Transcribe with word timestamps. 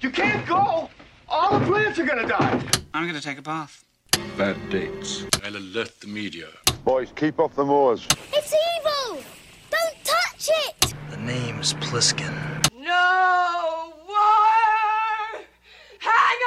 You 0.00 0.10
can't 0.10 0.46
go. 0.46 0.88
All 1.28 1.58
the 1.58 1.66
plants 1.66 1.98
are 1.98 2.04
gonna 2.04 2.28
die. 2.28 2.62
I'm 2.94 3.08
gonna 3.08 3.20
take 3.20 3.38
a 3.38 3.42
bath. 3.42 3.84
Bad 4.36 4.56
dates. 4.70 5.24
I'll 5.44 5.56
alert 5.56 5.98
the 5.98 6.06
media. 6.06 6.46
Boys, 6.84 7.12
keep 7.16 7.40
off 7.40 7.56
the 7.56 7.64
moors. 7.64 8.06
It's 8.32 8.54
evil! 8.54 9.20
Don't 9.68 10.04
touch 10.04 10.50
it! 10.50 10.94
The 11.10 11.16
name's 11.16 11.74
Pliskin. 11.74 12.32
No 12.78 13.92
wire 14.08 15.42
hanger! 15.98 16.38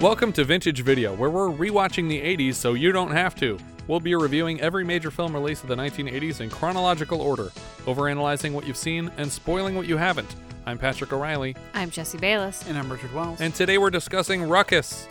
Welcome 0.00 0.32
to 0.34 0.44
Vintage 0.44 0.82
Video, 0.82 1.12
where 1.16 1.28
we're 1.28 1.48
rewatching 1.48 2.08
the 2.08 2.20
80s 2.20 2.54
so 2.54 2.74
you 2.74 2.92
don't 2.92 3.10
have 3.10 3.34
to. 3.40 3.58
We'll 3.90 3.98
be 3.98 4.14
reviewing 4.14 4.60
every 4.60 4.84
major 4.84 5.10
film 5.10 5.34
release 5.34 5.64
of 5.64 5.68
the 5.68 5.74
1980s 5.74 6.40
in 6.40 6.48
chronological 6.48 7.20
order, 7.20 7.50
overanalyzing 7.86 8.52
what 8.52 8.64
you've 8.64 8.76
seen 8.76 9.10
and 9.16 9.32
spoiling 9.32 9.74
what 9.74 9.88
you 9.88 9.96
haven't. 9.96 10.32
I'm 10.64 10.78
Patrick 10.78 11.12
O'Reilly, 11.12 11.56
I'm 11.74 11.90
Jesse 11.90 12.16
Bayless. 12.16 12.64
And 12.68 12.78
I'm 12.78 12.88
Richard 12.88 13.12
Wells. 13.12 13.40
and 13.40 13.52
today 13.52 13.78
we're 13.78 13.90
discussing 13.90 14.48
Ruckus. 14.48 15.08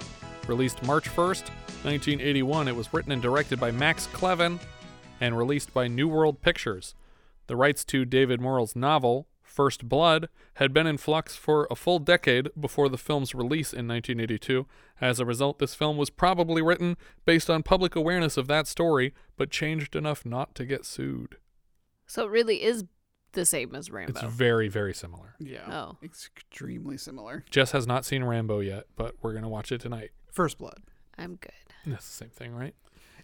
Released 0.48 0.82
March 0.84 1.10
1st, 1.10 1.50
1981, 1.84 2.70
it 2.70 2.76
was 2.78 2.94
written 2.94 3.12
and 3.12 3.22
directed 3.22 3.60
by 3.60 3.70
Max 3.70 4.08
Kleven 4.14 4.60
and 5.20 5.38
released 5.38 5.74
by 5.74 5.90
New 5.90 6.08
World 6.08 6.42
Pictures. 6.42 6.96
The 7.48 7.58
rights 7.58 7.84
to 7.84 8.06
David 8.06 8.40
Morrell's 8.40 8.78
novel, 8.78 9.28
First 9.50 9.90
Blood, 9.90 10.30
had 10.56 10.74
been 10.74 10.88
in 10.88 10.98
flux 10.98 11.36
for 11.36 11.68
a 11.72 11.76
full 11.76 12.00
decade 12.00 12.50
before 12.60 12.88
the 12.88 12.98
film's 12.98 13.34
release 13.34 13.74
in 13.74 13.88
1982. 13.88 14.66
As 15.02 15.20
a 15.20 15.26
result, 15.26 15.60
this 15.60 15.76
film 15.76 15.98
was 15.98 16.10
probably 16.10 16.62
written 16.62 16.96
based 17.26 17.50
on 17.50 17.64
public 17.64 17.96
awareness 17.96 18.38
of 18.38 18.48
that 18.48 18.68
story, 18.68 19.14
but 19.38 19.50
changed 19.50 19.96
enough 19.96 20.26
not 20.26 20.54
to 20.56 20.66
get 20.66 20.86
sued. 20.86 21.38
So 22.06 22.26
it 22.26 22.32
really 22.32 22.64
is 22.64 22.86
the 23.34 23.46
same 23.46 23.76
as 23.76 23.90
Rambo. 23.92 24.12
It's 24.12 24.34
very, 24.34 24.68
very 24.68 24.94
similar. 24.94 25.36
yeah. 25.40 25.66
Oh. 25.68 25.98
Extremely 26.04 26.98
similar. 26.98 27.44
Jess 27.50 27.72
has 27.72 27.86
not 27.88 28.06
seen 28.06 28.24
Rambo 28.24 28.60
yet, 28.60 28.86
but 28.96 29.16
we're 29.22 29.32
going 29.34 29.44
to 29.44 29.50
watch 29.50 29.72
it 29.72 29.82
tonight. 29.82 30.12
First 30.32 30.58
Blood. 30.58 30.82
I'm 31.18 31.36
good. 31.36 31.52
That's 31.86 32.08
the 32.08 32.14
same 32.14 32.30
thing, 32.30 32.54
right? 32.56 32.76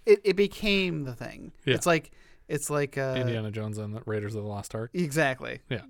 It 0.05 0.21
it 0.23 0.35
became 0.35 1.03
the 1.03 1.13
thing. 1.13 1.51
Yeah. 1.65 1.75
It's 1.75 1.85
like 1.85 2.11
it's 2.47 2.69
like 2.69 2.97
uh 2.97 3.15
Indiana 3.17 3.49
Jones 3.51 3.77
and 3.77 3.95
the 3.95 4.01
Raiders 4.05 4.35
of 4.35 4.43
the 4.43 4.47
Lost 4.49 4.75
Ark. 4.75 4.91
Exactly. 4.93 5.61
Yeah. 5.69 5.81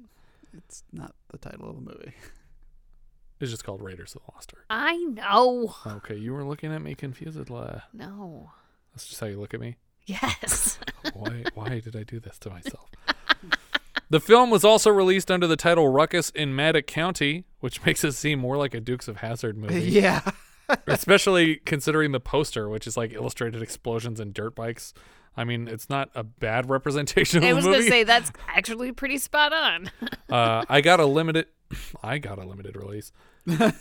It's 0.57 0.83
not 0.91 1.13
the 1.31 1.37
title 1.37 1.69
of 1.69 1.75
the 1.75 1.81
movie. 1.81 2.13
It's 3.41 3.51
just 3.51 3.65
called 3.65 3.81
Raiders 3.81 4.15
of 4.15 4.21
the 4.25 4.31
Lost 4.33 4.53
Ark. 4.55 4.63
I 4.69 4.95
know. 4.95 5.75
Okay, 5.85 6.15
you 6.15 6.33
were 6.33 6.45
looking 6.45 6.71
at 6.71 6.81
me 6.81 6.95
confusedly. 6.95 7.81
No. 7.91 8.51
That's 8.93 9.05
just 9.07 9.19
how 9.19 9.27
you 9.27 9.37
look 9.37 9.53
at 9.53 9.59
me. 9.59 9.75
Yes. 10.05 10.79
Why? 11.13 11.43
Why 11.53 11.81
did 11.81 11.97
I 11.97 12.03
do 12.03 12.21
this 12.21 12.39
to 12.39 12.49
myself? 12.49 12.89
The 14.09 14.21
film 14.21 14.51
was 14.51 14.63
also 14.63 14.89
released 14.89 15.29
under 15.29 15.47
the 15.47 15.57
title 15.57 15.89
Ruckus 15.89 16.29
in 16.29 16.55
Maddock 16.55 16.87
County, 16.87 17.43
which 17.59 17.85
makes 17.85 18.05
it 18.05 18.13
seem 18.13 18.39
more 18.39 18.55
like 18.55 18.73
a 18.73 18.79
Dukes 18.79 19.09
of 19.09 19.17
Hazzard 19.17 19.57
movie. 19.57 19.81
yeah. 19.81 20.21
Especially 20.87 21.57
considering 21.57 22.13
the 22.13 22.21
poster, 22.21 22.69
which 22.69 22.87
is 22.87 22.95
like 22.95 23.11
illustrated 23.11 23.61
explosions 23.61 24.19
and 24.21 24.33
dirt 24.33 24.55
bikes. 24.55 24.93
I 25.37 25.43
mean, 25.43 25.67
it's 25.67 25.89
not 25.89 26.09
a 26.15 26.23
bad 26.23 26.69
representation 26.69 27.37
of 27.37 27.43
the 27.43 27.49
I 27.49 27.53
was 27.53 27.65
going 27.65 27.81
to 27.81 27.87
say 27.89 28.03
that's 28.03 28.31
actually 28.47 28.91
pretty 28.91 29.17
spot 29.17 29.53
on. 29.53 29.91
uh, 30.29 30.65
I 30.69 30.81
got 30.81 30.99
a 30.99 31.05
limited. 31.05 31.47
I 32.03 32.17
got 32.17 32.39
a 32.39 32.45
limited 32.45 32.75
release. 32.75 33.11
I'm 33.47 33.73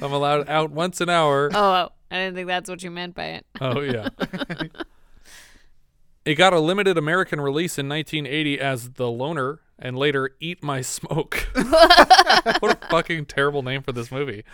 allowed 0.00 0.48
out 0.48 0.70
once 0.70 1.00
an 1.00 1.10
hour. 1.10 1.50
oh, 1.52 1.58
oh, 1.58 1.92
I 2.10 2.16
didn't 2.16 2.34
think 2.36 2.46
that's 2.46 2.70
what 2.70 2.82
you 2.82 2.90
meant 2.90 3.14
by 3.14 3.24
it. 3.26 3.46
Oh 3.60 3.80
yeah. 3.80 4.08
it 6.24 6.34
got 6.36 6.52
a 6.52 6.60
limited 6.60 6.96
American 6.96 7.40
release 7.40 7.78
in 7.78 7.88
1980 7.88 8.60
as 8.60 8.90
The 8.90 9.10
Loner 9.10 9.60
and 9.78 9.98
later 9.98 10.30
Eat 10.40 10.62
My 10.62 10.80
Smoke. 10.80 11.48
what 11.54 12.82
a 12.82 12.88
fucking 12.90 13.26
terrible 13.26 13.62
name 13.62 13.82
for 13.82 13.92
this 13.92 14.10
movie. 14.12 14.44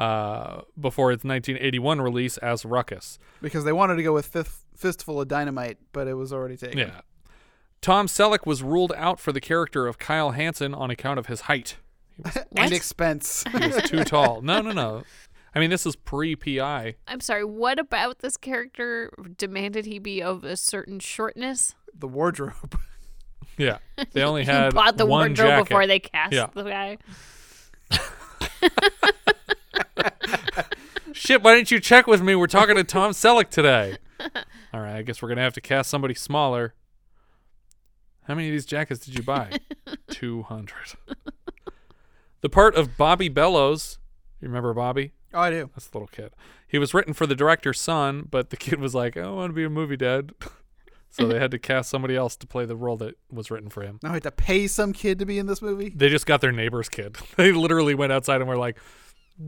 Uh, 0.00 0.62
before 0.80 1.12
its 1.12 1.24
1981 1.24 2.00
release 2.00 2.38
as 2.38 2.64
Ruckus. 2.64 3.18
Because 3.42 3.64
they 3.64 3.72
wanted 3.72 3.96
to 3.96 4.02
go 4.02 4.14
with 4.14 4.24
fifth, 4.26 4.64
Fistful 4.74 5.20
of 5.20 5.28
Dynamite, 5.28 5.76
but 5.92 6.08
it 6.08 6.14
was 6.14 6.32
already 6.32 6.56
taken. 6.56 6.78
Yeah. 6.78 7.00
Tom 7.82 8.06
Selleck 8.06 8.46
was 8.46 8.62
ruled 8.62 8.92
out 8.96 9.20
for 9.20 9.30
the 9.32 9.40
character 9.40 9.86
of 9.86 9.98
Kyle 9.98 10.30
Hansen 10.30 10.72
on 10.74 10.90
account 10.90 11.18
of 11.18 11.26
his 11.26 11.42
height. 11.42 11.76
and 12.56 12.72
expense. 12.72 13.44
He 13.52 13.66
was 13.68 13.82
too 13.82 14.04
tall. 14.04 14.40
No, 14.40 14.62
no, 14.62 14.72
no. 14.72 15.02
I 15.54 15.58
mean, 15.58 15.68
this 15.70 15.84
is 15.84 15.96
pre 15.96 16.34
PI. 16.36 16.94
I'm 17.06 17.20
sorry. 17.20 17.44
What 17.44 17.78
about 17.78 18.20
this 18.20 18.36
character 18.38 19.10
demanded 19.36 19.84
he 19.84 19.98
be 19.98 20.22
of 20.22 20.44
a 20.44 20.56
certain 20.56 20.98
shortness? 21.00 21.74
the 21.94 22.08
wardrobe. 22.08 22.78
Yeah. 23.58 23.78
They 24.12 24.22
only 24.22 24.44
he 24.44 24.50
had 24.50 24.74
bought 24.74 24.96
the 24.96 25.04
one 25.04 25.30
wardrobe 25.30 25.36
jacket. 25.36 25.68
before 25.68 25.86
they 25.86 25.98
cast 25.98 26.32
Yeah. 26.32 26.46
the 26.54 26.62
guy. 26.62 26.96
Shit, 31.12 31.42
why 31.42 31.54
didn't 31.54 31.70
you 31.70 31.80
check 31.80 32.06
with 32.06 32.22
me? 32.22 32.34
We're 32.34 32.46
talking 32.46 32.76
to 32.76 32.84
Tom 32.84 33.12
Selleck 33.12 33.50
today. 33.50 33.98
All 34.72 34.80
right, 34.80 34.96
I 34.96 35.02
guess 35.02 35.20
we're 35.20 35.28
going 35.28 35.36
to 35.36 35.42
have 35.42 35.54
to 35.54 35.60
cast 35.60 35.90
somebody 35.90 36.14
smaller. 36.14 36.74
How 38.24 38.34
many 38.34 38.48
of 38.48 38.52
these 38.52 38.66
jackets 38.66 39.04
did 39.04 39.16
you 39.16 39.22
buy? 39.22 39.58
200. 40.10 40.72
the 42.40 42.48
part 42.48 42.74
of 42.74 42.96
Bobby 42.96 43.28
Bellows, 43.28 43.98
you 44.40 44.48
remember 44.48 44.72
Bobby? 44.72 45.12
Oh, 45.34 45.40
I 45.40 45.50
do. 45.50 45.70
That's 45.74 45.88
the 45.88 45.98
little 45.98 46.08
kid. 46.08 46.32
He 46.66 46.78
was 46.78 46.94
written 46.94 47.12
for 47.12 47.26
the 47.26 47.34
director's 47.34 47.80
son, 47.80 48.26
but 48.30 48.50
the 48.50 48.56
kid 48.56 48.80
was 48.80 48.94
like, 48.94 49.16
I 49.16 49.28
want 49.28 49.50
to 49.50 49.54
be 49.54 49.64
a 49.64 49.70
movie 49.70 49.96
dad. 49.96 50.32
so 51.10 51.26
they 51.26 51.38
had 51.38 51.50
to 51.50 51.58
cast 51.58 51.90
somebody 51.90 52.16
else 52.16 52.36
to 52.36 52.46
play 52.46 52.64
the 52.64 52.76
role 52.76 52.96
that 52.98 53.16
was 53.30 53.50
written 53.50 53.68
for 53.70 53.82
him. 53.82 53.98
Oh, 54.02 54.08
now 54.08 54.10
I 54.10 54.14
had 54.14 54.22
to 54.24 54.30
pay 54.30 54.66
some 54.66 54.92
kid 54.92 55.18
to 55.18 55.26
be 55.26 55.38
in 55.38 55.46
this 55.46 55.60
movie. 55.60 55.92
They 55.94 56.08
just 56.08 56.26
got 56.26 56.40
their 56.40 56.52
neighbor's 56.52 56.88
kid. 56.88 57.16
They 57.36 57.52
literally 57.52 57.94
went 57.94 58.12
outside 58.12 58.40
and 58.40 58.48
were 58.48 58.56
like, 58.56 58.78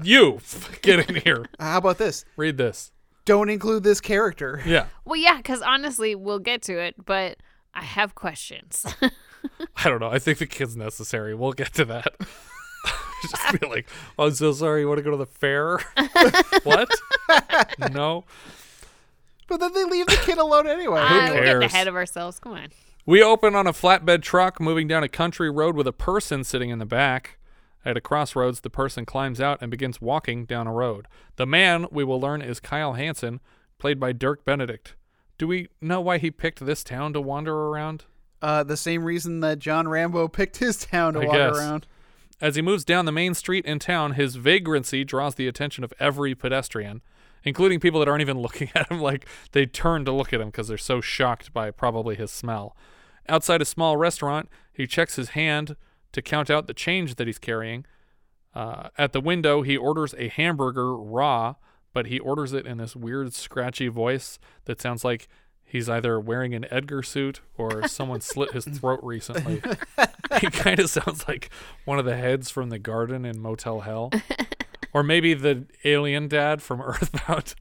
You, 0.01 0.41
get 0.83 1.09
in 1.09 1.17
here. 1.17 1.47
How 1.59 1.79
about 1.79 1.99
this? 1.99 2.25
Read 2.37 2.57
this. 2.57 2.93
Don't 3.25 3.49
include 3.49 3.85
this 3.85 4.01
character. 4.01 4.63
Yeah. 4.65 4.87
Well, 5.05 5.17
yeah, 5.17 5.37
because 5.37 5.63
honestly, 5.63 6.15
we'll 6.15 6.39
get 6.39 6.63
to 6.63 6.79
it, 6.79 6.95
but 7.05 7.39
I 7.75 7.83
have 7.83 8.15
questions. 8.15 8.85
I 9.77 9.89
don't 9.89 10.01
know. 10.01 10.11
I 10.11 10.19
think 10.19 10.39
the 10.39 10.47
kid's 10.47 10.77
necessary. 10.77 11.35
We'll 11.35 11.53
get 11.53 11.73
to 11.75 11.85
that. 11.87 12.15
Just 13.23 13.61
be 13.61 13.67
like, 13.69 13.89
oh, 14.19 14.27
I'm 14.27 14.35
so 14.35 14.53
sorry. 14.53 14.81
You 14.81 14.89
want 14.89 14.99
to 14.99 15.05
go 15.05 15.13
to 15.13 15.17
the 15.17 15.27
fair? 15.27 15.79
what? 16.65 16.91
no. 17.93 18.25
But 19.47 19.61
then 19.61 19.73
they 19.75 19.85
leave 19.85 20.07
the 20.07 20.21
kid 20.25 20.39
alone 20.39 20.67
anyway. 20.67 21.01
Ah, 21.01 21.29
we're 21.31 21.45
getting 21.45 21.63
ahead 21.63 21.87
of 21.87 21.95
ourselves. 21.95 22.41
Come 22.41 22.53
on. 22.53 22.69
We 23.07 23.23
open 23.23 23.55
on 23.55 23.67
a 23.69 23.73
flatbed 23.73 24.23
truck 24.23 24.61
moving 24.61 24.89
down 24.89 25.05
a 25.05 25.09
country 25.09 25.51
road 25.51 25.77
with 25.77 25.87
a 25.87 25.93
person 25.93 26.43
sitting 26.43 26.71
in 26.71 26.81
the 26.81 26.87
back. 26.87 27.39
At 27.85 27.97
a 27.97 28.01
crossroads, 28.01 28.61
the 28.61 28.71
person 28.71 29.05
climbs 29.05 29.41
out 29.41 29.59
and 29.61 29.71
begins 29.71 30.01
walking 30.01 30.45
down 30.45 30.67
a 30.67 30.73
road. 30.73 31.09
The 31.37 31.47
man, 31.47 31.87
we 31.91 32.05
will 32.05 32.21
learn, 32.21 32.41
is 32.41 32.61
Kyle 32.61 32.93
Hansen, 32.93 33.41
played 33.79 33.99
by 33.99 34.13
Dirk 34.13 34.45
Benedict. 34.45 34.95
Do 35.37 35.49
we 35.49 35.69
know 35.81 36.01
why 36.01 36.19
he 36.19 36.31
picked 36.31 36.65
this 36.65 36.85
town 36.85 37.13
to 37.15 37.21
wander 37.21 37.55
around? 37.55 38.05
Uh, 38.41 38.63
the 38.63 38.77
same 38.77 39.05
reason 39.05 39.41
that 39.41 39.59
John 39.59 39.89
Rambo 39.89 40.29
picked 40.33 40.59
his 40.59 40.77
town 40.85 41.15
to 41.15 41.21
I 41.21 41.27
walk 41.27 41.35
guess. 41.35 41.57
around. 41.59 41.87
As 42.41 42.57
he 42.57 42.63
moves 42.63 42.85
down 42.85 43.05
the 43.05 43.13
main 43.13 43.35
street 43.35 43.65
in 43.65 43.79
town, 43.79 44.13
his 44.13 44.37
vagrancy 44.37 45.05
draws 45.05 45.35
the 45.35 45.49
attention 45.49 45.85
of 45.85 45.93
every 45.99 46.35
pedestrian, 46.35 47.03
including 47.45 47.81
people 47.81 48.01
that 48.01 48.09
aren't 48.09 48.21
even 48.21 48.39
looking 48.43 48.71
at 48.75 48.91
him 48.91 49.01
like 49.01 49.27
they 49.53 49.67
turn 49.67 50.05
to 50.05 50.13
look 50.13 50.33
at 50.33 50.41
him 50.41 50.49
because 50.49 50.69
they're 50.69 50.79
so 50.79 51.01
shocked 51.01 51.53
by 51.53 51.71
probably 51.71 52.15
his 52.15 52.31
smell. 52.31 52.77
Outside 53.29 53.63
a 53.63 53.65
small 53.65 53.97
restaurant, 53.97 54.49
he 54.73 54.87
checks 54.87 55.17
his 55.17 55.31
hand 55.31 55.77
to 56.13 56.23
count 56.23 56.51
out 56.51 56.67
the 56.67 56.75
change 56.75 57.17
that 57.17 57.27
he's 57.27 57.39
carrying. 57.39 57.85
Uh, 58.55 58.89
at 58.99 59.13
the 59.13 59.21
window, 59.21 59.63
he 59.63 59.77
orders 59.77 60.15
a 60.19 60.29
hamburger 60.29 60.95
raw, 60.97 61.55
but 61.93 62.07
he 62.07 62.19
orders 62.19 62.53
it 62.53 62.67
in 62.67 62.79
this 62.79 62.95
weird, 62.95 63.33
scratchy 63.33 63.89
voice 63.89 64.39
that 64.67 64.81
sounds 64.81 65.05
like 65.05 65.27
he's 65.65 65.89
either 65.89 66.21
wearing 66.21 66.55
an 66.55 66.67
Edgar 66.71 67.03
suit 67.03 67.41
or 67.57 67.89
someone 67.89 68.21
slit 68.23 68.53
his 68.53 68.67
throat 68.67 69.01
recently. 69.03 69.63
he 70.41 70.49
kind 70.49 70.79
of 70.79 70.91
sounds 70.91 71.27
like 71.27 71.51
one 71.85 71.99
of 71.99 72.05
the 72.05 72.17
heads 72.17 72.51
from 72.51 72.69
the 72.69 72.79
garden 72.79 73.25
in 73.25 73.41
Motel 73.41 73.81
Hell. 73.81 74.11
or 74.93 75.03
maybe 75.03 75.33
the 75.35 75.65
alien 75.85 76.29
dad 76.29 76.61
from 76.63 76.81
Earthbound. 76.83 77.55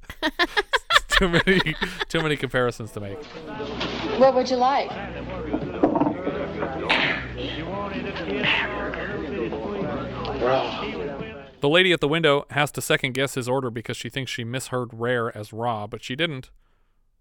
too 1.10 1.30
many 1.30 1.76
too 2.10 2.22
many 2.22 2.36
comparisons 2.36 2.92
to 2.92 3.00
make. 3.00 3.24
What 4.18 4.34
would 4.36 4.50
you 4.50 4.58
like? 4.58 4.90
The 11.62 11.70
lady 11.70 11.92
at 11.92 12.00
the 12.02 12.08
window 12.08 12.46
has 12.50 12.72
to 12.72 12.82
second 12.82 13.14
guess 13.14 13.36
his 13.36 13.48
order 13.48 13.70
because 13.70 13.96
she 13.96 14.10
thinks 14.10 14.32
she 14.32 14.44
misheard 14.44 14.90
rare 14.94 15.36
as 15.38 15.54
raw, 15.54 15.86
but 15.88 16.04
she 16.04 16.16
didn't. 16.16 16.50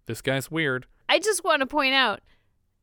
This 0.07 0.21
guy's 0.21 0.49
weird. 0.49 0.87
I 1.07 1.19
just 1.19 1.43
want 1.43 1.59
to 1.59 1.67
point 1.67 1.93
out 1.93 2.21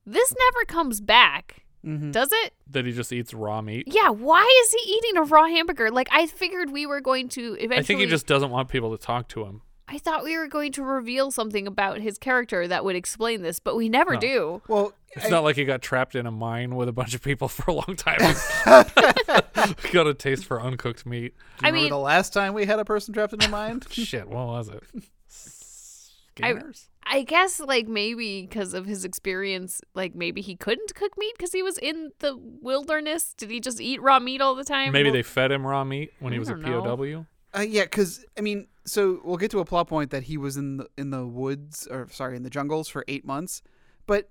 this 0.06 0.32
never 0.38 0.64
comes 0.66 1.00
back, 1.00 1.64
Mm-hmm. 1.86 2.10
does 2.10 2.30
it? 2.32 2.54
That 2.68 2.86
he 2.86 2.92
just 2.92 3.12
eats 3.12 3.32
raw 3.32 3.62
meat. 3.62 3.84
Yeah, 3.86 4.08
why 4.10 4.44
is 4.64 4.72
he 4.72 4.94
eating 4.94 5.16
a 5.16 5.22
raw 5.22 5.46
hamburger? 5.46 5.90
Like 5.92 6.08
I 6.10 6.26
figured 6.26 6.70
we 6.70 6.86
were 6.86 7.00
going 7.00 7.28
to 7.30 7.54
eventually 7.54 7.78
I 7.78 7.82
think 7.82 8.00
he 8.00 8.06
just 8.06 8.26
doesn't 8.26 8.50
want 8.50 8.68
people 8.68 8.96
to 8.96 9.02
talk 9.02 9.28
to 9.28 9.44
him. 9.44 9.62
I 9.90 9.98
thought 9.98 10.22
we 10.22 10.36
were 10.36 10.48
going 10.48 10.72
to 10.72 10.82
reveal 10.82 11.30
something 11.30 11.66
about 11.66 12.00
his 12.00 12.18
character 12.18 12.68
that 12.68 12.84
would 12.84 12.94
explain 12.96 13.40
this, 13.42 13.58
but 13.58 13.74
we 13.74 13.88
never 13.88 14.14
No. 14.14 14.20
do. 14.20 14.62
Well, 14.68 14.92
It's 15.12 15.30
not 15.30 15.44
like 15.44 15.56
he 15.56 15.64
got 15.64 15.80
trapped 15.80 16.14
in 16.14 16.26
a 16.26 16.30
mine 16.30 16.76
with 16.76 16.88
a 16.88 16.92
bunch 16.92 17.14
of 17.14 17.22
people 17.22 17.48
for 17.48 17.70
a 17.70 17.74
long 17.74 17.96
time. 17.96 18.18
got 19.92 20.06
a 20.06 20.14
taste 20.14 20.44
for 20.44 20.60
uncooked 20.60 21.06
meat. 21.06 21.34
I 21.62 21.68
remember 21.68 21.80
mean, 21.84 21.90
the 21.90 21.98
last 21.98 22.32
time 22.34 22.52
we 22.54 22.66
had 22.66 22.78
a 22.78 22.84
person 22.84 23.14
trapped 23.14 23.32
in 23.32 23.42
a 23.42 23.48
mine? 23.48 23.80
Shit, 23.90 24.28
what 24.28 24.46
was 24.46 24.68
it? 24.68 24.82
I- 24.94 25.00
Scanners? 26.52 26.88
I 27.10 27.22
guess 27.22 27.58
like 27.58 27.88
maybe 27.88 28.42
because 28.42 28.74
of 28.74 28.84
his 28.84 29.06
experience, 29.06 29.80
like 29.94 30.14
maybe 30.14 30.42
he 30.42 30.54
couldn't 30.56 30.94
cook 30.94 31.16
meat 31.16 31.32
because 31.38 31.52
he 31.52 31.62
was 31.62 31.78
in 31.78 32.10
the 32.18 32.36
wilderness. 32.36 33.32
Did 33.32 33.50
he 33.50 33.60
just 33.60 33.80
eat 33.80 34.02
raw 34.02 34.18
meat 34.18 34.42
all 34.42 34.54
the 34.54 34.62
time? 34.62 34.92
Maybe 34.92 35.08
Well, 35.08 35.14
they 35.14 35.22
fed 35.22 35.50
him 35.50 35.66
raw 35.66 35.84
meat 35.84 36.12
when 36.20 36.34
he 36.34 36.38
was 36.38 36.50
a. 36.50 36.54
POW. 36.56 37.24
Uh, 37.56 37.60
yeah, 37.62 37.84
because 37.84 38.26
I 38.36 38.42
mean, 38.42 38.66
so 38.88 39.20
we'll 39.24 39.36
get 39.36 39.50
to 39.52 39.60
a 39.60 39.64
plot 39.64 39.88
point 39.88 40.10
that 40.10 40.24
he 40.24 40.36
was 40.36 40.56
in 40.56 40.78
the 40.78 40.88
in 40.96 41.10
the 41.10 41.26
woods, 41.26 41.86
or 41.90 42.08
sorry, 42.10 42.36
in 42.36 42.42
the 42.42 42.50
jungles 42.50 42.88
for 42.88 43.04
eight 43.08 43.24
months. 43.24 43.62
But 44.06 44.30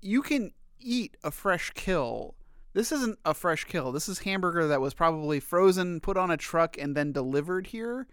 you 0.00 0.22
can 0.22 0.52
eat 0.78 1.16
a 1.24 1.30
fresh 1.30 1.70
kill. 1.74 2.34
This 2.74 2.90
isn't 2.92 3.18
a 3.24 3.34
fresh 3.34 3.64
kill. 3.64 3.92
This 3.92 4.08
is 4.08 4.18
hamburger 4.20 4.66
that 4.68 4.80
was 4.80 4.94
probably 4.94 5.38
frozen, 5.40 6.00
put 6.00 6.16
on 6.16 6.30
a 6.30 6.36
truck, 6.36 6.76
and 6.78 6.96
then 6.96 7.12
delivered 7.12 7.68
here. 7.68 8.06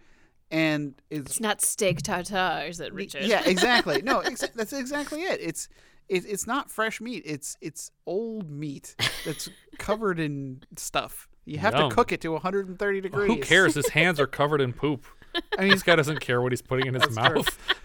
And 0.50 0.94
it's 1.10 1.32
It's 1.32 1.40
not 1.40 1.60
steak 1.60 2.02
tartare, 2.02 2.66
is 2.68 2.78
it, 2.78 2.92
Richard? 2.92 3.24
yeah, 3.24 3.42
exactly. 3.44 4.02
No, 4.02 4.20
exa- 4.24 4.52
that's 4.54 4.72
exactly 4.72 5.22
it. 5.22 5.40
It's 5.40 5.68
it, 6.08 6.24
it's 6.26 6.46
not 6.46 6.70
fresh 6.70 7.00
meat. 7.00 7.22
It's 7.26 7.56
it's 7.60 7.90
old 8.06 8.50
meat 8.50 8.94
that's 9.24 9.48
covered 9.78 10.20
in 10.20 10.62
stuff. 10.76 11.28
You 11.44 11.58
have 11.58 11.74
Yum. 11.74 11.88
to 11.90 11.94
cook 11.96 12.12
it 12.12 12.20
to 12.20 12.30
130 12.32 13.00
degrees. 13.00 13.26
Who 13.28 13.38
cares? 13.38 13.74
His 13.74 13.88
hands 13.90 14.20
are 14.20 14.26
covered 14.26 14.60
in 14.60 14.72
poop. 14.72 15.04
I 15.58 15.62
mean, 15.62 15.70
This 15.70 15.82
guy 15.82 15.96
doesn't 15.96 16.20
care 16.20 16.40
what 16.42 16.52
he's 16.52 16.62
putting 16.62 16.86
in 16.86 16.94
his 16.94 17.10
mouth. 17.14 17.58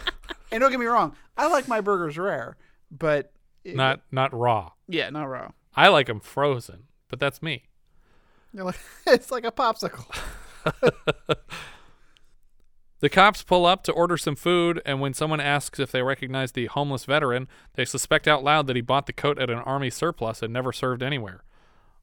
And 0.50 0.62
don't 0.62 0.72
get 0.72 0.80
me 0.80 0.86
wrong, 0.86 1.14
I 1.36 1.48
like 1.48 1.68
my 1.68 1.82
burgers 1.82 2.18
rare, 2.18 2.56
but 2.90 3.34
it- 3.66 3.76
Not 3.76 4.02
not 4.12 4.34
raw. 4.34 4.72
yeah, 4.88 5.10
not 5.10 5.26
raw. 5.26 5.52
I 5.76 5.90
like 5.90 6.08
them 6.08 6.22
frozen, 6.22 6.84
but 7.10 7.20
that's 7.20 7.42
me. 7.42 7.64
You're 8.54 8.64
like, 8.64 8.80
it's 9.08 9.30
like 9.30 9.44
a 9.46 9.52
popsicle. 9.52 10.06
The 13.00 13.10
cops 13.10 13.44
pull 13.44 13.66
up 13.68 13.84
to 13.84 13.92
order 13.92 14.18
some 14.18 14.36
food, 14.36 14.82
and 14.86 15.00
when 15.00 15.14
someone 15.14 15.40
asks 15.40 15.80
if 15.80 15.92
they 15.92 16.02
recognize 16.02 16.54
the 16.54 16.66
homeless 16.66 17.06
veteran, 17.06 17.48
they 17.76 17.86
suspect 17.86 18.28
out 18.28 18.44
loud 18.44 18.66
that 18.68 18.76
he 18.76 18.82
bought 18.82 19.06
the 19.06 19.14
coat 19.14 19.38
at 19.38 19.52
an 19.52 19.60
army 19.60 19.92
surplus 19.92 20.42
and 20.42 20.52
never 20.52 20.72
served 20.74 21.04
anywhere. 21.04 21.44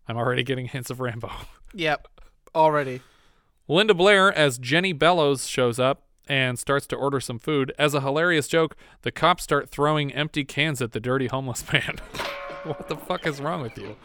I'm 0.07 0.17
already 0.17 0.45
getting 0.45 0.67
hints 0.67 0.91
of 0.91 1.01
Rambo. 1.01 1.31
Yep, 1.73 2.07
already. 2.55 3.01
Linda 3.67 3.95
Blair 3.95 4.31
as 4.31 4.59
Jenny 4.59 4.93
Bellows 4.93 5.47
shows 5.47 5.79
up 5.79 6.03
and 6.29 6.59
starts 6.59 6.87
to 6.89 6.97
order 6.97 7.19
some 7.19 7.39
food. 7.39 7.73
As 7.79 7.95
a 7.95 8.03
hilarious 8.03 8.47
joke, 8.47 8.77
the 9.03 9.11
cops 9.11 9.43
start 9.43 9.71
throwing 9.71 10.13
empty 10.13 10.45
cans 10.45 10.83
at 10.83 10.93
the 10.93 11.01
dirty 11.01 11.29
homeless 11.29 11.65
man. 11.73 11.97
what 12.65 12.89
the 12.89 12.97
fuck 12.97 13.27
is 13.27 13.41
wrong 13.41 13.63
with 13.63 13.79
you? 13.79 13.97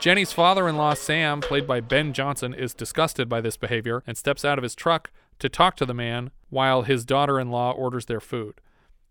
Jenny's 0.00 0.32
father 0.32 0.68
in 0.68 0.76
law, 0.76 0.94
Sam, 0.94 1.40
played 1.40 1.66
by 1.66 1.80
Ben 1.80 2.12
Johnson, 2.12 2.52
is 2.52 2.74
disgusted 2.74 3.28
by 3.28 3.40
this 3.40 3.56
behavior 3.56 4.02
and 4.04 4.16
steps 4.16 4.44
out 4.44 4.58
of 4.58 4.62
his 4.62 4.74
truck 4.74 5.10
to 5.38 5.48
talk 5.48 5.76
to 5.76 5.86
the 5.86 5.94
man 5.94 6.32
while 6.50 6.82
his 6.82 7.04
daughter 7.04 7.38
in 7.38 7.50
law 7.50 7.70
orders 7.70 8.06
their 8.06 8.20
food. 8.20 8.60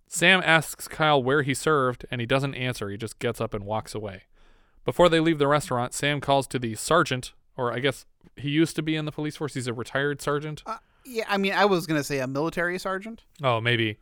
Sam 0.08 0.42
asks 0.44 0.88
Kyle 0.90 1.24
where 1.24 1.44
he 1.44 1.54
served, 1.54 2.06
and 2.12 2.20
he 2.20 2.28
doesn't 2.28 2.56
answer. 2.56 2.90
He 2.90 2.98
just 2.98 3.20
gets 3.20 3.40
up 3.40 3.54
and 3.54 3.66
walks 3.66 3.96
away. 3.96 4.24
Before 4.84 5.10
they 5.10 5.20
leave 5.20 5.40
the 5.40 5.48
restaurant, 5.48 5.94
Sam 5.94 6.22
calls 6.22 6.46
to 6.48 6.60
the 6.60 6.76
sergeant, 6.76 7.34
or 7.58 7.72
I 7.72 7.80
guess 7.80 8.06
he 8.36 8.50
used 8.50 8.76
to 8.76 8.82
be 8.82 8.96
in 8.96 9.06
the 9.06 9.12
police 9.12 9.36
force. 9.36 9.54
He's 9.54 9.68
a 9.68 9.74
retired 9.74 10.22
sergeant. 10.22 10.64
Uh, 10.66 10.78
yeah, 11.06 11.26
I 11.28 11.38
mean, 11.38 11.54
I 11.54 11.66
was 11.66 11.88
gonna 11.88 12.04
say 12.04 12.20
a 12.20 12.28
military 12.28 12.80
sergeant. 12.80 13.24
Oh, 13.44 13.62
maybe. 13.62 13.98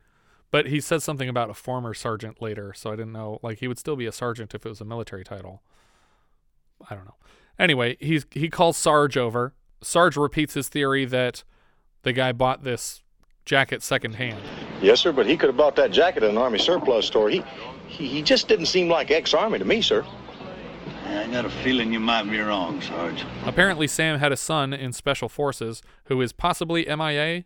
But 0.52 0.68
he 0.68 0.80
says 0.82 1.04
something 1.04 1.28
about 1.28 1.50
a 1.50 1.56
former 1.56 1.94
sergeant 1.94 2.42
later, 2.42 2.74
so 2.76 2.92
I 2.92 2.96
didn't 2.96 3.14
know. 3.14 3.40
Like 3.42 3.60
he 3.60 3.68
would 3.68 3.80
still 3.80 3.96
be 3.96 4.06
a 4.06 4.12
sergeant 4.12 4.54
if 4.54 4.66
it 4.66 4.70
was 4.70 4.82
a 4.82 4.86
military 4.86 5.24
title. 5.24 5.64
I 6.90 6.96
don't 6.96 7.06
know. 7.06 7.16
Anyway, 7.58 7.98
he's 8.00 8.26
he 8.32 8.50
calls 8.50 8.78
Sarge 8.78 9.18
over. 9.18 9.54
Sarge 9.82 10.16
repeats 10.16 10.54
his 10.54 10.70
theory 10.70 11.06
that 11.06 11.44
the 12.04 12.14
guy 12.14 12.32
bought 12.32 12.64
this 12.64 13.02
jacket 13.46 13.82
secondhand. 13.84 14.40
Yes, 14.82 15.02
sir, 15.02 15.12
but 15.12 15.26
he 15.26 15.38
could 15.38 15.48
have 15.48 15.58
bought 15.58 15.76
that 15.76 15.92
jacket 15.92 16.24
at 16.24 16.30
an 16.30 16.38
Army 16.38 16.60
surplus 16.60 17.06
store. 17.06 17.30
He, 17.30 17.44
he, 17.88 18.08
he 18.08 18.22
just 18.22 18.48
didn't 18.48 18.68
seem 18.68 18.90
like 18.90 19.12
ex-Army 19.12 19.60
to 19.60 19.66
me, 19.66 19.82
sir. 19.82 20.06
I 21.20 21.28
got 21.32 21.46
a 21.46 21.50
feeling 21.50 21.94
you 21.94 22.00
might 22.00 22.24
be 22.30 22.40
wrong, 22.40 22.82
Sarge. 22.82 23.24
Apparently, 23.46 23.88
Sam 23.88 24.20
had 24.20 24.32
a 24.32 24.38
son 24.38 24.74
in 24.74 24.94
special 24.94 25.30
forces 25.30 25.82
who 26.06 26.22
is 26.22 26.34
possibly 26.34 26.86
MIA. 26.86 27.44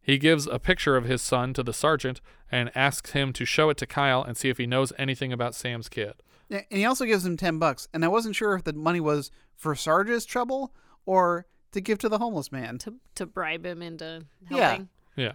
He 0.00 0.18
gives 0.18 0.46
a 0.46 0.58
picture 0.58 0.96
of 0.96 1.04
his 1.06 1.22
son 1.22 1.54
to 1.54 1.62
the 1.62 1.72
sergeant 1.72 2.20
and 2.50 2.70
asks 2.74 3.12
him 3.12 3.32
to 3.34 3.44
show 3.44 3.70
it 3.70 3.76
to 3.78 3.86
Kyle 3.86 4.22
and 4.22 4.36
see 4.36 4.48
if 4.50 4.58
he 4.58 4.66
knows 4.66 4.92
anything 4.98 5.32
about 5.32 5.54
Sam's 5.54 5.88
kid. 5.88 6.14
Yeah, 6.48 6.62
and 6.70 6.78
he 6.78 6.84
also 6.84 7.04
gives 7.06 7.24
him 7.24 7.36
ten 7.36 7.58
bucks. 7.58 7.88
And 7.94 8.04
I 8.04 8.08
wasn't 8.08 8.36
sure 8.36 8.54
if 8.54 8.64
the 8.64 8.74
money 8.74 9.00
was 9.00 9.30
for 9.56 9.74
Sarge's 9.74 10.26
trouble 10.26 10.74
or 11.06 11.46
to 11.72 11.80
give 11.80 11.98
to 11.98 12.08
the 12.08 12.18
homeless 12.18 12.52
man. 12.52 12.76
To 12.78 12.94
to 13.14 13.24
bribe 13.26 13.64
him 13.64 13.80
into 13.82 14.26
Yeah. 14.50 14.80
Yeah. 15.16 15.32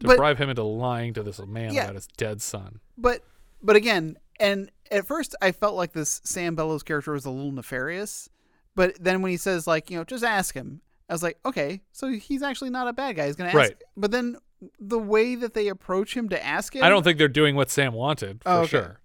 To 0.00 0.06
But- 0.08 0.16
bribe 0.16 0.38
him 0.38 0.48
into 0.50 0.62
lying 0.62 1.12
to 1.14 1.22
this 1.22 1.38
man 1.40 1.74
Yeah. 1.74 1.84
about 1.84 1.96
his 1.96 2.06
dead 2.16 2.40
son. 2.40 2.80
But 2.96 3.22
but 3.62 3.76
again, 3.76 4.16
and 4.40 4.70
at 4.90 5.06
first 5.06 5.34
I 5.40 5.52
felt 5.52 5.74
like 5.74 5.92
this 5.92 6.20
Sam 6.24 6.54
Bellows 6.54 6.82
character 6.82 7.12
was 7.12 7.24
a 7.24 7.30
little 7.30 7.52
nefarious. 7.52 8.28
But 8.74 8.96
then 9.00 9.22
when 9.22 9.30
he 9.30 9.36
says 9.38 9.66
like, 9.66 9.90
you 9.90 9.96
know, 9.96 10.04
just 10.04 10.24
ask 10.24 10.54
him, 10.54 10.82
I 11.08 11.14
was 11.14 11.22
like, 11.22 11.38
okay, 11.46 11.80
so 11.92 12.08
he's 12.08 12.42
actually 12.42 12.70
not 12.70 12.88
a 12.88 12.92
bad 12.92 13.16
guy. 13.16 13.26
He's 13.26 13.36
gonna 13.36 13.48
ask. 13.48 13.56
Right. 13.56 13.76
But 13.96 14.10
then 14.10 14.36
the 14.78 14.98
way 14.98 15.34
that 15.34 15.54
they 15.54 15.68
approach 15.68 16.16
him 16.16 16.28
to 16.30 16.44
ask 16.44 16.74
him, 16.74 16.82
I 16.82 16.88
don't 16.88 17.02
think 17.02 17.18
they're 17.18 17.28
doing 17.28 17.56
what 17.56 17.70
Sam 17.70 17.92
wanted, 17.92 18.42
for 18.42 18.48
Oh, 18.50 18.58
okay. 18.60 18.68
sure. 18.68 19.00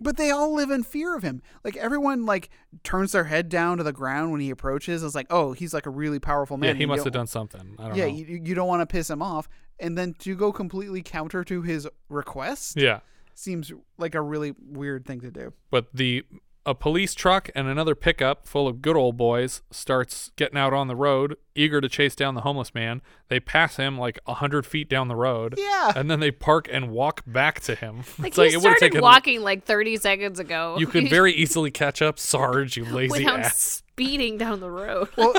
But 0.00 0.16
they 0.16 0.30
all 0.30 0.54
live 0.54 0.70
in 0.70 0.84
fear 0.84 1.16
of 1.16 1.24
him. 1.24 1.42
Like 1.64 1.76
everyone 1.76 2.24
like 2.24 2.50
turns 2.84 3.12
their 3.12 3.24
head 3.24 3.48
down 3.48 3.78
to 3.78 3.82
the 3.82 3.92
ground 3.92 4.30
when 4.30 4.40
he 4.40 4.50
approaches. 4.50 5.02
It's 5.02 5.14
like, 5.14 5.26
oh, 5.28 5.52
he's 5.54 5.74
like 5.74 5.86
a 5.86 5.90
really 5.90 6.20
powerful 6.20 6.56
man. 6.56 6.76
yeah, 6.76 6.78
he 6.78 6.86
must 6.86 7.02
have 7.04 7.12
done 7.12 7.26
something. 7.26 7.74
I 7.78 7.88
don't 7.88 7.96
yeah, 7.96 8.04
know. 8.06 8.12
you, 8.12 8.40
you 8.44 8.54
don't 8.54 8.68
want 8.68 8.80
to 8.80 8.86
piss 8.86 9.10
him 9.10 9.22
off, 9.22 9.48
and 9.80 9.98
then 9.98 10.14
to 10.20 10.36
go 10.36 10.52
completely 10.52 11.02
counter 11.02 11.42
to 11.44 11.62
his 11.62 11.88
request 12.08 12.76
yeah. 12.76 13.00
Seems 13.38 13.72
like 13.96 14.14
a 14.14 14.22
really 14.22 14.54
weird 14.60 15.06
thing 15.06 15.20
to 15.20 15.30
do. 15.30 15.52
But 15.70 15.86
the 15.94 16.24
a 16.66 16.74
police 16.74 17.14
truck 17.14 17.48
and 17.54 17.66
another 17.66 17.94
pickup 17.94 18.46
full 18.46 18.68
of 18.68 18.82
good 18.82 18.94
old 18.94 19.16
boys 19.16 19.62
starts 19.70 20.32
getting 20.36 20.58
out 20.58 20.74
on 20.74 20.86
the 20.86 20.94
road, 20.94 21.36
eager 21.54 21.80
to 21.80 21.88
chase 21.88 22.14
down 22.14 22.34
the 22.34 22.42
homeless 22.42 22.74
man. 22.74 23.00
They 23.28 23.40
pass 23.40 23.76
him 23.76 23.96
like 23.96 24.18
a 24.26 24.34
hundred 24.34 24.66
feet 24.66 24.90
down 24.90 25.08
the 25.08 25.16
road. 25.16 25.54
Yeah. 25.56 25.92
And 25.96 26.10
then 26.10 26.20
they 26.20 26.30
park 26.30 26.68
and 26.70 26.90
walk 26.90 27.22
back 27.26 27.60
to 27.60 27.74
him. 27.74 28.02
Like 28.18 28.28
it's 28.28 28.36
he 28.36 28.42
like 28.42 28.52
it 28.52 28.56
would 28.56 28.64
have 28.64 28.76
started 28.76 28.80
taken 28.80 29.00
walking 29.00 29.40
like 29.42 29.64
30 29.64 29.96
seconds 29.96 30.38
ago. 30.38 30.76
You 30.78 30.86
could 30.86 31.08
very 31.10 31.32
easily 31.32 31.70
catch 31.70 32.02
up, 32.02 32.18
Sarge, 32.18 32.76
you 32.76 32.84
lazy 32.92 33.20
without 33.24 33.40
ass. 33.40 33.82
speeding 33.88 34.36
down 34.36 34.60
the 34.60 34.70
road. 34.70 35.08
Well, 35.16 35.34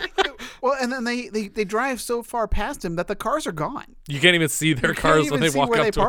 well, 0.61 0.75
and 0.81 0.91
then 0.91 1.03
they, 1.03 1.27
they 1.29 1.49
they 1.49 1.63
drive 1.63 2.01
so 2.01 2.23
far 2.23 2.47
past 2.47 2.83
him 2.83 2.95
that 2.95 3.07
the 3.07 3.15
cars 3.15 3.45
are 3.45 3.51
gone. 3.51 3.95
You 4.07 4.19
can't 4.19 4.33
even 4.33 4.49
see 4.49 4.73
their 4.73 4.91
You 4.91 4.95
can't 4.95 5.01
cars 5.01 5.25
even 5.25 5.31
when 5.33 5.41
they 5.41 5.49
see 5.49 5.57
walk 5.59 5.69
where 5.69 5.79
up 5.79 5.85
they 5.85 5.91
to 5.91 5.99
him. 5.99 6.05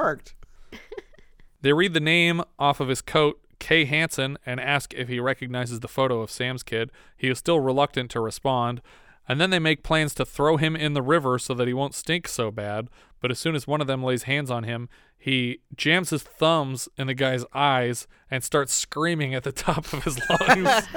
They 1.62 1.72
read 1.72 1.94
the 1.94 2.00
name 2.00 2.42
off 2.58 2.80
of 2.80 2.88
his 2.88 3.02
coat, 3.02 3.40
Kay 3.58 3.84
Hansen, 3.84 4.38
and 4.46 4.58
ask 4.58 4.94
if 4.94 5.08
he 5.08 5.20
recognizes 5.20 5.80
the 5.80 5.88
photo 5.88 6.20
of 6.20 6.30
Sam's 6.30 6.62
kid. 6.62 6.90
He 7.16 7.28
is 7.28 7.38
still 7.38 7.60
reluctant 7.60 8.10
to 8.12 8.20
respond. 8.20 8.80
And 9.28 9.40
then 9.40 9.50
they 9.50 9.58
make 9.58 9.82
plans 9.84 10.14
to 10.14 10.24
throw 10.24 10.56
him 10.56 10.74
in 10.74 10.94
the 10.94 11.02
river 11.02 11.38
so 11.38 11.54
that 11.54 11.68
he 11.68 11.74
won't 11.74 11.94
stink 11.94 12.26
so 12.26 12.50
bad. 12.50 12.88
But 13.20 13.30
as 13.30 13.38
soon 13.38 13.54
as 13.54 13.66
one 13.66 13.80
of 13.80 13.86
them 13.86 14.02
lays 14.02 14.24
hands 14.24 14.50
on 14.50 14.64
him, 14.64 14.88
he 15.18 15.60
jams 15.76 16.10
his 16.10 16.22
thumbs 16.22 16.88
in 16.96 17.06
the 17.06 17.14
guy's 17.14 17.44
eyes 17.52 18.08
and 18.30 18.42
starts 18.42 18.72
screaming 18.72 19.34
at 19.34 19.44
the 19.44 19.52
top 19.52 19.92
of 19.92 20.04
his 20.04 20.18
lungs. 20.30 20.88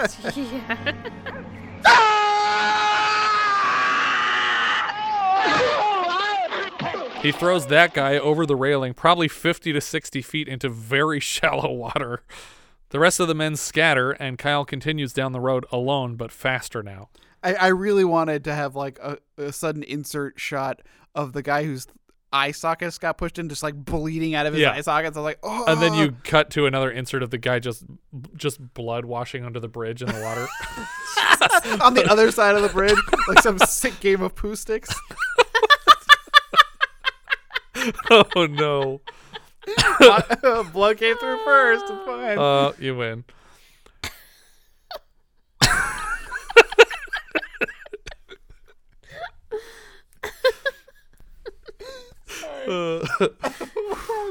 he 7.24 7.32
throws 7.32 7.66
that 7.68 7.94
guy 7.94 8.18
over 8.20 8.46
the 8.46 8.56
railing, 8.56 8.94
probably 8.94 9.28
50 9.28 9.74
to 9.74 9.82
60 9.82 10.22
feet 10.22 10.48
into 10.48 10.70
very 10.70 11.20
shallow 11.22 11.72
water. 11.74 12.22
The 12.90 13.00
rest 13.00 13.20
of 13.20 13.28
the 13.28 13.34
men 13.34 13.56
scatter, 13.56 14.12
and 14.12 14.38
Kyle 14.38 14.66
continues 14.66 15.14
down 15.14 15.32
the 15.32 15.40
road 15.40 15.66
alone, 15.72 16.16
but 16.16 16.32
faster 16.32 16.84
now. 16.84 17.10
I, 17.42 17.56
I 17.56 17.68
really 17.70 18.06
wanted 18.06 18.44
to 18.44 18.54
have 18.54 18.76
like 18.76 19.00
a, 19.00 19.18
a 19.38 19.52
sudden 19.52 19.82
insert 19.84 20.40
shot 20.40 20.82
of 21.16 21.34
the 21.34 21.42
guy 21.42 21.64
whose 21.66 21.88
eye 22.32 22.52
sockets 22.52 22.98
got 22.98 23.18
pushed 23.18 23.38
in, 23.40 23.50
just 23.50 23.64
like 23.64 23.76
bleeding 23.76 24.34
out 24.36 24.46
of 24.46 24.54
his 24.54 24.62
Yeah. 24.62 24.72
eye 24.72 24.82
sockets. 24.82 25.18
I 25.18 25.20
was 25.22 25.26
like, 25.26 25.40
oh. 25.44 25.66
And 25.68 25.82
then 25.82 25.94
you 25.96 26.16
cut 26.24 26.50
to 26.52 26.66
another 26.68 26.90
insert 26.92 27.22
of 27.24 27.32
the 27.32 27.38
guy 27.38 27.60
just 27.60 27.84
just 28.36 28.74
blood 28.74 29.06
washing 29.06 29.44
under 29.44 29.60
the 29.60 29.68
bridge 29.68 30.02
in 30.02 30.08
the 30.08 30.22
water. 30.22 30.48
on 31.84 31.94
the 31.96 32.06
other 32.10 32.32
side 32.32 32.56
of 32.56 32.62
the 32.62 32.70
bridge, 32.70 32.98
like 33.28 33.42
some 33.42 33.58
sick 33.60 34.00
game 34.00 34.22
of 34.22 34.36
poo 34.36 34.56
sticks. 34.56 34.94
oh 38.36 38.46
no. 38.48 39.02
Blood 40.74 40.98
came 40.98 41.18
through 41.18 41.44
first. 41.44 41.86
It's 41.88 42.06
fine. 42.06 42.38
Uh, 42.38 42.74
you 42.80 42.96
win. 42.96 43.24
Uh, 52.66 53.06
I 53.20 53.30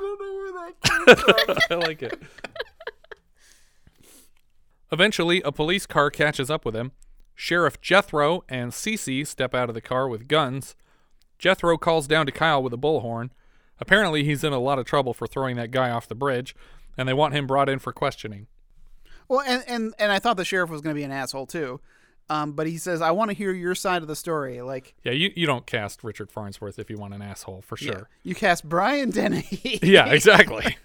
don't 0.00 0.20
know 0.20 0.34
where 0.36 0.52
that 0.52 0.74
came 0.82 1.16
from. 1.16 1.56
I 1.70 1.74
like 1.74 2.02
it. 2.02 2.18
Eventually, 4.90 5.42
a 5.42 5.52
police 5.52 5.86
car 5.86 6.10
catches 6.10 6.50
up 6.50 6.64
with 6.64 6.74
him. 6.74 6.92
Sheriff 7.34 7.80
Jethro 7.80 8.44
and 8.48 8.72
Cece 8.72 9.26
step 9.26 9.54
out 9.54 9.68
of 9.68 9.74
the 9.74 9.80
car 9.80 10.08
with 10.08 10.28
guns. 10.28 10.74
Jethro 11.38 11.76
calls 11.76 12.06
down 12.06 12.26
to 12.26 12.32
Kyle 12.32 12.62
with 12.62 12.72
a 12.72 12.78
bullhorn. 12.78 13.30
Apparently, 13.80 14.24
he's 14.24 14.44
in 14.44 14.52
a 14.52 14.58
lot 14.58 14.78
of 14.78 14.86
trouble 14.86 15.14
for 15.14 15.26
throwing 15.26 15.56
that 15.56 15.70
guy 15.70 15.90
off 15.90 16.08
the 16.08 16.14
bridge, 16.14 16.54
and 16.96 17.08
they 17.08 17.12
want 17.12 17.34
him 17.34 17.46
brought 17.46 17.68
in 17.68 17.78
for 17.78 17.92
questioning. 17.92 18.46
Well, 19.28 19.40
and, 19.40 19.64
and 19.66 19.94
and 19.98 20.12
I 20.12 20.18
thought 20.18 20.36
the 20.36 20.44
sheriff 20.44 20.70
was 20.70 20.80
going 20.80 20.94
to 20.94 20.98
be 20.98 21.04
an 21.04 21.10
asshole 21.10 21.46
too, 21.46 21.80
um, 22.28 22.52
but 22.52 22.66
he 22.66 22.78
says, 22.78 23.00
"I 23.00 23.10
want 23.10 23.30
to 23.30 23.36
hear 23.36 23.52
your 23.52 23.74
side 23.74 24.02
of 24.02 24.08
the 24.08 24.16
story." 24.16 24.60
Like, 24.62 24.94
Yeah, 25.04 25.12
you, 25.12 25.32
you 25.34 25.46
don't 25.46 25.66
cast 25.66 26.04
Richard 26.04 26.30
Farnsworth 26.30 26.78
if 26.78 26.90
you 26.90 26.96
want 26.96 27.14
an 27.14 27.22
asshole, 27.22 27.62
for 27.62 27.76
yeah, 27.80 27.92
sure. 27.92 28.08
you 28.22 28.34
cast 28.34 28.68
Brian 28.68 29.10
Dennehy. 29.10 29.78
Yeah, 29.82 30.06
exactly. 30.12 30.76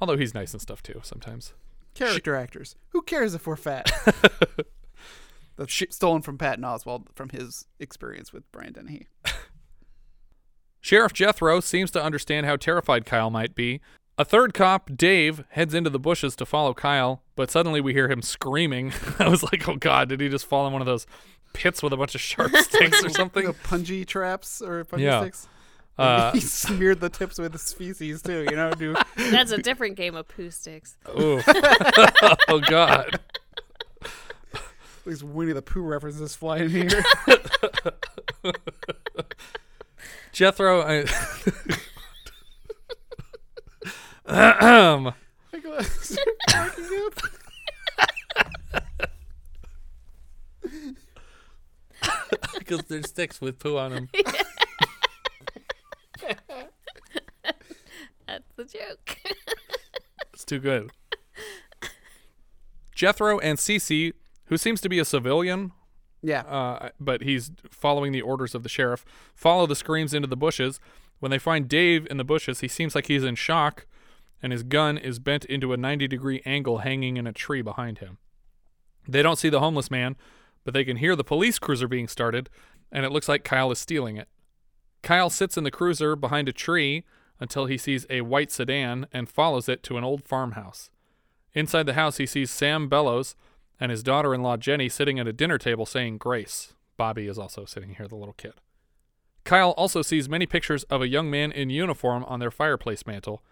Although 0.00 0.16
he's 0.16 0.34
nice 0.34 0.52
and 0.52 0.60
stuff 0.60 0.82
too 0.82 1.00
sometimes. 1.02 1.54
Character 1.94 2.34
actors. 2.34 2.76
Who 2.90 3.02
cares 3.02 3.34
if 3.34 3.46
we're 3.46 3.56
fat? 3.56 3.90
That's 5.56 5.82
stolen 5.90 6.22
from 6.22 6.36
Patton 6.36 6.64
Oswalt 6.64 7.06
from 7.14 7.28
his 7.28 7.66
experience 7.78 8.32
with 8.32 8.50
Brian 8.50 8.72
Dennehy. 8.72 9.06
Sheriff 10.84 11.14
Jethro 11.14 11.60
seems 11.60 11.90
to 11.92 12.02
understand 12.04 12.44
how 12.44 12.56
terrified 12.56 13.06
Kyle 13.06 13.30
might 13.30 13.54
be. 13.54 13.80
A 14.18 14.24
third 14.24 14.52
cop, 14.52 14.90
Dave, 14.94 15.42
heads 15.48 15.72
into 15.72 15.88
the 15.88 15.98
bushes 15.98 16.36
to 16.36 16.44
follow 16.44 16.74
Kyle, 16.74 17.22
but 17.36 17.50
suddenly 17.50 17.80
we 17.80 17.94
hear 17.94 18.10
him 18.10 18.20
screaming. 18.20 18.92
I 19.18 19.28
was 19.28 19.42
like, 19.42 19.66
oh 19.66 19.76
god, 19.76 20.10
did 20.10 20.20
he 20.20 20.28
just 20.28 20.44
fall 20.44 20.66
in 20.66 20.74
one 20.74 20.82
of 20.82 20.86
those 20.86 21.06
pits 21.54 21.82
with 21.82 21.94
a 21.94 21.96
bunch 21.96 22.14
of 22.14 22.20
sharp 22.20 22.54
sticks 22.56 23.02
or 23.02 23.08
something? 23.08 23.46
The 23.46 23.54
punji 23.54 24.06
traps 24.06 24.60
or 24.60 24.84
punji 24.84 25.00
Yeah. 25.00 25.22
sticks. 25.22 25.48
Uh, 25.96 26.32
he 26.32 26.40
smeared 26.40 26.98
the 27.00 27.08
tips 27.08 27.38
with 27.38 27.52
his 27.52 27.72
feces 27.72 28.20
too. 28.20 28.44
You 28.50 28.56
know, 28.56 28.72
do 28.72 28.96
That's 29.16 29.52
a 29.52 29.58
different 29.58 29.94
game 29.96 30.16
of 30.16 30.26
poo 30.26 30.50
sticks. 30.50 30.96
Ooh. 31.16 31.40
oh 32.48 32.60
god. 32.68 33.20
these 35.06 35.22
Winnie 35.22 35.52
the 35.52 35.62
Pooh 35.62 35.82
references 35.82 36.34
flying 36.34 36.68
here. 36.70 37.04
Jethro, 40.34 40.82
I. 40.82 41.04
Ahem. 44.26 45.04
My 45.52 45.58
glasses 45.60 46.18
are 46.18 46.24
cracking 46.48 46.84
up. 47.06 47.14
because 52.58 52.80
there's 52.88 53.08
sticks 53.08 53.40
with 53.40 53.60
poo 53.60 53.78
on 53.78 53.92
them. 53.92 54.08
That's 58.26 58.50
the 58.56 58.64
joke. 58.64 59.18
It's 60.32 60.44
too 60.44 60.58
good. 60.58 60.90
Jethro 62.92 63.38
and 63.38 63.56
Cece, 63.56 64.14
who 64.46 64.56
seems 64.56 64.80
to 64.80 64.88
be 64.88 64.98
a 64.98 65.04
civilian, 65.04 65.70
Yeah. 66.24 66.40
uh, 66.40 66.88
but 66.98 67.22
he's 67.22 67.50
following 67.70 68.12
the 68.12 68.22
orders 68.22 68.54
of 68.54 68.62
the 68.62 68.68
sheriff, 68.68 69.04
follow 69.34 69.66
the 69.66 69.76
screams 69.76 70.14
into 70.14 70.26
the 70.26 70.36
bushes. 70.36 70.80
When 71.20 71.30
they 71.30 71.38
find 71.38 71.68
Dave 71.68 72.06
in 72.10 72.16
the 72.16 72.24
bushes, 72.24 72.60
he 72.60 72.68
seems 72.68 72.94
like 72.94 73.06
he's 73.06 73.24
in 73.24 73.34
shock, 73.34 73.86
and 74.42 74.50
his 74.50 74.62
gun 74.62 74.96
is 74.96 75.18
bent 75.18 75.44
into 75.44 75.72
a 75.72 75.76
90 75.76 76.08
degree 76.08 76.42
angle 76.46 76.78
hanging 76.78 77.18
in 77.18 77.26
a 77.26 77.32
tree 77.32 77.62
behind 77.62 77.98
him. 77.98 78.18
They 79.06 79.22
don't 79.22 79.38
see 79.38 79.50
the 79.50 79.60
homeless 79.60 79.90
man, 79.90 80.16
but 80.64 80.72
they 80.72 80.84
can 80.84 80.96
hear 80.96 81.14
the 81.14 81.24
police 81.24 81.58
cruiser 81.58 81.86
being 81.86 82.08
started, 82.08 82.48
and 82.90 83.04
it 83.04 83.12
looks 83.12 83.28
like 83.28 83.44
Kyle 83.44 83.70
is 83.70 83.78
stealing 83.78 84.16
it. 84.16 84.28
Kyle 85.02 85.28
sits 85.28 85.58
in 85.58 85.64
the 85.64 85.70
cruiser 85.70 86.16
behind 86.16 86.48
a 86.48 86.52
tree 86.52 87.04
until 87.38 87.66
he 87.66 87.76
sees 87.76 88.06
a 88.08 88.22
white 88.22 88.50
sedan 88.50 89.06
and 89.12 89.28
follows 89.28 89.68
it 89.68 89.82
to 89.82 89.98
an 89.98 90.04
old 90.04 90.24
farmhouse. 90.24 90.90
Inside 91.52 91.84
the 91.84 91.94
house, 91.94 92.16
he 92.16 92.26
sees 92.26 92.50
Sam 92.50 92.88
Bellows 92.88 93.36
and 93.80 93.90
his 93.90 94.02
daughter 94.02 94.34
in 94.34 94.42
law 94.42 94.56
Jenny 94.56 94.88
sitting 94.88 95.18
at 95.18 95.26
a 95.26 95.32
dinner 95.32 95.58
table 95.58 95.86
saying 95.86 96.18
grace. 96.18 96.74
Bobby 96.96 97.26
is 97.26 97.38
also 97.38 97.64
sitting 97.64 97.94
here, 97.94 98.06
the 98.06 98.16
little 98.16 98.34
kid. 98.34 98.54
Kyle 99.44 99.72
also 99.72 100.00
sees 100.00 100.28
many 100.28 100.46
pictures 100.46 100.84
of 100.84 101.02
a 101.02 101.08
young 101.08 101.30
man 101.30 101.52
in 101.52 101.70
uniform 101.70 102.24
on 102.24 102.40
their 102.40 102.50
fireplace 102.50 103.06
mantle. 103.06 103.42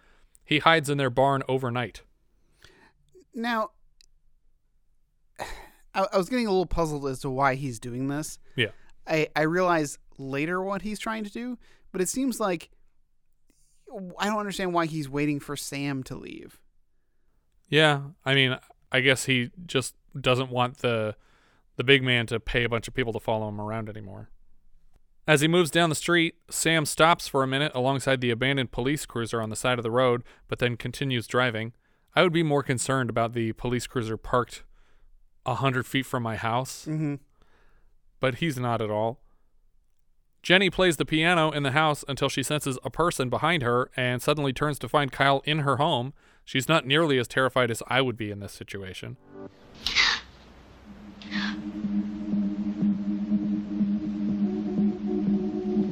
He 0.44 0.58
hides 0.58 0.88
in 0.88 0.98
their 0.98 1.10
barn 1.10 1.42
overnight. 1.48 2.02
Now, 3.34 3.70
I, 5.94 6.06
I 6.12 6.16
was 6.16 6.28
getting 6.28 6.46
a 6.46 6.50
little 6.50 6.66
puzzled 6.66 7.06
as 7.06 7.20
to 7.20 7.30
why 7.30 7.54
he's 7.54 7.78
doing 7.78 8.08
this. 8.08 8.38
Yeah. 8.56 8.70
I 9.06 9.28
I 9.34 9.42
realize 9.42 9.98
later 10.16 10.62
what 10.62 10.82
he's 10.82 10.98
trying 10.98 11.24
to 11.24 11.30
do, 11.30 11.58
but 11.90 12.00
it 12.00 12.08
seems 12.08 12.40
like 12.40 12.70
I 14.18 14.26
don't 14.26 14.38
understand 14.38 14.72
why 14.72 14.86
he's 14.86 15.08
waiting 15.08 15.40
for 15.40 15.56
Sam 15.56 16.02
to 16.04 16.16
leave. 16.16 16.60
Yeah, 17.68 18.02
I 18.24 18.34
mean, 18.34 18.58
I 18.90 19.00
guess 19.00 19.24
he 19.24 19.50
just 19.66 19.94
doesn't 20.20 20.50
want 20.50 20.78
the 20.78 21.16
the 21.76 21.84
big 21.84 22.02
man 22.02 22.26
to 22.26 22.38
pay 22.38 22.64
a 22.64 22.68
bunch 22.68 22.86
of 22.86 22.92
people 22.94 23.12
to 23.14 23.20
follow 23.20 23.48
him 23.48 23.60
around 23.60 23.88
anymore. 23.88 24.28
As 25.26 25.40
he 25.40 25.48
moves 25.48 25.70
down 25.70 25.88
the 25.88 25.94
street, 25.94 26.34
Sam 26.50 26.84
stops 26.84 27.28
for 27.28 27.42
a 27.42 27.46
minute 27.46 27.72
alongside 27.74 28.20
the 28.20 28.30
abandoned 28.30 28.72
police 28.72 29.06
cruiser 29.06 29.40
on 29.40 29.48
the 29.50 29.56
side 29.56 29.78
of 29.78 29.82
the 29.82 29.90
road, 29.90 30.22
but 30.48 30.58
then 30.58 30.76
continues 30.76 31.26
driving. 31.26 31.72
I 32.14 32.22
would 32.22 32.32
be 32.32 32.42
more 32.42 32.62
concerned 32.62 33.08
about 33.08 33.32
the 33.32 33.52
police 33.52 33.86
cruiser 33.86 34.16
parked 34.18 34.64
a 35.46 35.54
hundred 35.54 35.86
feet 35.86 36.04
from 36.06 36.22
my 36.22 36.36
house, 36.36 36.84
Mm-hmm. 36.86 37.14
but 38.20 38.36
he's 38.36 38.58
not 38.58 38.82
at 38.82 38.90
all. 38.90 39.20
Jenny 40.42 40.70
plays 40.70 40.96
the 40.96 41.06
piano 41.06 41.52
in 41.52 41.62
the 41.62 41.70
house 41.70 42.04
until 42.08 42.28
she 42.28 42.42
senses 42.42 42.78
a 42.84 42.90
person 42.90 43.30
behind 43.30 43.62
her 43.62 43.90
and 43.96 44.20
suddenly 44.20 44.52
turns 44.52 44.78
to 44.80 44.88
find 44.88 45.10
Kyle 45.12 45.40
in 45.46 45.60
her 45.60 45.76
home. 45.76 46.12
She's 46.44 46.68
not 46.68 46.84
nearly 46.84 47.16
as 47.18 47.28
terrified 47.28 47.70
as 47.70 47.82
I 47.86 48.00
would 48.02 48.16
be 48.16 48.30
in 48.32 48.40
this 48.40 48.52
situation. 48.52 49.16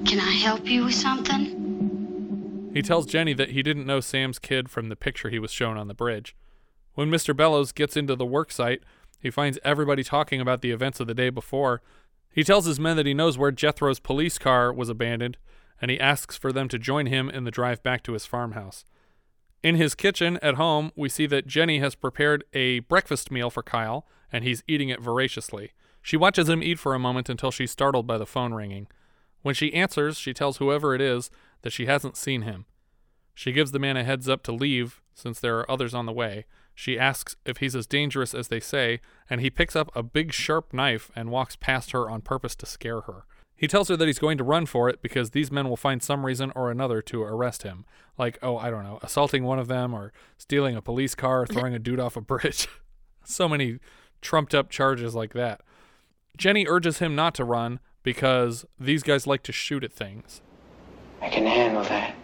Can 0.06 0.18
I 0.18 0.32
help 0.32 0.68
you 0.68 0.84
with 0.84 0.94
something? 0.94 2.70
He 2.74 2.82
tells 2.82 3.06
Jenny 3.06 3.32
that 3.34 3.50
he 3.50 3.62
didn't 3.62 3.86
know 3.86 4.00
Sam's 4.00 4.38
kid 4.38 4.68
from 4.68 4.88
the 4.88 4.96
picture 4.96 5.28
he 5.28 5.38
was 5.38 5.50
shown 5.50 5.76
on 5.76 5.88
the 5.88 5.94
bridge. 5.94 6.36
When 6.94 7.10
Mr. 7.10 7.36
Bellows 7.36 7.72
gets 7.72 7.96
into 7.96 8.16
the 8.16 8.26
work 8.26 8.52
site, 8.52 8.82
he 9.20 9.30
finds 9.30 9.58
everybody 9.64 10.02
talking 10.02 10.40
about 10.40 10.62
the 10.62 10.70
events 10.70 11.00
of 11.00 11.06
the 11.06 11.14
day 11.14 11.30
before. 11.30 11.82
He 12.32 12.44
tells 12.44 12.66
his 12.66 12.80
men 12.80 12.96
that 12.96 13.06
he 13.06 13.14
knows 13.14 13.36
where 13.36 13.52
Jethro's 13.52 14.00
police 14.00 14.38
car 14.38 14.72
was 14.72 14.88
abandoned, 14.88 15.36
and 15.80 15.90
he 15.90 16.00
asks 16.00 16.36
for 16.36 16.52
them 16.52 16.68
to 16.68 16.78
join 16.78 17.06
him 17.06 17.28
in 17.28 17.44
the 17.44 17.50
drive 17.50 17.82
back 17.82 18.02
to 18.04 18.12
his 18.12 18.26
farmhouse. 18.26 18.84
In 19.62 19.74
his 19.74 19.94
kitchen 19.94 20.38
at 20.40 20.54
home, 20.54 20.90
we 20.96 21.08
see 21.08 21.26
that 21.26 21.46
Jenny 21.46 21.80
has 21.80 21.94
prepared 21.94 22.44
a 22.52 22.80
breakfast 22.80 23.30
meal 23.30 23.50
for 23.50 23.62
Kyle, 23.62 24.06
and 24.32 24.44
he's 24.44 24.62
eating 24.66 24.88
it 24.88 25.00
voraciously. 25.00 25.72
She 26.02 26.16
watches 26.16 26.48
him 26.48 26.62
eat 26.62 26.78
for 26.78 26.94
a 26.94 26.98
moment 26.98 27.28
until 27.28 27.50
she's 27.50 27.70
startled 27.70 28.06
by 28.06 28.18
the 28.18 28.26
phone 28.26 28.54
ringing. 28.54 28.86
When 29.42 29.54
she 29.54 29.74
answers, 29.74 30.18
she 30.18 30.32
tells 30.32 30.58
whoever 30.58 30.94
it 30.94 31.00
is 31.00 31.30
that 31.62 31.72
she 31.72 31.86
hasn't 31.86 32.16
seen 32.16 32.42
him. 32.42 32.66
She 33.34 33.52
gives 33.52 33.72
the 33.72 33.78
man 33.78 33.96
a 33.96 34.04
heads 34.04 34.28
up 34.28 34.42
to 34.44 34.52
leave 34.52 35.00
since 35.14 35.40
there 35.40 35.58
are 35.58 35.70
others 35.70 35.94
on 35.94 36.06
the 36.06 36.12
way. 36.12 36.46
She 36.74 36.98
asks 36.98 37.36
if 37.44 37.58
he's 37.58 37.76
as 37.76 37.86
dangerous 37.86 38.34
as 38.34 38.48
they 38.48 38.60
say, 38.60 39.00
and 39.28 39.40
he 39.40 39.50
picks 39.50 39.76
up 39.76 39.90
a 39.94 40.02
big 40.02 40.32
sharp 40.32 40.72
knife 40.72 41.10
and 41.14 41.30
walks 41.30 41.56
past 41.56 41.92
her 41.92 42.08
on 42.08 42.22
purpose 42.22 42.54
to 42.56 42.66
scare 42.66 43.02
her. 43.02 43.24
He 43.56 43.68
tells 43.68 43.88
her 43.88 43.96
that 43.98 44.06
he's 44.06 44.18
going 44.18 44.38
to 44.38 44.44
run 44.44 44.64
for 44.64 44.88
it 44.88 45.02
because 45.02 45.30
these 45.30 45.52
men 45.52 45.68
will 45.68 45.76
find 45.76 46.02
some 46.02 46.24
reason 46.24 46.50
or 46.56 46.70
another 46.70 47.02
to 47.02 47.22
arrest 47.22 47.62
him. 47.62 47.84
Like, 48.16 48.38
oh, 48.42 48.56
I 48.56 48.70
don't 48.70 48.84
know, 48.84 48.98
assaulting 49.02 49.44
one 49.44 49.58
of 49.58 49.68
them 49.68 49.92
or 49.92 50.14
stealing 50.38 50.76
a 50.76 50.82
police 50.82 51.14
car 51.14 51.42
or 51.42 51.46
throwing 51.46 51.74
a 51.74 51.78
dude 51.78 52.00
off 52.00 52.16
a 52.16 52.22
bridge. 52.22 52.68
so 53.24 53.46
many 53.46 53.78
trumped 54.20 54.54
up 54.54 54.70
charges 54.70 55.14
like 55.14 55.32
that. 55.34 55.60
Jenny 56.36 56.66
urges 56.66 56.98
him 56.98 57.14
not 57.14 57.34
to 57.34 57.44
run 57.44 57.80
because 58.02 58.64
these 58.78 59.02
guys 59.02 59.26
like 59.26 59.42
to 59.44 59.52
shoot 59.52 59.84
at 59.84 59.92
things. 59.92 60.40
I 61.20 61.28
can 61.28 61.46
handle 61.46 61.82
that. 61.84 62.14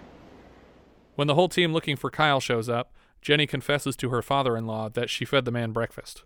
When 1.17 1.29
the 1.29 1.35
whole 1.35 1.49
team 1.49 1.73
looking 1.73 1.97
for 1.97 2.11
Kyle 2.11 2.41
shows 2.41 2.69
up, 2.69 2.93
Jenny 3.21 3.47
confesses 3.47 3.97
to 3.97 4.11
her 4.11 4.23
father 4.23 4.57
in 4.57 4.67
law 4.67 4.89
that 4.91 5.11
she 5.11 5.25
fed 5.25 5.45
the 5.45 5.51
man 5.51 5.73
breakfast. 5.73 6.25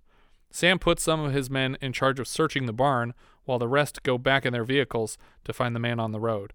Sam 0.50 0.78
puts 0.78 1.02
some 1.02 1.20
of 1.20 1.32
his 1.32 1.48
men 1.48 1.78
in 1.80 1.92
charge 1.92 2.18
of 2.18 2.28
searching 2.28 2.66
the 2.66 2.72
barn, 2.72 3.14
while 3.44 3.58
the 3.58 3.68
rest 3.68 4.02
go 4.02 4.18
back 4.18 4.44
in 4.44 4.52
their 4.52 4.64
vehicles 4.64 5.16
to 5.44 5.52
find 5.52 5.74
the 5.74 5.80
man 5.80 6.00
on 6.00 6.12
the 6.12 6.20
road. 6.20 6.52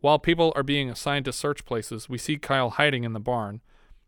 While 0.00 0.18
people 0.18 0.52
are 0.54 0.62
being 0.62 0.88
assigned 0.90 1.24
to 1.24 1.32
search 1.32 1.64
places, 1.64 2.08
we 2.08 2.18
see 2.18 2.36
Kyle 2.36 2.70
hiding 2.70 3.04
in 3.04 3.14
the 3.14 3.20
barn. 3.20 3.60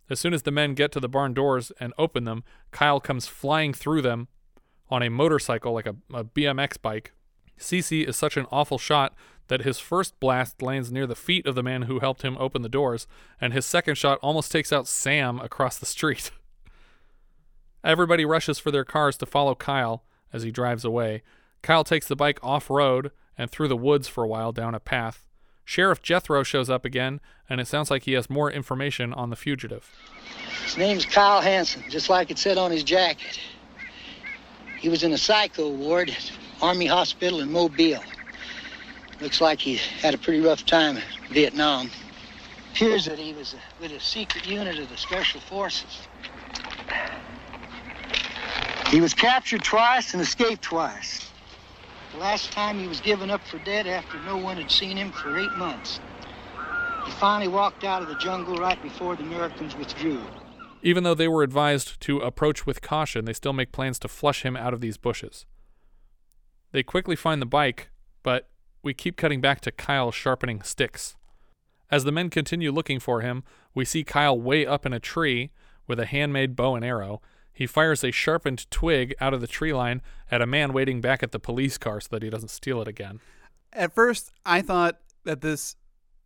As 0.09 0.21
soon 0.21 0.35
as 0.35 0.43
the 0.43 0.51
men 0.51 0.75
get 0.75 0.93
to 0.93 1.01
the 1.01 1.09
barn 1.09 1.35
doors 1.35 1.73
and 1.81 1.93
open 1.99 2.25
them, 2.25 2.45
Kyle 2.71 3.01
comes 3.01 3.27
flying 3.27 3.73
through 3.73 4.03
them 4.03 4.29
on 4.91 5.03
a 5.03 5.09
motorcycle 5.09 5.73
like 5.73 5.87
a, 5.87 5.97
a 6.13 6.25
BMX 6.25 6.81
bike. 6.81 7.13
Cece 7.59 8.07
is 8.07 8.17
such 8.17 8.37
an 8.37 8.47
awful 8.51 8.79
shot 8.79 9.15
that 9.49 9.63
his 9.63 9.79
first 9.79 10.19
blast 10.21 10.63
lands 10.63 10.93
near 10.93 11.07
the 11.07 11.15
feet 11.15 11.47
of 11.47 11.55
the 11.55 11.63
man 11.63 11.83
who 11.83 11.99
helped 11.99 12.23
him 12.23 12.37
open 12.39 12.63
the 12.63 12.69
doors, 12.69 13.07
and 13.41 13.53
his 13.53 13.67
second 13.67 13.97
shot 13.97 14.19
almost 14.23 14.53
takes 14.53 14.73
out 14.73 14.87
Sam 14.87 15.41
across 15.41 15.77
the 15.79 15.87
street. 15.87 16.31
Everybody 17.85 18.25
rushes 18.25 18.59
for 18.59 18.71
their 18.71 18.85
cars 18.85 19.17
to 19.19 19.27
follow 19.27 19.55
Kyle 19.55 20.05
as 20.33 20.43
he 20.43 20.51
drives 20.51 20.85
away. 20.85 21.23
Kyle 21.63 21.85
takes 21.85 22.07
the 22.07 22.17
bike 22.17 22.39
off 22.43 22.71
road 22.71 23.11
and 23.37 23.51
through 23.51 23.69
the 23.69 23.77
woods 23.77 24.07
for 24.07 24.23
a 24.23 24.29
while 24.29 24.53
down 24.53 24.75
a 24.75 24.81
path. 24.81 25.27
Sheriff 25.65 26.03
Jethro 26.03 26.43
shows 26.43 26.69
up 26.69 26.85
again, 26.85 27.21
and 27.49 27.61
it 27.61 27.67
sounds 27.67 27.91
like 27.91 28.05
he 28.05 28.13
has 28.13 28.29
more 28.29 28.51
information 28.51 29.13
on 29.13 29.31
the 29.31 29.37
fugitive. 29.37 29.91
His 30.65 30.77
name's 30.77 31.05
Kyle 31.05 31.41
Hansen, 31.41 31.83
just 31.89 32.11
like 32.11 32.31
it 32.31 32.39
said 32.39 32.59
on 32.59 32.71
his 32.71 32.83
jacket. 32.83 33.41
He 34.81 34.89
was 34.89 35.03
in 35.03 35.13
a 35.13 35.19
psycho 35.19 35.69
ward 35.69 36.09
at 36.09 36.33
Army 36.63 36.87
Hospital 36.87 37.41
in 37.41 37.53
Mobile. 37.53 38.03
Looks 39.21 39.43
like 39.43 39.61
he 39.61 39.77
had 39.77 40.15
a 40.15 40.19
pretty 40.19 40.41
rough 40.41 40.65
time 40.65 40.97
in 40.97 41.03
Vietnam. 41.29 41.91
Appears 42.73 43.05
that 43.05 43.19
he 43.19 43.35
was 43.35 43.53
uh, 43.53 43.59
with 43.79 43.93
a 43.93 44.01
secret 44.01 44.47
unit 44.47 44.79
of 44.79 44.89
the 44.89 44.97
Special 44.97 45.39
Forces. 45.39 46.09
He 48.89 49.03
was 49.03 49.13
captured 49.13 49.63
twice 49.63 50.15
and 50.15 50.23
escaped 50.23 50.63
twice. 50.63 51.31
The 52.13 52.19
last 52.19 52.51
time 52.51 52.79
he 52.79 52.89
was 52.89 53.03
given 53.03 53.31
up 53.31 53.43
for 53.47 53.59
dead 53.59 53.87
after 53.87 54.19
no 54.19 54.39
one 54.39 54.57
had 54.57 54.71
seen 54.71 54.97
him 54.97 55.13
for 55.13 55.37
eight 55.37 55.55
months. 55.59 56.01
He 57.05 57.11
finally 57.13 57.49
walked 57.49 57.85
out 57.85 58.01
of 58.01 58.09
the 58.09 58.17
jungle 58.17 58.59
right 58.59 58.81
before 58.81 59.15
the 59.15 59.25
Americans 59.25 59.77
withdrew. 59.77 60.25
Even 60.83 61.05
though 61.05 61.15
they 61.15 61.29
were 61.29 61.43
advised 61.43 62.01
to 62.01 62.21
approach 62.21 62.65
with 62.67 62.81
caution, 62.81 63.25
they 63.25 63.33
still 63.33 63.53
make 63.53 63.73
plans 63.73 63.99
to 63.99 64.09
flush 64.09 64.43
him 64.43 64.57
out 64.57 64.73
of 64.73 64.81
these 64.81 64.97
bushes. 64.97 65.45
They 66.73 66.83
quickly 66.83 67.17
find 67.17 67.43
the 67.43 67.47
bike, 67.47 67.91
but 68.23 68.49
we 68.83 68.95
keep 68.95 69.17
cutting 69.17 69.41
back 69.41 69.61
to 69.63 69.73
Kyle 69.73 70.11
sharpening 70.11 70.63
sticks. 70.63 71.17
As 71.91 72.05
the 72.05 72.13
men 72.13 72.31
continue 72.31 72.71
looking 72.71 73.01
for 73.01 73.21
him, 73.21 73.43
we 73.75 73.85
see 73.85 74.05
Kyle 74.05 74.41
way 74.41 74.65
up 74.65 74.87
in 74.87 74.93
a 74.93 75.01
tree 75.01 75.51
with 75.87 75.99
a 75.99 76.07
handmade 76.07 76.57
bow 76.57 76.77
and 76.77 76.85
arrow. 76.85 77.21
He 77.53 77.67
fires 77.67 78.05
a 78.05 78.13
sharpened 78.13 78.71
twig 78.71 79.15
out 79.21 79.35
of 79.35 79.41
the 79.41 79.47
tree 79.47 79.75
line 79.75 80.01
at 80.31 80.41
a 80.41 80.47
man 80.47 80.73
waiting 80.73 81.01
back 81.01 81.23
at 81.23 81.33
the 81.33 81.41
police 81.41 81.77
car 81.77 82.01
so 82.01 82.09
that 82.13 82.23
he 82.23 82.31
doesn't 82.31 82.49
steal 82.49 82.81
it 82.81 82.89
again. 82.89 83.21
At 83.73 83.93
first, 83.93 84.33
I 84.47 84.63
thought 84.63 85.01
that 85.25 85.41
this 85.41 85.77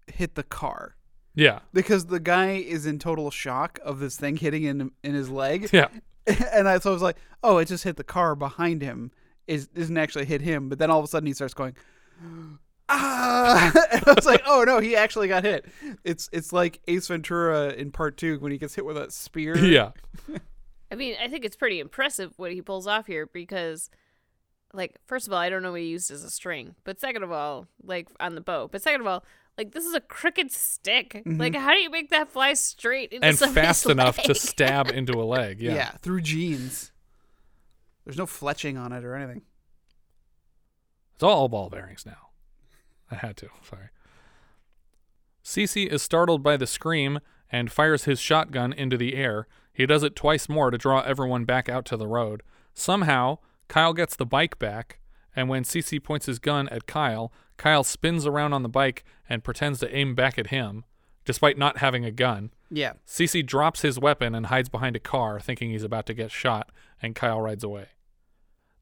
hit 0.06 0.34
the 0.34 0.42
car 0.42 0.96
Yeah. 1.34 1.60
because 1.72 2.06
the 2.06 2.20
guy 2.20 2.52
is 2.52 2.86
in 2.86 2.98
total 2.98 3.30
shock 3.30 3.78
of 3.84 3.98
this 3.98 4.16
thing 4.16 4.36
hitting 4.36 4.64
in 4.64 4.90
in 5.02 5.14
his 5.14 5.30
leg. 5.30 5.68
Yeah. 5.72 5.88
and 6.52 6.68
I 6.68 6.78
so 6.78 6.90
I 6.90 6.92
was 6.92 7.02
like, 7.02 7.16
oh, 7.42 7.58
it 7.58 7.66
just 7.66 7.84
hit 7.84 7.96
the 7.96 8.04
car 8.04 8.34
behind 8.34 8.80
him. 8.80 9.10
It 9.46 9.72
doesn't 9.74 9.98
actually 9.98 10.24
hit 10.24 10.40
him, 10.40 10.70
but 10.70 10.78
then 10.78 10.90
all 10.90 10.98
of 10.98 11.04
a 11.04 11.08
sudden 11.08 11.26
he 11.26 11.34
starts 11.34 11.52
going, 11.52 11.76
ah! 12.88 13.72
and 13.92 14.04
I 14.06 14.12
was 14.14 14.24
like, 14.24 14.42
oh 14.46 14.64
no, 14.64 14.80
he 14.80 14.96
actually 14.96 15.28
got 15.28 15.44
hit. 15.44 15.66
It's 16.02 16.30
it's 16.32 16.52
like 16.52 16.80
Ace 16.88 17.08
Ventura 17.08 17.70
in 17.70 17.90
Part 17.90 18.16
Two 18.16 18.38
when 18.38 18.52
he 18.52 18.58
gets 18.58 18.74
hit 18.74 18.86
with 18.86 18.96
that 18.96 19.12
spear. 19.12 19.58
Yeah. 19.58 19.90
I 20.90 20.96
mean, 20.96 21.16
I 21.20 21.28
think 21.28 21.44
it's 21.44 21.56
pretty 21.56 21.80
impressive 21.80 22.32
what 22.36 22.52
he 22.52 22.62
pulls 22.62 22.86
off 22.86 23.06
here 23.06 23.26
because, 23.26 23.90
like, 24.72 24.94
first 25.06 25.26
of 25.26 25.32
all, 25.32 25.40
I 25.40 25.50
don't 25.50 25.62
know 25.62 25.72
what 25.72 25.80
he 25.80 25.88
used 25.88 26.10
as 26.10 26.22
a 26.22 26.30
string, 26.30 26.76
but 26.84 27.00
second 27.00 27.24
of 27.24 27.32
all, 27.32 27.66
like 27.82 28.08
on 28.20 28.34
the 28.34 28.40
bow, 28.40 28.68
but 28.70 28.80
second 28.80 29.00
of 29.00 29.06
all, 29.08 29.24
like 29.58 29.72
this 29.72 29.84
is 29.84 29.94
a 29.94 30.00
crooked 30.00 30.50
stick. 30.52 31.22
Mhm. 31.26 31.38
Like, 31.38 31.54
how 31.54 31.72
do 31.72 31.78
you 31.80 31.90
make 31.90 32.10
that 32.10 32.30
fly 32.30 32.54
straight 32.54 33.12
into 33.12 33.26
and 33.26 33.36
somebody's 33.38 33.66
fast 33.66 33.86
enough 33.86 34.16
to 34.18 34.34
stab 34.34 34.90
into 34.90 35.12
a 35.20 35.24
leg. 35.24 35.60
Yeah. 35.60 35.74
yeah, 35.74 35.90
through 36.02 36.22
jeans. 36.22 36.90
There's 38.04 38.18
no 38.18 38.26
fletching 38.26 38.78
on 38.78 38.92
it 38.92 39.04
or 39.04 39.14
anything. 39.14 39.42
It's 41.14 41.22
all 41.22 41.48
ball 41.48 41.70
bearings 41.70 42.04
now. 42.04 42.30
I 43.10 43.14
had 43.16 43.36
to. 43.38 43.48
Sorry. 43.68 43.88
Cece 45.44 45.86
is 45.86 46.02
startled 46.02 46.42
by 46.42 46.56
the 46.56 46.66
scream 46.66 47.20
and 47.50 47.70
fires 47.70 48.04
his 48.04 48.18
shotgun 48.18 48.72
into 48.72 48.96
the 48.96 49.14
air. 49.14 49.46
He 49.72 49.86
does 49.86 50.02
it 50.02 50.16
twice 50.16 50.48
more 50.48 50.70
to 50.70 50.78
draw 50.78 51.00
everyone 51.00 51.44
back 51.44 51.68
out 51.68 51.84
to 51.86 51.96
the 51.96 52.06
road. 52.06 52.42
Somehow, 52.72 53.38
Kyle 53.68 53.92
gets 53.92 54.16
the 54.16 54.26
bike 54.26 54.58
back, 54.58 54.98
and 55.36 55.48
when 55.48 55.62
Cece 55.64 56.02
points 56.02 56.26
his 56.26 56.38
gun 56.38 56.68
at 56.70 56.86
Kyle, 56.86 57.32
Kyle 57.56 57.84
spins 57.84 58.26
around 58.26 58.52
on 58.52 58.62
the 58.62 58.68
bike 58.68 59.04
and 59.28 59.44
pretends 59.44 59.80
to 59.80 59.94
aim 59.94 60.14
back 60.14 60.38
at 60.38 60.48
him, 60.48 60.84
despite 61.24 61.56
not 61.58 61.78
having 61.78 62.04
a 62.04 62.10
gun. 62.10 62.50
Yeah. 62.70 62.94
Cece 63.06 63.44
drops 63.46 63.82
his 63.82 63.98
weapon 63.98 64.34
and 64.34 64.46
hides 64.46 64.68
behind 64.68 64.96
a 64.96 65.00
car, 65.00 65.40
thinking 65.40 65.70
he's 65.70 65.82
about 65.84 66.06
to 66.06 66.14
get 66.14 66.30
shot, 66.30 66.70
and 67.00 67.14
Kyle 67.14 67.40
rides 67.40 67.64
away. 67.64 67.88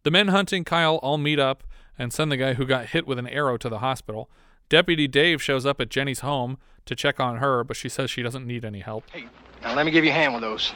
The 0.03 0.11
men 0.11 0.29
hunting 0.29 0.65
Kyle 0.65 0.97
all 0.97 1.19
meet 1.19 1.39
up 1.39 1.63
and 1.99 2.13
send 2.13 2.33
the 2.33 2.37
guy 2.37 2.55
who 2.55 2.67
got 2.67 2.87
hit 2.87 3.07
with 3.07 3.19
an 3.19 3.29
arrow 3.29 3.57
to 3.59 3.69
the 3.69 3.79
hospital. 3.79 4.31
Deputy 4.69 5.07
Dave 5.07 5.43
shows 5.43 5.65
up 5.67 5.81
at 5.81 5.91
Jenny's 5.91 6.21
home 6.21 6.59
to 6.87 6.97
check 6.97 7.21
on 7.21 7.37
her, 7.37 7.63
but 7.63 7.77
she 7.77 7.89
says 7.89 8.11
she 8.11 8.23
doesn't 8.23 8.47
need 8.47 8.65
any 8.65 8.81
help. 8.81 9.05
Hey, 9.13 9.27
Now 9.63 9.75
let 9.77 9.87
me 9.87 9.93
give 9.93 10.05
you 10.05 10.11
a 10.11 10.15
hand 10.15 10.33
with 10.33 10.43
those. 10.43 10.73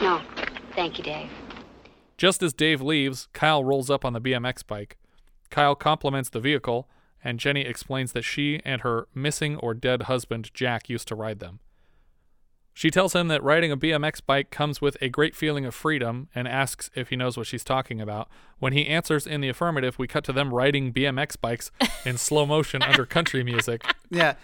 No, 0.00 0.22
thank 0.74 0.96
you, 0.98 1.04
Dave. 1.04 1.28
Just 2.16 2.42
as 2.42 2.52
Dave 2.52 2.80
leaves, 2.80 3.28
Kyle 3.32 3.62
rolls 3.64 3.90
up 3.90 4.04
on 4.04 4.12
the 4.12 4.20
BMX 4.20 4.66
bike. 4.66 4.96
Kyle 5.50 5.74
compliments 5.74 6.30
the 6.30 6.40
vehicle, 6.40 6.88
and 7.24 7.40
Jenny 7.40 7.62
explains 7.62 8.12
that 8.12 8.22
she 8.22 8.60
and 8.64 8.82
her 8.82 9.08
missing 9.14 9.56
or 9.56 9.74
dead 9.74 10.02
husband, 10.02 10.50
Jack, 10.54 10.88
used 10.88 11.08
to 11.08 11.14
ride 11.14 11.40
them. 11.40 11.58
She 12.76 12.90
tells 12.90 13.14
him 13.14 13.28
that 13.28 13.42
riding 13.42 13.70
a 13.70 13.76
BMX 13.76 14.20
bike 14.26 14.50
comes 14.50 14.80
with 14.80 14.96
a 15.00 15.08
great 15.08 15.36
feeling 15.36 15.64
of 15.64 15.74
freedom 15.76 16.28
and 16.34 16.48
asks 16.48 16.90
if 16.96 17.08
he 17.10 17.14
knows 17.16 17.36
what 17.36 17.46
she's 17.46 17.62
talking 17.62 18.00
about. 18.00 18.28
When 18.58 18.72
he 18.72 18.86
answers 18.88 19.28
in 19.28 19.40
the 19.40 19.48
affirmative, 19.48 19.96
we 19.96 20.08
cut 20.08 20.24
to 20.24 20.32
them 20.32 20.52
riding 20.52 20.92
BMX 20.92 21.40
bikes 21.40 21.70
in 22.04 22.18
slow 22.18 22.44
motion 22.46 22.82
under 22.84 23.06
country 23.06 23.44
music. 23.44 23.84
Yeah. 24.10 24.34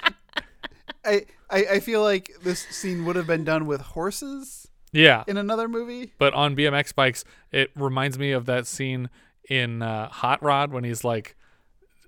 I, 1.04 1.26
I 1.50 1.64
I 1.72 1.80
feel 1.80 2.02
like 2.02 2.30
this 2.42 2.60
scene 2.70 3.04
would 3.04 3.16
have 3.16 3.26
been 3.26 3.42
done 3.44 3.66
with 3.66 3.80
horses 3.80 4.68
Yeah. 4.92 5.24
in 5.26 5.36
another 5.36 5.66
movie. 5.66 6.12
But 6.18 6.32
on 6.34 6.54
BMX 6.54 6.94
bikes, 6.94 7.24
it 7.50 7.70
reminds 7.74 8.16
me 8.18 8.30
of 8.30 8.46
that 8.46 8.66
scene 8.68 9.10
in 9.48 9.82
uh, 9.82 10.08
Hot 10.08 10.40
Rod 10.40 10.70
when 10.72 10.84
he's 10.84 11.02
like 11.02 11.34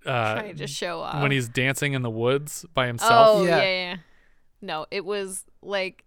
uh, 0.06 0.34
Trying 0.34 0.56
to 0.56 0.66
show 0.66 1.00
off. 1.00 1.22
when 1.22 1.30
he's 1.32 1.48
dancing 1.48 1.92
in 1.92 2.02
the 2.02 2.10
woods 2.10 2.64
by 2.74 2.86
himself. 2.86 3.38
Oh 3.38 3.44
yeah. 3.44 3.62
yeah, 3.62 3.96
No, 4.60 4.86
it 4.90 5.04
was 5.04 5.44
like 5.62 6.04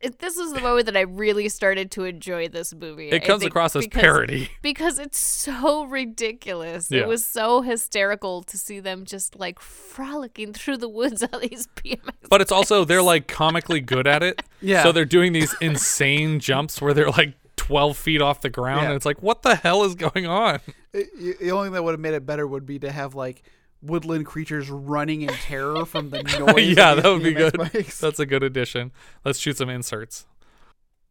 th- 0.00 0.14
this 0.18 0.36
is 0.36 0.52
the 0.52 0.60
moment 0.60 0.86
that 0.86 0.96
I 0.96 1.02
really 1.02 1.48
started 1.48 1.90
to 1.92 2.04
enjoy 2.04 2.48
this 2.48 2.74
movie. 2.74 3.08
It 3.10 3.24
comes 3.24 3.40
think, 3.40 3.50
across 3.52 3.76
as 3.76 3.84
because- 3.86 4.00
parody. 4.02 4.50
because 4.62 4.98
it's 4.98 5.18
so 5.18 5.84
ridiculous. 5.84 6.90
Yeah. 6.90 7.02
It 7.02 7.08
was 7.08 7.24
so 7.24 7.62
hysterical 7.62 8.42
to 8.44 8.58
see 8.58 8.80
them 8.80 9.04
just 9.04 9.38
like 9.38 9.60
frolicking 9.60 10.52
through 10.52 10.78
the 10.78 10.88
woods 10.88 11.22
on 11.32 11.40
these 11.40 11.66
BMX. 11.76 11.98
But 12.28 12.40
it's 12.40 12.52
also 12.52 12.84
they're 12.84 13.02
like 13.02 13.26
comically 13.28 13.80
good 13.80 14.06
at 14.06 14.22
it. 14.22 14.42
Yeah. 14.62 14.82
So 14.82 14.92
they're 14.92 15.06
doing 15.06 15.32
these 15.32 15.54
insane 15.62 16.38
jumps 16.38 16.82
where 16.82 16.92
they're 16.92 17.08
like 17.08 17.32
12 17.70 17.96
feet 17.96 18.20
off 18.20 18.40
the 18.40 18.50
ground, 18.50 18.82
Yeah. 18.82 18.86
and 18.88 18.96
it's 18.96 19.06
like, 19.06 19.22
what 19.22 19.42
the 19.42 19.54
hell 19.54 19.84
is 19.84 19.94
going 19.94 20.26
on? 20.26 20.60
It, 20.92 21.38
the 21.38 21.52
only 21.52 21.66
thing 21.68 21.74
that 21.74 21.84
would 21.84 21.92
have 21.92 22.00
made 22.00 22.14
it 22.14 22.26
better 22.26 22.44
would 22.44 22.66
be 22.66 22.80
to 22.80 22.90
have 22.90 23.14
like 23.14 23.44
woodland 23.80 24.26
creatures 24.26 24.68
running 24.68 25.22
in 25.22 25.28
terror 25.28 25.84
from 25.86 26.10
the 26.10 26.22
noise. 26.52 26.76
yeah, 26.76 26.94
that 26.96 27.04
would 27.04 27.22
be 27.22 27.32
good. 27.32 27.56
bikes. 27.56 28.00
That's 28.00 28.18
a 28.18 28.26
good 28.26 28.42
addition. 28.42 28.90
Let's 29.24 29.38
shoot 29.38 29.56
some 29.58 29.68
inserts. 29.70 30.26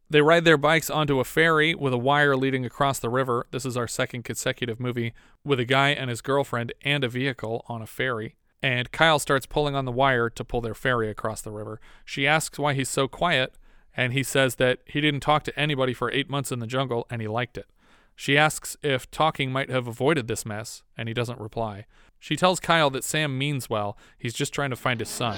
They 0.10 0.22
ride 0.22 0.44
their 0.44 0.58
bikes 0.58 0.90
onto 0.90 1.22
a 1.22 1.24
ferry 1.24 1.74
with 1.76 1.94
a 1.94 1.98
wire 1.98 2.36
leading 2.36 2.66
across 2.66 3.00
the 3.00 3.08
river. 3.10 3.46
This 3.52 3.66
is 3.66 3.78
our 3.78 3.88
second 3.88 4.24
consecutive 4.26 4.82
movie 4.82 5.14
with 5.46 5.62
a 5.62 5.66
guy 5.66 5.90
and 5.92 6.10
his 6.10 6.20
girlfriend 6.20 6.74
and 6.84 7.06
a 7.06 7.08
vehicle 7.10 7.64
on 7.70 7.82
a 7.82 7.88
ferry. 7.88 8.36
And 8.62 8.92
Kyle 8.92 9.20
starts 9.20 9.46
pulling 9.46 9.76
on 9.76 9.86
the 9.86 9.94
wire 9.94 10.30
to 10.32 10.44
pull 10.44 10.60
their 10.60 10.74
ferry 10.74 11.10
across 11.10 11.40
the 11.42 11.52
river. 11.52 11.80
She 12.04 12.28
asks 12.28 12.60
why 12.60 12.74
he's 12.74 12.90
so 12.90 13.08
quiet, 13.08 13.54
and 13.96 14.14
he 14.14 14.24
says 14.24 14.56
that 14.56 14.80
he 14.86 15.02
didn't 15.02 15.22
talk 15.22 15.44
to 15.44 15.60
anybody 15.60 15.94
for 15.94 16.12
eight 16.12 16.30
months 16.30 16.52
in 16.52 16.60
the 16.60 16.68
jungle 16.68 17.06
and 17.10 17.22
he 17.22 17.28
liked 17.28 17.58
it. 17.58 17.68
She 18.16 18.38
asks 18.38 18.76
if 18.84 19.10
talking 19.12 19.50
might 19.50 19.70
have 19.70 19.88
avoided 19.88 20.28
this 20.28 20.46
mess, 20.46 20.84
and 20.98 21.08
he 21.08 21.14
doesn't 21.14 21.40
reply. 21.40 21.86
She 22.20 22.36
tells 22.36 22.60
Kyle 22.60 22.90
that 22.90 23.06
Sam 23.06 23.38
means 23.38 23.70
well, 23.70 23.98
he's 24.18 24.34
just 24.34 24.54
trying 24.54 24.72
to 24.72 24.76
find 24.76 25.00
his 25.00 25.08
son. 25.08 25.38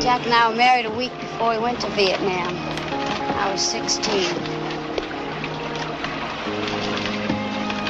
Jack 0.00 0.24
and 0.24 0.32
I 0.32 0.48
were 0.50 0.54
married 0.54 0.86
a 0.86 0.90
week 0.90 1.10
before 1.18 1.50
we 1.50 1.58
went 1.58 1.80
to 1.80 1.88
Vietnam. 1.90 2.54
I 3.36 3.50
was 3.50 3.60
16. 3.60 4.04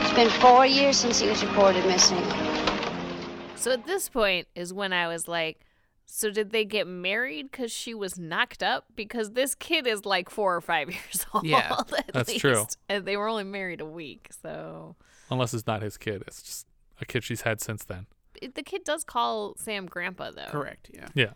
It's 0.03 0.15
been 0.15 0.31
four 0.41 0.65
years 0.65 0.97
since 0.97 1.21
he 1.21 1.29
was 1.29 1.45
reported 1.45 1.85
missing. 1.85 2.25
So 3.57 3.71
at 3.71 3.87
this 3.87 4.09
point 4.09 4.49
is 4.55 4.73
when 4.73 4.95
I 4.95 5.09
was 5.09 5.29
like, 5.29 5.61
so 6.07 6.31
did 6.31 6.51
they 6.51 6.65
get 6.65 6.87
married 6.87 7.51
because 7.51 7.73
she 7.73 7.95
was 7.95 8.19
knocked 8.19 8.63
up? 8.63 8.85
Because 8.95 9.33
this 9.33 9.55
kid 9.55 9.87
is 9.87 10.05
like 10.05 10.31
four 10.31 10.55
or 10.55 10.61
five 10.61 10.91
years 10.91 11.27
old. 11.33 11.45
Yeah, 11.47 11.77
at 11.99 12.13
that's 12.13 12.29
least. 12.29 12.41
true. 12.41 12.67
And 12.89 13.05
they 13.05 13.17
were 13.17 13.29
only 13.29 13.45
married 13.45 13.81
a 13.81 13.87
week, 13.87 14.29
so 14.43 14.97
Unless 15.31 15.55
it's 15.55 15.67
not 15.67 15.83
his 15.83 15.97
kid. 15.97 16.23
It's 16.27 16.43
just 16.43 16.67
a 17.01 17.05
kid 17.05 17.25
she's 17.25 17.43
had 17.43 17.61
since 17.61 17.85
then. 17.85 18.07
It- 18.41 18.55
the 18.55 18.63
kid 18.63 18.85
does 18.85 19.05
call 19.05 19.55
Sam 19.57 19.87
Grandpa 19.87 20.31
though. 20.33 20.47
Correct. 20.51 20.91
Yeah. 20.93 21.09
Yeah. 21.15 21.31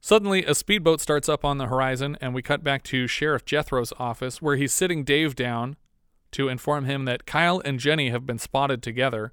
Suddenly, 0.00 0.44
a 0.44 0.54
speedboat 0.54 1.00
starts 1.00 1.28
up 1.28 1.44
on 1.44 1.58
the 1.58 1.66
horizon, 1.68 2.16
and 2.20 2.34
we 2.34 2.42
cut 2.42 2.64
back 2.64 2.82
to 2.84 3.06
Sheriff 3.06 3.44
Jethro's 3.44 3.92
office, 4.00 4.42
where 4.42 4.56
he's 4.56 4.72
sitting 4.74 5.04
Dave 5.04 5.36
down 5.36 5.76
to 6.32 6.48
inform 6.48 6.86
him 6.86 7.04
that 7.04 7.24
Kyle 7.24 7.62
and 7.64 7.78
Jenny 7.78 8.10
have 8.10 8.26
been 8.26 8.38
spotted 8.38 8.82
together. 8.82 9.32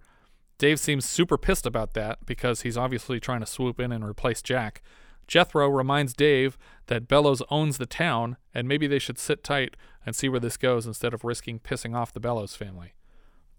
Dave 0.60 0.80
seems 0.80 1.10
super 1.10 1.38
pissed 1.38 1.66
about 1.66 1.94
that 1.94 2.26
because 2.26 2.62
he's 2.62 2.78
obviously 2.78 3.20
trying 3.20 3.40
to 3.40 3.46
swoop 3.46 3.80
in 3.80 3.92
and 3.92 4.04
replace 4.04 4.42
Jack. 4.42 4.84
Jethro 5.26 5.70
reminds 5.70 6.14
Dave 6.14 6.58
that 6.88 7.08
Bellows 7.08 7.42
owns 7.50 7.78
the 7.78 7.86
town, 7.86 8.36
and 8.54 8.68
maybe 8.68 8.86
they 8.86 9.00
should 9.00 9.18
sit 9.18 9.44
tight 9.44 9.78
and 10.06 10.16
see 10.16 10.28
where 10.28 10.40
this 10.40 10.58
goes 10.58 10.86
instead 10.86 11.14
of 11.14 11.24
risking 11.24 11.60
pissing 11.60 11.96
off 11.96 12.14
the 12.14 12.20
Bellows 12.20 12.56
family. 12.56 12.94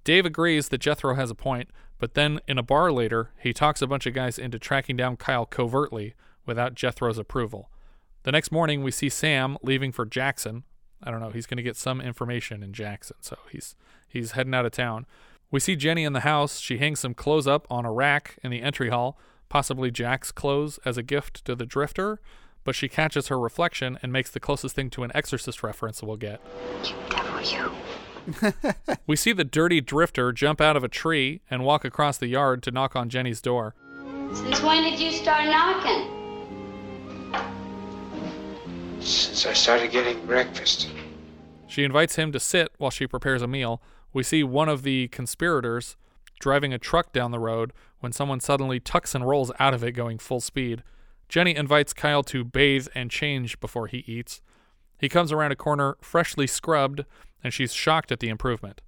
Dave 0.05 0.27
agrees 0.27 0.69
that 0.69 0.81
Jethro 0.81 1.15
has 1.15 1.31
a 1.31 1.35
point, 1.35 1.71
but 1.99 2.15
then 2.15 2.41
in 2.47 2.59
a 2.59 2.63
bar 2.63 2.93
later, 2.93 3.31
he 3.39 3.53
talks 3.53 3.81
a 3.81 3.87
bunch 3.87 4.05
of 4.07 4.15
guys 4.15 4.39
into 4.39 4.59
tracking 4.59 4.97
down 4.97 5.17
Kyle 5.17 5.47
covertly 5.47 6.15
without 6.45 6.75
Jethro's 6.75 7.19
approval. 7.19 7.71
The 8.25 8.33
next 8.33 8.53
morning, 8.53 8.83
we 8.83 8.91
see 8.91 9.09
Sam 9.09 9.57
leaving 9.63 9.93
for 9.93 10.05
Jackson. 10.05 10.65
I 11.03 11.11
don't 11.11 11.21
know. 11.21 11.31
He's 11.31 11.47
going 11.47 11.57
to 11.57 11.63
get 11.63 11.77
some 11.77 12.01
information 12.01 12.63
in 12.63 12.75
Jackson, 12.75 13.17
so 13.21 13.39
he's 13.51 13.75
he's 14.07 14.33
heading 14.33 14.55
out 14.55 14.67
of 14.67 14.73
town. 14.73 15.07
We 15.51 15.59
see 15.59 15.75
Jenny 15.75 16.05
in 16.05 16.13
the 16.13 16.21
house. 16.21 16.61
She 16.61 16.79
hangs 16.79 17.01
some 17.01 17.15
clothes 17.15 17.47
up 17.47 17.67
on 17.71 17.85
a 17.85 17.93
rack 17.93 18.39
in 18.43 18.51
the 18.51 18.63
entry 18.63 18.91
hall, 18.91 19.19
possibly 19.49 19.91
Jack's 19.91 20.31
clothes 20.31 20.79
as 20.85 20.97
a 20.97 21.03
gift 21.03 21.45
to 21.45 21.57
the 21.57 21.67
drifter, 21.67 22.21
but 22.63 22.77
she 22.77 22.89
catches 22.89 23.29
her 23.29 23.39
reflection 23.39 23.99
and 24.01 24.13
makes 24.13 24.31
the 24.31 24.39
closest 24.39 24.77
thing 24.77 24.91
to 24.91 25.03
an 25.03 25.11
exorcist 25.13 25.63
reference 25.63 26.03
we'll 26.03 26.17
get. 26.17 26.41
You 26.85 26.95
devil, 27.09 27.41
you. 27.43 27.73
We 29.07 29.17
see 29.17 29.33
the 29.33 29.45
dirty 29.45 29.81
drifter 29.81 30.31
jump 30.31 30.61
out 30.61 30.77
of 30.77 30.85
a 30.85 30.89
tree 30.89 31.41
and 31.51 31.65
walk 31.65 31.85
across 31.85 32.17
the 32.17 32.29
yard 32.29 32.63
to 32.63 32.71
knock 32.71 32.95
on 32.95 33.09
Jenny's 33.09 33.41
door. 33.41 33.75
Since 34.33 34.63
when 34.63 34.85
did 34.85 35.01
you 35.01 35.11
start 35.11 35.47
knocking? 35.47 36.17
Since 39.01 39.47
I 39.47 39.53
started 39.53 39.91
getting 39.91 40.25
breakfast. 40.27 40.91
She 41.67 41.83
invites 41.83 42.15
him 42.15 42.31
to 42.31 42.39
sit 42.39 42.71
while 42.79 42.91
she 42.91 43.09
prepares 43.09 43.43
a 43.43 43.49
meal. 43.49 43.83
We 44.13 44.23
see 44.23 44.43
one 44.43 44.69
of 44.69 44.83
the 44.83 45.09
conspirators 45.09 45.97
driving 46.41 46.73
a 46.73 46.79
truck 46.79 47.13
down 47.13 47.31
the 47.31 47.39
road 47.39 47.73
when 48.01 48.13
someone 48.13 48.41
suddenly 48.41 48.81
tucks 48.81 49.15
and 49.15 49.27
rolls 49.27 49.53
out 49.59 49.75
of 49.75 49.85
it 49.85 49.93
going 49.93 50.19
full 50.19 50.41
speed. 50.41 50.83
Jenny 51.29 51.55
invites 51.55 51.93
Kyle 51.93 52.23
to 52.25 52.43
bathe 52.43 52.89
and 52.95 53.11
change 53.11 53.61
before 53.61 53.87
he 53.87 53.99
eats. 54.07 54.41
He 54.99 55.09
comes 55.09 55.31
around 55.31 55.53
a 55.53 55.57
corner 55.57 55.97
freshly 56.01 56.47
scrubbed, 56.47 57.05
and 57.45 57.55
she's 57.55 57.73
shocked 57.73 58.11
at 58.11 58.21
the 58.21 58.29
improvement. 58.29 58.81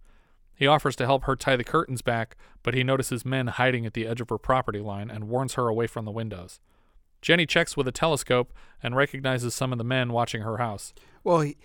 He 0.55 0.67
offers 0.67 0.97
to 0.97 1.07
help 1.07 1.25
her 1.25 1.37
tie 1.37 1.57
the 1.57 1.65
curtains 1.65 2.03
back, 2.03 2.37
but 2.63 2.75
he 2.75 2.85
notices 2.85 3.25
men 3.25 3.47
hiding 3.47 3.87
at 3.87 3.95
the 3.95 4.07
edge 4.07 4.21
of 4.21 4.29
her 4.29 4.39
property 4.39 4.81
line 4.81 5.11
and 5.11 5.29
warns 5.29 5.55
her 5.55 5.69
away 5.69 5.87
from 5.87 6.05
the 6.05 6.11
windows. 6.11 6.61
Jenny 7.21 7.47
checks 7.47 7.77
with 7.77 7.89
a 7.89 7.93
telescope 7.93 8.53
and 8.83 8.97
recognizes 8.97 9.55
some 9.55 9.73
of 9.73 9.79
the 9.79 9.85
men 9.85 10.13
watching 10.13 10.43
her 10.43 10.59
house. 10.59 10.93
Well, 11.25 11.41
he, 11.41 11.57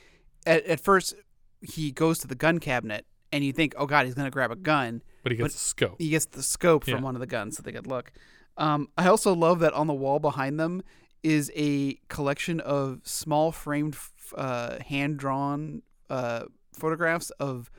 at 0.45 0.63
at 0.65 0.79
first 0.79 1.15
he 1.61 1.91
goes 1.91 2.19
to 2.19 2.27
the 2.27 2.35
gun 2.35 2.59
cabinet, 2.59 3.05
and 3.31 3.43
you 3.43 3.51
think, 3.53 3.73
oh 3.77 3.85
god, 3.85 4.05
he's 4.05 4.15
gonna 4.15 4.31
grab 4.31 4.51
a 4.51 4.55
gun. 4.55 5.01
But 5.23 5.31
he 5.31 5.37
gets 5.37 5.55
a 5.55 5.57
scope. 5.57 5.95
He 5.99 6.09
gets 6.09 6.25
the 6.25 6.43
scope 6.43 6.85
from 6.85 6.93
Yeah. 6.95 7.01
one 7.01 7.15
of 7.15 7.19
the 7.19 7.27
guns 7.27 7.57
so 7.57 7.63
they 7.63 7.71
could 7.71 7.87
look. 7.87 8.11
Um, 8.57 8.87
I 8.97 9.07
also 9.07 9.35
love 9.35 9.59
that 9.59 9.73
on 9.73 9.87
the 9.87 9.93
wall 9.93 10.19
behind 10.19 10.59
them 10.59 10.81
is 11.23 11.51
a 11.55 11.95
collection 12.07 12.59
of 12.61 13.01
small 13.03 13.51
framed, 13.51 13.97
uh, 14.35 14.77
hand 14.87 15.17
drawn 15.17 15.81
uh, 16.09 16.45
photographs 16.73 17.29
of 17.31 17.69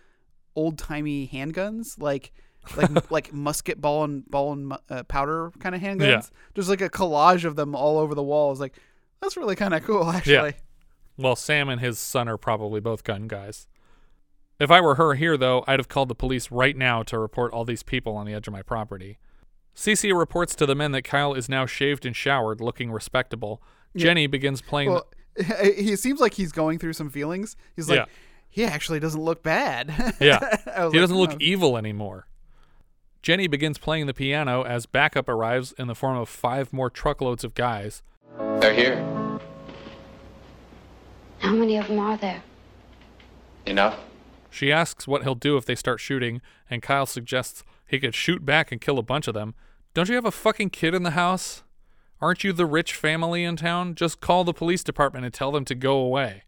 old 0.55 0.77
timey 0.79 1.29
handguns, 1.33 2.01
like 2.01 2.33
like 2.77 3.11
like 3.11 3.33
musket 3.33 3.81
ball 3.81 4.05
and 4.05 4.29
ball 4.29 4.53
and 4.53 4.73
uh, 4.91 5.03
powder 5.05 5.51
kind 5.59 5.75
of 5.75 5.81
handguns. 5.81 6.07
Yeah. 6.07 6.23
There's 6.55 6.69
like 6.69 6.81
a 6.83 6.91
collage 6.91 7.45
of 7.45 7.57
them 7.57 7.75
all 7.75 7.99
over 7.99 8.15
the 8.15 8.23
wall. 8.23 8.51
It's 8.53 8.61
like 8.61 8.75
that's 9.23 9.37
really 9.37 9.57
kind 9.57 9.73
of 9.75 9.83
cool, 9.85 10.11
actually. 10.11 10.35
Yeah. 10.35 10.53
Well, 11.17 11.35
Sam 11.37 11.69
and 11.69 11.81
his 11.81 11.99
son 11.99 12.29
are 12.29 12.37
probably 12.37 12.81
both 12.81 13.03
gun 13.03 13.27
guys. 13.27 13.67
If 14.59 14.71
I 14.71 14.81
were 14.81 14.97
her 14.97 15.15
here, 15.15 15.37
though, 15.37 15.65
I'd 15.67 15.79
have 15.79 15.89
called 15.89 16.09
the 16.09 16.15
police 16.15 16.51
right 16.51 16.77
now 16.77 17.03
to 17.05 17.19
report 17.19 17.53
all 17.53 17.65
these 17.65 17.83
people 17.83 18.17
on 18.17 18.27
the 18.27 18.35
edge 18.35 18.49
of 18.49 18.53
my 18.53 18.63
property. 18.63 19.19
Cece 19.75 20.17
reports 20.17 20.57
to 20.57 20.67
the 20.67 20.75
men 20.75 20.91
that 20.93 21.03
Kyle 21.03 21.35
is 21.35 21.49
now 21.49 21.65
shaved 21.65 22.05
and 22.05 22.17
showered, 22.17 22.61
looking 22.61 22.91
respectable. 22.91 23.63
Yeah. 23.95 24.05
Jenny 24.05 24.27
begins 24.27 24.61
playing. 24.61 24.91
Well, 24.91 25.07
he 25.63 25.95
seems 25.95 26.21
like 26.21 26.35
he's 26.35 26.51
going 26.51 26.79
through 26.81 26.95
some 26.95 27.11
feelings. 27.11 27.57
He's 27.77 27.89
like, 27.89 27.99
Yeah. 28.01 28.05
he 28.49 28.65
actually 28.65 28.99
doesn't 28.99 29.23
look 29.23 29.45
bad. 29.45 30.17
yeah, 30.21 30.57
he 30.75 30.81
like, 30.83 30.93
doesn't 30.93 31.17
look 31.17 31.33
"Oh." 31.35 31.39
evil 31.39 31.77
anymore. 31.77 32.27
Jenny 33.23 33.47
begins 33.47 33.79
playing 33.79 34.07
the 34.07 34.15
piano 34.15 34.63
as 34.63 34.87
backup 34.87 35.29
arrives 35.29 35.73
in 35.73 35.87
the 35.87 35.95
form 35.95 36.17
of 36.17 36.29
five 36.29 36.73
more 36.73 36.91
truckloads 36.91 37.45
of 37.45 37.55
guys. 37.55 38.03
They're 38.61 38.75
here. 38.75 39.39
How 41.39 41.53
many 41.53 41.77
of 41.77 41.87
them 41.87 42.01
are 42.01 42.17
there? 42.17 42.43
Enough? 43.67 43.97
She 44.51 44.73
asks 44.73 45.07
what 45.07 45.23
he'll 45.23 45.35
do 45.35 45.57
if 45.57 45.65
they 45.65 45.75
start 45.75 46.01
shooting, 46.01 46.41
and 46.71 46.83
Kyle 46.83 47.07
suggests 47.07 47.65
he 47.87 47.99
could 47.99 48.15
shoot 48.15 48.45
back 48.45 48.73
and 48.73 48.81
kill 48.81 48.99
a 48.99 49.03
bunch 49.03 49.29
of 49.29 49.35
them. 49.35 49.55
Don't 49.95 50.09
you 50.09 50.15
have 50.15 50.25
a 50.25 50.31
fucking 50.31 50.71
kid 50.71 50.95
in 50.95 51.03
the 51.03 51.11
house? 51.11 51.63
Aren't 52.21 52.45
you 52.45 52.53
the 52.53 52.67
rich 52.67 52.95
family 52.95 53.45
in 53.45 53.57
town? 53.57 53.95
Just 53.95 54.21
call 54.21 54.45
the 54.45 54.53
police 54.53 54.83
department 54.83 55.25
and 55.25 55.33
tell 55.33 55.53
them 55.53 55.65
to 55.67 55.75
go 55.75 55.99
away. 55.99 56.43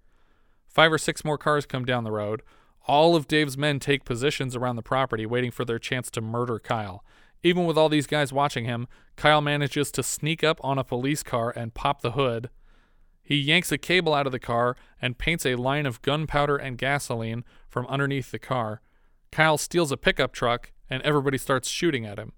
Five 0.69 0.93
or 0.93 0.99
six 0.99 1.25
more 1.25 1.39
cars 1.39 1.67
come 1.67 1.85
down 1.85 2.05
the 2.05 2.13
road. 2.13 2.43
All 2.87 3.15
of 3.15 3.29
Dave's 3.29 3.57
men 3.57 3.79
take 3.79 4.05
positions 4.05 4.57
around 4.57 4.77
the 4.77 4.83
property, 4.83 5.27
waiting 5.27 5.51
for 5.51 5.65
their 5.65 5.79
chance 5.79 6.11
to 6.13 6.21
murder 6.21 6.59
Kyle. 6.59 7.05
Even 7.43 7.65
with 7.65 7.79
all 7.79 7.89
these 7.89 8.07
guys 8.07 8.33
watching 8.33 8.65
him, 8.65 8.89
Kyle 9.17 9.41
manages 9.41 9.91
to 9.93 10.03
sneak 10.03 10.43
up 10.43 10.59
on 10.63 10.79
a 10.79 10.85
police 10.85 11.23
car 11.23 11.51
and 11.51 11.75
pop 11.75 12.03
the 12.03 12.13
hood. 12.13 12.51
He 13.31 13.37
yanks 13.37 13.71
a 13.71 13.79
cable 13.79 14.13
out 14.13 14.27
of 14.27 14.33
the 14.33 14.41
car 14.41 14.77
and 15.01 15.17
paints 15.17 15.47
a 15.47 15.55
line 15.55 15.87
of 15.87 16.03
gunpowder 16.03 16.57
and 16.57 16.77
gasoline 16.77 17.45
from 17.69 17.87
underneath 17.87 18.33
the 18.33 18.41
car. 18.41 18.81
Kyle 19.31 19.57
steals 19.57 19.93
a 19.93 19.97
pickup 19.97 20.33
truck 20.33 20.73
and 20.91 21.01
everybody 21.05 21.39
starts 21.39 21.69
shooting 21.69 22.05
at 22.05 22.19
him. 22.19 22.33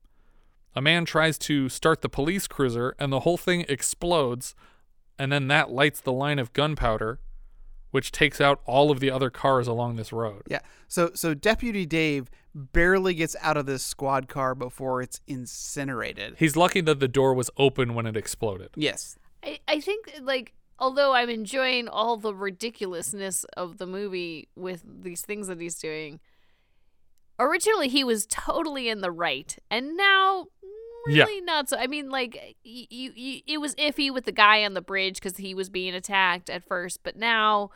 A 0.76 0.82
man 0.82 1.06
tries 1.06 1.38
to 1.38 1.70
start 1.70 2.02
the 2.02 2.10
police 2.10 2.46
cruiser 2.46 2.94
and 2.98 3.10
the 3.10 3.20
whole 3.20 3.38
thing 3.38 3.64
explodes, 3.70 4.54
and 5.18 5.32
then 5.32 5.48
that 5.48 5.70
lights 5.70 5.98
the 5.98 6.12
line 6.12 6.38
of 6.38 6.52
gunpowder, 6.52 7.20
which 7.90 8.12
takes 8.12 8.38
out 8.38 8.60
all 8.66 8.90
of 8.90 9.00
the 9.00 9.10
other 9.10 9.30
cars 9.30 9.66
along 9.66 9.96
this 9.96 10.12
road. 10.12 10.42
Yeah. 10.46 10.60
So 10.88 11.12
so 11.14 11.32
Deputy 11.32 11.86
Dave 11.86 12.28
barely 12.54 13.14
gets 13.14 13.34
out 13.40 13.56
of 13.56 13.64
this 13.64 13.82
squad 13.82 14.28
car 14.28 14.54
before 14.54 15.00
it's 15.00 15.22
incinerated. 15.26 16.34
He's 16.36 16.54
lucky 16.54 16.82
that 16.82 17.00
the 17.00 17.08
door 17.08 17.32
was 17.32 17.48
open 17.56 17.94
when 17.94 18.04
it 18.04 18.14
exploded. 18.14 18.68
Yes. 18.76 19.16
I, 19.42 19.58
I 19.66 19.80
think 19.80 20.20
like 20.20 20.52
although 20.78 21.12
I'm 21.14 21.30
enjoying 21.30 21.88
all 21.88 22.16
the 22.16 22.34
ridiculousness 22.34 23.44
of 23.56 23.78
the 23.78 23.86
movie 23.86 24.48
with 24.56 24.82
these 25.02 25.22
things 25.22 25.46
that 25.48 25.60
he's 25.60 25.78
doing, 25.78 26.20
originally 27.38 27.88
he 27.88 28.04
was 28.04 28.26
totally 28.26 28.88
in 28.88 29.00
the 29.00 29.10
right, 29.10 29.56
and 29.70 29.96
now 29.96 30.46
Yeah. 31.08 31.24
really 31.24 31.40
not 31.40 31.68
so. 31.68 31.76
I 31.78 31.86
mean, 31.86 32.10
like 32.10 32.56
you, 32.64 32.86
you, 33.14 33.40
it 33.46 33.58
was 33.60 33.74
iffy 33.76 34.12
with 34.12 34.24
the 34.24 34.32
guy 34.32 34.64
on 34.64 34.74
the 34.74 34.82
bridge 34.82 35.16
because 35.16 35.36
he 35.36 35.54
was 35.54 35.68
being 35.68 35.94
attacked 35.94 36.48
at 36.50 36.62
first, 36.64 37.00
but 37.02 37.16
now 37.16 37.70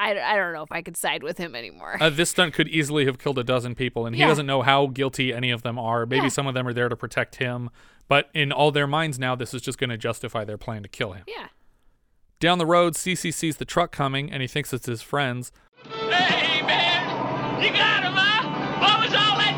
I, 0.00 0.10
I 0.16 0.36
don't 0.36 0.52
know 0.52 0.62
if 0.62 0.70
I 0.70 0.80
could 0.82 0.96
side 0.96 1.22
with 1.24 1.38
him 1.38 1.56
anymore. 1.56 1.96
Uh, 2.00 2.08
this 2.10 2.30
stunt 2.30 2.54
could 2.54 2.68
easily 2.68 3.04
have 3.06 3.18
killed 3.18 3.38
a 3.38 3.42
dozen 3.44 3.74
people, 3.74 4.06
and 4.06 4.14
he 4.14 4.20
Yeah. 4.20 4.28
doesn't 4.28 4.46
know 4.46 4.62
how 4.62 4.86
guilty 4.86 5.32
any 5.32 5.50
of 5.50 5.62
them 5.62 5.76
are. 5.78 6.06
Maybe 6.06 6.24
Yeah. 6.24 6.28
some 6.28 6.46
of 6.46 6.54
them 6.54 6.68
are 6.68 6.72
there 6.72 6.88
to 6.88 6.94
protect 6.96 7.36
him, 7.36 7.68
but 8.08 8.30
in 8.32 8.52
all 8.52 8.70
their 8.70 8.86
minds 8.86 9.18
now, 9.18 9.34
this 9.34 9.52
is 9.54 9.60
just 9.62 9.76
going 9.78 9.90
to 9.90 9.96
justify 9.98 10.44
their 10.44 10.58
plan 10.58 10.82
to 10.84 10.88
kill 10.88 11.12
him. 11.14 11.24
yeah. 11.26 11.48
Down 12.40 12.58
the 12.58 12.66
road, 12.66 12.94
CC 12.94 13.34
sees 13.34 13.56
the 13.56 13.64
truck 13.64 13.90
coming, 13.90 14.30
and 14.30 14.40
he 14.42 14.46
thinks 14.46 14.72
it's 14.72 14.86
his 14.86 15.02
friends. 15.02 15.50
Hey, 15.90 16.62
man! 16.62 17.60
You 17.60 17.70
got 17.72 18.04
him, 18.04 18.12
huh? 18.14 18.78
What 18.78 19.00
was 19.00 19.12
all 19.12 19.36
that 19.38 19.56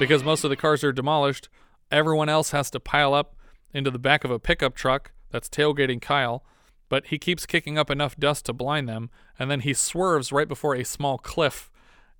Because 0.00 0.24
most 0.24 0.42
of 0.42 0.50
the 0.50 0.56
cars 0.56 0.82
are 0.82 0.90
demolished, 0.90 1.48
everyone 1.92 2.28
else 2.28 2.50
has 2.50 2.72
to 2.72 2.80
pile 2.80 3.14
up 3.14 3.36
into 3.72 3.92
the 3.92 4.00
back 4.00 4.24
of 4.24 4.32
a 4.32 4.40
pickup 4.40 4.74
truck 4.74 5.12
that's 5.30 5.48
tailgating 5.48 6.00
Kyle, 6.00 6.42
but 6.88 7.06
he 7.06 7.18
keeps 7.18 7.46
kicking 7.46 7.78
up 7.78 7.88
enough 7.88 8.16
dust 8.16 8.46
to 8.46 8.52
blind 8.52 8.88
them, 8.88 9.10
and 9.38 9.48
then 9.48 9.60
he 9.60 9.74
swerves 9.74 10.32
right 10.32 10.48
before 10.48 10.74
a 10.74 10.84
small 10.84 11.18
cliff. 11.18 11.70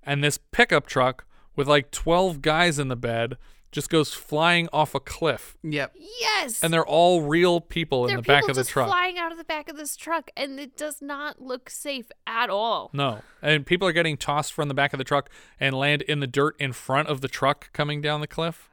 And 0.01 0.23
this 0.23 0.39
pickup 0.51 0.87
truck, 0.87 1.25
with 1.57 1.67
like 1.67 1.91
12 1.91 2.41
guys 2.41 2.79
in 2.79 2.87
the 2.87 2.95
bed, 2.95 3.35
just 3.71 3.89
goes 3.89 4.13
flying 4.13 4.67
off 4.73 4.93
a 4.93 4.99
cliff. 4.99 5.57
Yep. 5.63 5.95
Yes. 6.19 6.61
And 6.61 6.73
they're 6.73 6.85
all 6.85 7.21
real 7.21 7.61
people 7.61 8.05
in 8.07 8.13
the 8.15 8.19
are 8.19 8.21
back 8.23 8.43
of 8.49 8.55
the 8.55 8.61
just 8.61 8.71
truck. 8.71 8.87
flying 8.87 9.17
out 9.17 9.31
of 9.31 9.37
the 9.37 9.43
back 9.45 9.69
of 9.69 9.77
this 9.77 9.95
truck, 9.95 10.29
and 10.35 10.59
it 10.59 10.75
does 10.75 11.01
not 11.01 11.41
look 11.41 11.69
safe 11.69 12.11
at 12.27 12.49
all. 12.49 12.89
No. 12.93 13.21
And 13.41 13.65
people 13.65 13.87
are 13.87 13.93
getting 13.93 14.17
tossed 14.17 14.51
from 14.53 14.67
the 14.67 14.73
back 14.73 14.93
of 14.93 14.97
the 14.97 15.03
truck 15.03 15.29
and 15.59 15.75
land 15.75 16.01
in 16.03 16.19
the 16.19 16.27
dirt 16.27 16.55
in 16.59 16.73
front 16.73 17.07
of 17.07 17.21
the 17.21 17.27
truck 17.27 17.71
coming 17.73 18.01
down 18.01 18.19
the 18.21 18.27
cliff. 18.27 18.67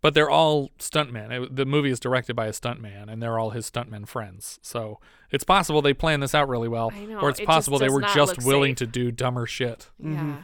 But 0.00 0.14
they're 0.14 0.28
all 0.30 0.70
stuntmen. 0.80 1.30
It- 1.44 1.54
The 1.54 1.64
movie 1.64 1.90
is 1.90 2.00
directed 2.00 2.34
by 2.34 2.46
a 2.46 2.52
stuntman, 2.52 3.08
and 3.08 3.22
they're 3.22 3.38
all 3.38 3.50
his 3.50 3.70
stuntmen 3.70 4.08
friends. 4.08 4.58
So 4.60 4.98
it's 5.30 5.44
possible 5.44 5.80
they 5.80 5.94
planned 5.94 6.24
this 6.24 6.34
out 6.34 6.48
really 6.48 6.66
well, 6.66 6.90
I 6.92 7.04
know, 7.04 7.20
or 7.20 7.30
it's 7.30 7.38
it 7.38 7.46
possible 7.46 7.78
they 7.78 7.88
were 7.88 8.00
just 8.00 8.42
willing 8.44 8.72
safe. 8.72 8.78
to 8.78 8.86
do 8.88 9.12
dumber 9.12 9.46
shit. 9.46 9.90
Mm-hmm. 10.02 10.30
Yeah. 10.30 10.36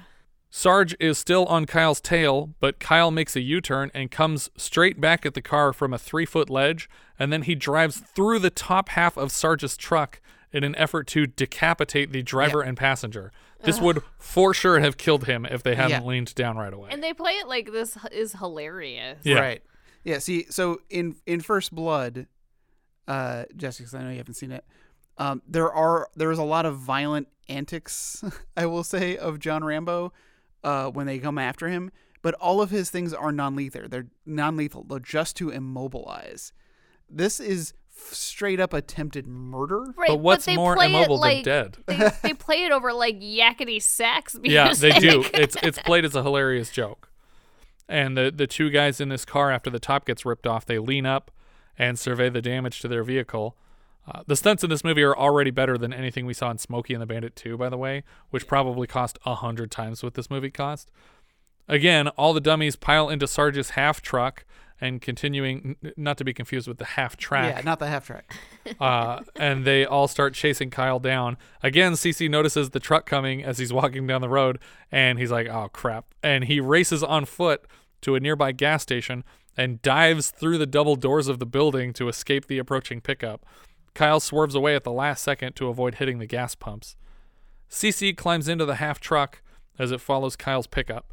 Sarge 0.51 0.97
is 0.99 1.19
still 1.19 1.45
on 1.47 1.67
Kyle's 1.67 2.01
tail, 2.01 2.55
but 2.59 2.79
Kyle 2.81 3.11
makes 3.11 3.37
a 3.37 3.41
U 3.41 3.61
turn 3.61 3.91
and 3.95 4.11
comes 4.11 4.51
straight 4.57 5.01
back 5.01 5.27
at 5.27 5.35
the 5.35 5.43
car 5.43 5.73
from 5.73 5.93
a 5.93 5.99
three 5.99 6.25
foot 6.25 6.49
ledge, 6.49 6.89
and 7.19 7.33
then 7.33 7.43
he 7.43 7.55
drives 7.55 7.99
through 7.99 8.39
the 8.39 8.51
top 8.51 8.89
half 8.91 9.17
of 9.19 9.31
Sarge's 9.31 9.77
truck 9.77 10.21
in 10.51 10.65
an 10.65 10.75
effort 10.77 11.07
to 11.09 11.27
decapitate 11.27 12.11
the 12.13 12.23
driver 12.23 12.63
and 12.63 12.77
passenger. 12.79 13.31
This 13.65 13.77
Ugh. 13.77 13.83
would 13.85 14.03
for 14.19 14.55
sure 14.55 14.81
have 14.81 14.97
killed 14.97 15.25
him 15.27 15.45
if 15.45 15.63
they 15.63 15.75
hadn't 15.75 15.91
Yeah. 16.03 16.09
leaned 16.09 16.35
down 16.35 16.57
right 16.57 16.73
away. 16.73 16.89
And 16.91 17.03
they 17.05 17.13
play 17.13 17.33
it 17.33 17.47
like 17.49 17.71
this 17.71 17.99
is 18.11 18.33
hilarious. 18.35 19.19
Yeah. 19.25 19.41
Right. 19.41 19.63
Yeah. 20.05 20.19
See, 20.19 20.47
so 20.49 20.81
in 20.89 21.17
in 21.27 21.41
First 21.41 21.75
Blood, 21.75 22.27
uh, 23.07 23.45
Jessica, 23.55 23.85
'cause 23.91 23.95
I 23.95 24.03
know 24.03 24.11
you 24.11 24.17
haven't 24.19 24.35
seen 24.35 24.53
it. 24.53 24.65
Um, 25.19 25.43
there 25.47 25.71
are 25.71 26.09
there 26.17 26.31
is 26.31 26.39
a 26.39 26.45
lot 26.45 26.65
of 26.65 26.79
violent 26.79 27.29
antics, 27.51 28.25
I 28.57 28.65
will 28.67 28.85
say, 28.85 29.17
of 29.19 29.39
John 29.41 29.63
Rambo 29.65 30.13
uh, 30.65 30.91
when 30.91 31.07
they 31.07 31.19
come 31.19 31.39
after 31.39 31.69
him. 31.69 31.91
But 32.21 32.35
all 32.35 32.61
of 32.61 32.71
his 32.71 32.91
things 32.91 33.15
are 33.15 33.31
non-lethal. 33.31 33.89
They're 33.89 34.09
non-lethal. 34.27 34.85
They're 34.89 34.99
just 34.99 35.37
to 35.37 35.51
immobilize. 35.51 36.53
This 37.09 37.39
is 37.39 37.75
f- 37.97 38.13
straight 38.13 38.59
up 38.59 38.73
attempted 38.73 39.27
murder. 39.27 39.95
Right, 39.97 40.09
But 40.09 40.17
what's 40.21 40.45
they 40.47 40.57
more 40.57 40.75
play 40.75 40.87
it 40.87 40.89
immobile 40.97 41.21
than 41.21 41.43
dead? 41.43 41.77
They, 41.87 42.11
they 42.23 42.33
play 42.35 42.65
it 42.65 42.73
over 42.73 42.93
like 42.93 43.21
yakety 43.21 43.81
sax. 43.81 44.37
yeah, 44.43 44.73
they 44.75 44.91
do. 44.99 45.25
It's 45.33 45.57
it's 45.63 45.79
played 45.79 46.05
as 46.05 46.15
a 46.17 46.23
hilarious 46.25 46.71
joke. 46.71 47.09
And 47.89 48.17
the 48.17 48.33
the 48.35 48.47
two 48.49 48.69
guys 48.69 49.01
in 49.01 49.09
this 49.11 49.25
car 49.25 49.51
after 49.53 49.71
the 49.71 49.79
top 49.79 50.05
gets 50.05 50.27
ripped 50.27 50.47
off, 50.47 50.67
they 50.67 50.79
lean 50.81 51.07
up 51.07 51.31
and 51.79 51.99
survey 51.99 52.29
the 52.29 52.43
damage 52.43 52.81
to 52.81 52.89
their 52.89 53.05
vehicle. 53.05 53.57
Uh, 54.09 54.23
the 54.27 54.37
stunts 54.37 54.65
in 54.65 54.71
this 54.71 54.85
movie 54.85 55.03
are 55.03 55.17
already 55.17 55.51
better 55.51 55.77
than 55.77 55.93
anything 55.93 56.25
we 56.25 56.33
saw 56.33 56.51
in 56.51 56.57
Smokey 56.59 56.95
and 56.95 57.03
the 57.03 57.07
Bandit 57.07 57.37
2, 57.37 57.59
by 57.59 57.69
the 57.69 57.77
way, 57.77 58.05
which 58.31 58.47
probably 58.47 58.87
cost 58.87 59.19
a 59.27 59.35
hundred 59.35 59.71
times 59.71 60.03
what 60.03 60.15
this 60.15 60.31
movie 60.31 60.51
cost. 60.51 60.91
Again, 61.69 62.09
all 62.09 62.33
the 62.33 62.41
dummies 62.41 62.77
pile 62.77 63.11
into 63.11 63.27
Sarge's 63.27 63.71
half 63.71 64.01
truck 64.01 64.47
and 64.81 65.03
continuing, 65.03 65.77
n- 65.83 65.93
not 65.97 66.17
to 66.19 66.25
be 66.25 66.33
confused 66.33 66.69
with 66.69 66.79
the 66.79 66.85
half 66.85 67.17
track 67.17 67.57
Yeah, 67.57 67.63
not 67.63 67.81
the 67.81 67.89
half 67.89 68.07
track. 68.07 68.35
uh, 68.81 69.21
and 69.37 69.65
they 69.67 69.85
all 69.85 70.09
start 70.09 70.33
chasing 70.33 70.71
Kyle 70.71 71.01
down. 71.01 71.37
Again, 71.63 71.93
CC 71.93 72.31
notices 72.31 72.71
the 72.71 72.81
truck 72.81 73.05
coming 73.05 73.45
as 73.45 73.59
he's 73.59 73.73
walking 73.73 74.07
down 74.07 74.23
the 74.23 74.29
road, 74.29 74.59
and 74.91 75.19
he's 75.19 75.33
like, 75.33 75.49
"Oh 75.49 75.69
crap!" 75.73 76.07
And 76.23 76.45
he 76.45 76.61
races 76.61 77.03
on 77.03 77.25
foot 77.25 77.67
to 78.03 78.15
a 78.15 78.21
nearby 78.21 78.53
gas 78.53 78.83
station 78.83 79.25
and 79.57 79.83
dives 79.83 80.31
through 80.31 80.59
the 80.59 80.67
double 80.67 80.95
doors 80.95 81.27
of 81.27 81.41
the 81.41 81.47
building 81.47 81.93
to 81.95 82.09
escape 82.09 82.47
the 82.47 82.59
approaching 82.59 83.01
pickup. 83.01 83.45
Kyle 83.99 84.21
swerves 84.21 84.55
away 84.55 84.77
at 84.77 84.85
the 84.85 84.93
last 84.93 85.25
second 85.25 85.57
to 85.57 85.67
avoid 85.67 85.97
hitting 85.97 86.21
the 86.21 86.27
gas 86.27 86.55
pumps. 86.55 86.95
CC 87.69 88.17
climbs 88.17 88.47
into 88.47 88.65
the 88.65 88.77
half 88.77 89.01
truck 89.01 89.43
as 89.77 89.91
it 89.91 90.01
follows 90.01 90.37
Kyle's 90.37 90.69
pickup. 90.69 91.13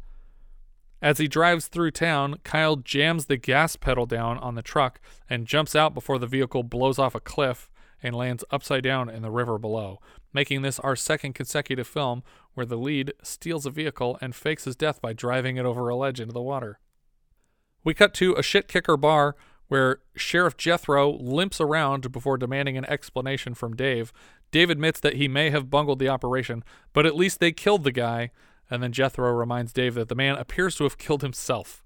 As 1.02 1.18
he 1.18 1.26
drives 1.26 1.66
through 1.66 1.90
town, 1.90 2.36
Kyle 2.44 2.76
jams 2.76 3.26
the 3.26 3.36
gas 3.36 3.74
pedal 3.74 4.06
down 4.06 4.38
on 4.38 4.54
the 4.54 4.62
truck 4.62 5.00
and 5.28 5.48
jumps 5.48 5.74
out 5.74 5.94
before 5.94 6.20
the 6.20 6.28
vehicle 6.28 6.62
blows 6.62 6.96
off 6.96 7.16
a 7.16 7.20
cliff 7.20 7.68
and 8.04 8.14
lands 8.14 8.44
upside 8.52 8.84
down 8.84 9.10
in 9.10 9.22
the 9.22 9.32
river 9.32 9.58
below, 9.58 9.98
making 10.32 10.62
this 10.62 10.78
our 10.78 10.94
second 10.94 11.32
consecutive 11.32 11.88
film 11.88 12.22
where 12.54 12.66
the 12.66 12.78
lead 12.78 13.12
steals 13.20 13.66
a 13.66 13.70
vehicle 13.70 14.16
and 14.20 14.36
fakes 14.36 14.62
his 14.62 14.76
death 14.76 15.02
by 15.02 15.12
driving 15.12 15.56
it 15.56 15.66
over 15.66 15.88
a 15.88 15.96
ledge 15.96 16.20
into 16.20 16.32
the 16.32 16.40
water. 16.40 16.78
We 17.82 17.94
cut 17.94 18.14
to 18.14 18.34
a 18.34 18.44
shit 18.44 18.68
kicker 18.68 18.96
bar 18.96 19.34
where 19.68 19.98
Sheriff 20.14 20.56
Jethro 20.56 21.10
limps 21.12 21.60
around 21.60 22.12
before 22.12 22.38
demanding 22.38 22.76
an 22.76 22.84
explanation 22.86 23.54
from 23.54 23.74
Dave. 23.74 24.12
Dave 24.50 24.70
admits 24.70 25.00
that 25.00 25.16
he 25.16 25.28
may 25.28 25.50
have 25.50 25.70
bungled 25.70 25.98
the 25.98 26.08
operation, 26.08 26.62
but 26.92 27.06
at 27.06 27.16
least 27.16 27.40
they 27.40 27.52
killed 27.52 27.84
the 27.84 27.92
guy, 27.92 28.30
and 28.70 28.82
then 28.82 28.92
Jethro 28.92 29.30
reminds 29.32 29.72
Dave 29.72 29.94
that 29.94 30.08
the 30.08 30.14
man 30.14 30.36
appears 30.36 30.76
to 30.76 30.84
have 30.84 30.98
killed 30.98 31.22
himself. 31.22 31.84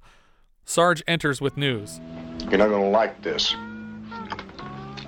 Sarge 0.64 1.02
enters 1.06 1.40
with 1.40 1.56
news. 1.56 2.00
You're 2.48 2.58
not 2.58 2.68
gonna 2.68 2.90
like 2.90 3.22
this. 3.22 3.54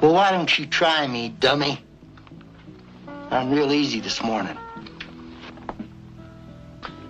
Well, 0.00 0.14
why 0.14 0.32
don't 0.32 0.58
you 0.58 0.66
try 0.66 1.06
me, 1.06 1.28
dummy? 1.28 1.84
I'm 3.30 3.50
real 3.50 3.72
easy 3.72 4.00
this 4.00 4.22
morning. 4.22 4.58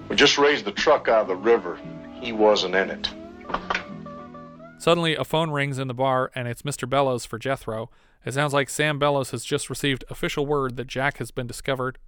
We 0.08 0.16
just 0.16 0.36
raised 0.36 0.66
the 0.66 0.72
truck 0.72 1.08
out 1.08 1.22
of 1.22 1.28
the 1.28 1.36
river. 1.36 1.80
He 2.20 2.32
wasn't 2.32 2.74
in 2.74 2.90
it. 2.90 3.08
Suddenly, 4.82 5.14
a 5.14 5.22
phone 5.22 5.52
rings 5.52 5.78
in 5.78 5.86
the 5.86 5.94
bar, 5.94 6.32
and 6.34 6.48
it's 6.48 6.62
Mr. 6.62 6.90
Bellows 6.90 7.24
for 7.24 7.38
Jethro. 7.38 7.88
It 8.26 8.34
sounds 8.34 8.52
like 8.52 8.68
Sam 8.68 8.98
Bellows 8.98 9.30
has 9.30 9.44
just 9.44 9.70
received 9.70 10.04
official 10.10 10.44
word 10.44 10.74
that 10.76 10.88
Jack 10.88 11.18
has 11.18 11.30
been 11.30 11.46
discovered. 11.46 11.98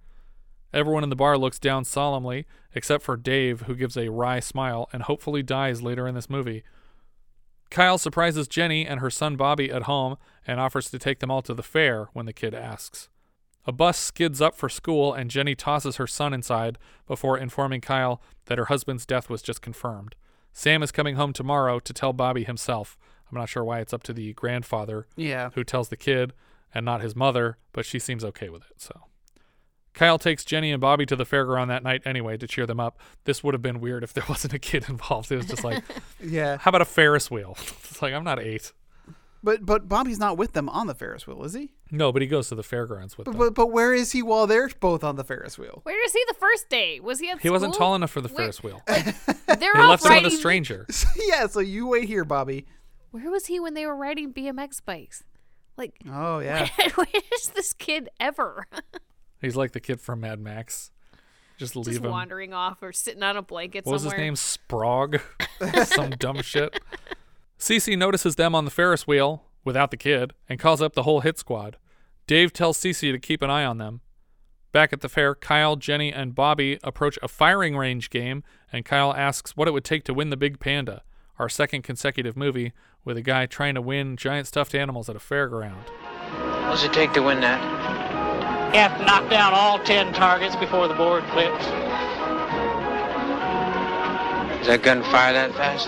Everyone 0.73 1.01
in 1.01 1.09
the 1.09 1.15
bar 1.15 1.37
looks 1.37 1.57
down 1.57 1.85
solemnly, 1.85 2.45
except 2.73 3.01
for 3.01 3.15
Dave, 3.15 3.61
who 3.61 3.75
gives 3.75 3.95
a 3.95 4.09
wry 4.09 4.41
smile 4.41 4.89
and 4.91 5.03
hopefully 5.03 5.41
dies 5.41 5.81
later 5.81 6.05
in 6.05 6.15
this 6.15 6.29
movie. 6.29 6.65
Kyle 7.69 7.97
surprises 7.97 8.45
Jenny 8.45 8.85
and 8.85 8.99
her 8.99 9.09
son 9.09 9.37
Bobby 9.37 9.71
at 9.71 9.83
home 9.83 10.17
and 10.45 10.59
offers 10.59 10.89
to 10.89 10.99
take 10.99 11.19
them 11.19 11.31
all 11.31 11.41
to 11.43 11.53
the 11.53 11.63
fair 11.63 12.09
when 12.11 12.25
the 12.25 12.33
kid 12.33 12.53
asks. 12.53 13.07
A 13.65 13.71
bus 13.71 13.97
skids 13.97 14.41
up 14.41 14.53
for 14.53 14.67
school, 14.67 15.13
and 15.13 15.31
Jenny 15.31 15.55
tosses 15.55 15.95
her 15.95 16.07
son 16.07 16.33
inside 16.33 16.77
before 17.07 17.37
informing 17.37 17.79
Kyle 17.79 18.21
that 18.47 18.57
her 18.57 18.65
husband's 18.65 19.05
death 19.05 19.29
was 19.29 19.41
just 19.41 19.61
confirmed. 19.61 20.13
Sam 20.57 20.81
is 20.81 20.91
coming 20.93 21.15
home 21.17 21.33
tomorrow 21.33 21.79
to 21.79 21.91
tell 21.93 22.13
Bobby 22.13 22.45
himself. 22.45 22.97
I'm 23.29 23.37
not 23.37 23.49
sure 23.49 23.63
why 23.63 23.79
it's 23.81 23.91
up 23.93 24.03
to 24.03 24.13
the 24.13 24.31
grandfather 24.33 25.05
Yeah. 25.17 25.49
who 25.53 25.65
tells 25.65 25.89
the 25.89 25.97
kid 25.97 26.31
and 26.73 26.85
not 26.85 27.01
his 27.01 27.13
mother, 27.13 27.57
but 27.73 27.85
she 27.85 27.99
seems 27.99 28.23
okay 28.23 28.47
with 28.47 28.61
it. 28.63 28.81
So 28.81 29.01
Kyle 29.93 30.17
takes 30.17 30.45
Jenny 30.45 30.71
and 30.71 30.79
Bobby 30.79 31.05
to 31.07 31.15
the 31.17 31.25
fairground 31.25 31.67
that 31.67 31.83
night 31.83 32.03
anyway 32.05 32.37
to 32.37 32.47
cheer 32.47 32.65
them 32.65 32.79
up. 32.79 32.97
This 33.25 33.43
would 33.43 33.53
have 33.53 33.61
been 33.61 33.81
weird 33.81 34.01
if 34.01 34.13
there 34.13 34.23
wasn't 34.29 34.53
a 34.53 34.59
kid 34.59 34.85
involved. 34.87 35.29
It 35.29 35.35
was 35.37 35.47
just 35.47 35.65
like, 35.65 35.83
Yeah. 36.23 36.57
how 36.57 36.69
about 36.69 36.81
a 36.81 36.85
Ferris 36.85 37.29
wheel? 37.29 37.57
It's 37.89 38.01
like 38.01 38.13
I'm 38.13 38.23
not 38.23 38.39
eight. 38.39 38.71
But 39.45 39.63
but 39.65 39.87
Bobby's 39.87 40.17
not 40.19 40.37
with 40.37 40.53
them 40.53 40.67
on 40.67 40.87
the 40.87 40.95
Ferris 40.95 41.27
wheel, 41.27 41.43
is 41.43 41.53
he? 41.53 41.71
No, 41.91 42.11
but 42.11 42.21
he 42.23 42.27
goes 42.27 42.49
to 42.49 42.55
the 42.55 42.63
fairgrounds 42.63 43.15
with 43.17 43.25
But 43.25 43.31
them. 43.33 43.39
but, 43.39 43.53
but 43.53 43.67
where 43.67 43.93
is 43.93 44.11
he 44.11 44.23
while 44.23 44.47
they're 44.47 44.67
both 44.79 45.03
on 45.03 45.15
the 45.17 45.23
Ferris 45.23 45.57
wheel? 45.57 45.81
Where 45.83 46.03
is 46.03 46.13
he 46.13 46.23
the 46.27 46.33
first 46.33 46.67
day? 46.67 46.99
Was 46.99 47.19
he 47.19 47.29
at 47.29 47.39
He 47.41 47.51
wasn't 47.51 47.75
school? 47.75 47.85
tall 47.87 47.95
enough 47.95 48.09
for 48.09 48.21
the 48.21 48.27
Where- 48.27 48.37
Ferris 48.51 48.63
wheel. 48.63 48.81
They're 48.87 49.55
They 49.57 49.67
all 49.79 49.89
left 49.89 50.03
him 50.05 50.23
with 50.23 50.33
a 50.33 50.35
stranger. 50.35 50.87
yeah, 51.27 51.45
so 51.47 51.59
you 51.59 51.87
wait 51.87 52.07
here, 52.07 52.25
Bobby. 52.25 52.65
Where 53.11 53.29
was 53.29 53.45
he 53.45 53.59
when 53.59 53.75
they 53.75 53.85
were 53.85 53.95
riding 53.95 54.33
BMX 54.33 54.81
bikes? 54.83 55.23
Like, 55.77 55.93
Oh 56.11 56.39
yeah. 56.39 56.67
where 56.95 57.05
is 57.35 57.49
this 57.49 57.71
kid 57.73 58.09
ever? 58.19 58.65
He's 59.39 59.55
like 59.55 59.73
the 59.73 59.79
kid 59.79 60.01
from 60.01 60.21
Mad 60.21 60.39
Max. 60.39 60.89
Just 61.57 61.75
leave 61.75 61.85
Just 61.85 61.99
him. 62.03 62.09
wandering 62.11 62.51
off 62.53 62.81
or 62.81 62.91
sitting 62.91 63.21
on 63.23 63.37
a 63.37 63.41
blanket 63.41 63.85
What 63.85 63.93
was 63.93 64.03
his 64.03 64.13
name? 64.13 64.33
Sprog? 64.33 65.21
Some 65.85 66.09
dumb 66.11 66.41
shit. 66.41 66.77
Cece 67.59 67.97
notices 67.97 68.35
them 68.35 68.53
on 68.53 68.65
the 68.65 68.71
Ferris 68.71 69.07
wheel 69.07 69.45
without 69.63 69.91
the 69.91 69.97
kid 69.97 70.33
and 70.49 70.59
calls 70.59 70.81
up 70.81 70.93
the 70.93 71.03
whole 71.03 71.21
hit 71.21 71.37
squad. 71.37 71.77
Dave 72.27 72.53
tells 72.53 72.77
Cece 72.77 73.11
to 73.11 73.19
keep 73.19 73.41
an 73.41 73.49
eye 73.49 73.65
on 73.65 73.77
them. 73.77 74.01
Back 74.71 74.91
at 74.91 75.01
the 75.01 75.09
fair, 75.09 75.35
Kyle, 75.35 75.75
Jenny, 75.77 76.11
and 76.11 76.35
Bobby 76.35 76.79
approach 76.83 77.17
a 77.23 77.29
firing 77.29 77.77
range 77.77 78.09
game, 78.09 78.43
and 78.73 78.83
Kyle 78.83 79.13
asks 79.13 79.55
what 79.55 79.69
it 79.69 79.71
would 79.71 79.85
take 79.85 80.03
to 80.03 80.13
win 80.13 80.31
the 80.31 80.37
Big 80.37 80.59
Panda, 80.59 81.03
our 81.39 81.47
second 81.47 81.83
consecutive 81.83 82.35
movie 82.35 82.73
with 83.05 83.15
a 83.15 83.21
guy 83.21 83.45
trying 83.45 83.75
to 83.75 83.81
win 83.81 84.17
giant 84.17 84.47
stuffed 84.47 84.75
animals 84.75 85.07
at 85.07 85.15
a 85.15 85.19
fairground. 85.19 85.87
What 86.65 86.71
does 86.71 86.83
it 86.83 86.91
take 86.91 87.13
to 87.13 87.21
win 87.21 87.39
that? 87.39 87.61
You 88.73 88.81
have 88.81 88.97
to 88.97 89.05
knock 89.05 89.29
down 89.29 89.53
all 89.53 89.79
ten 89.79 90.11
targets 90.11 90.57
before 90.57 90.89
the 90.89 90.93
board 90.95 91.23
flips. 91.31 91.63
Does 94.57 94.67
that 94.67 94.81
gun 94.83 95.03
fire 95.03 95.31
that 95.31 95.53
fast? 95.53 95.87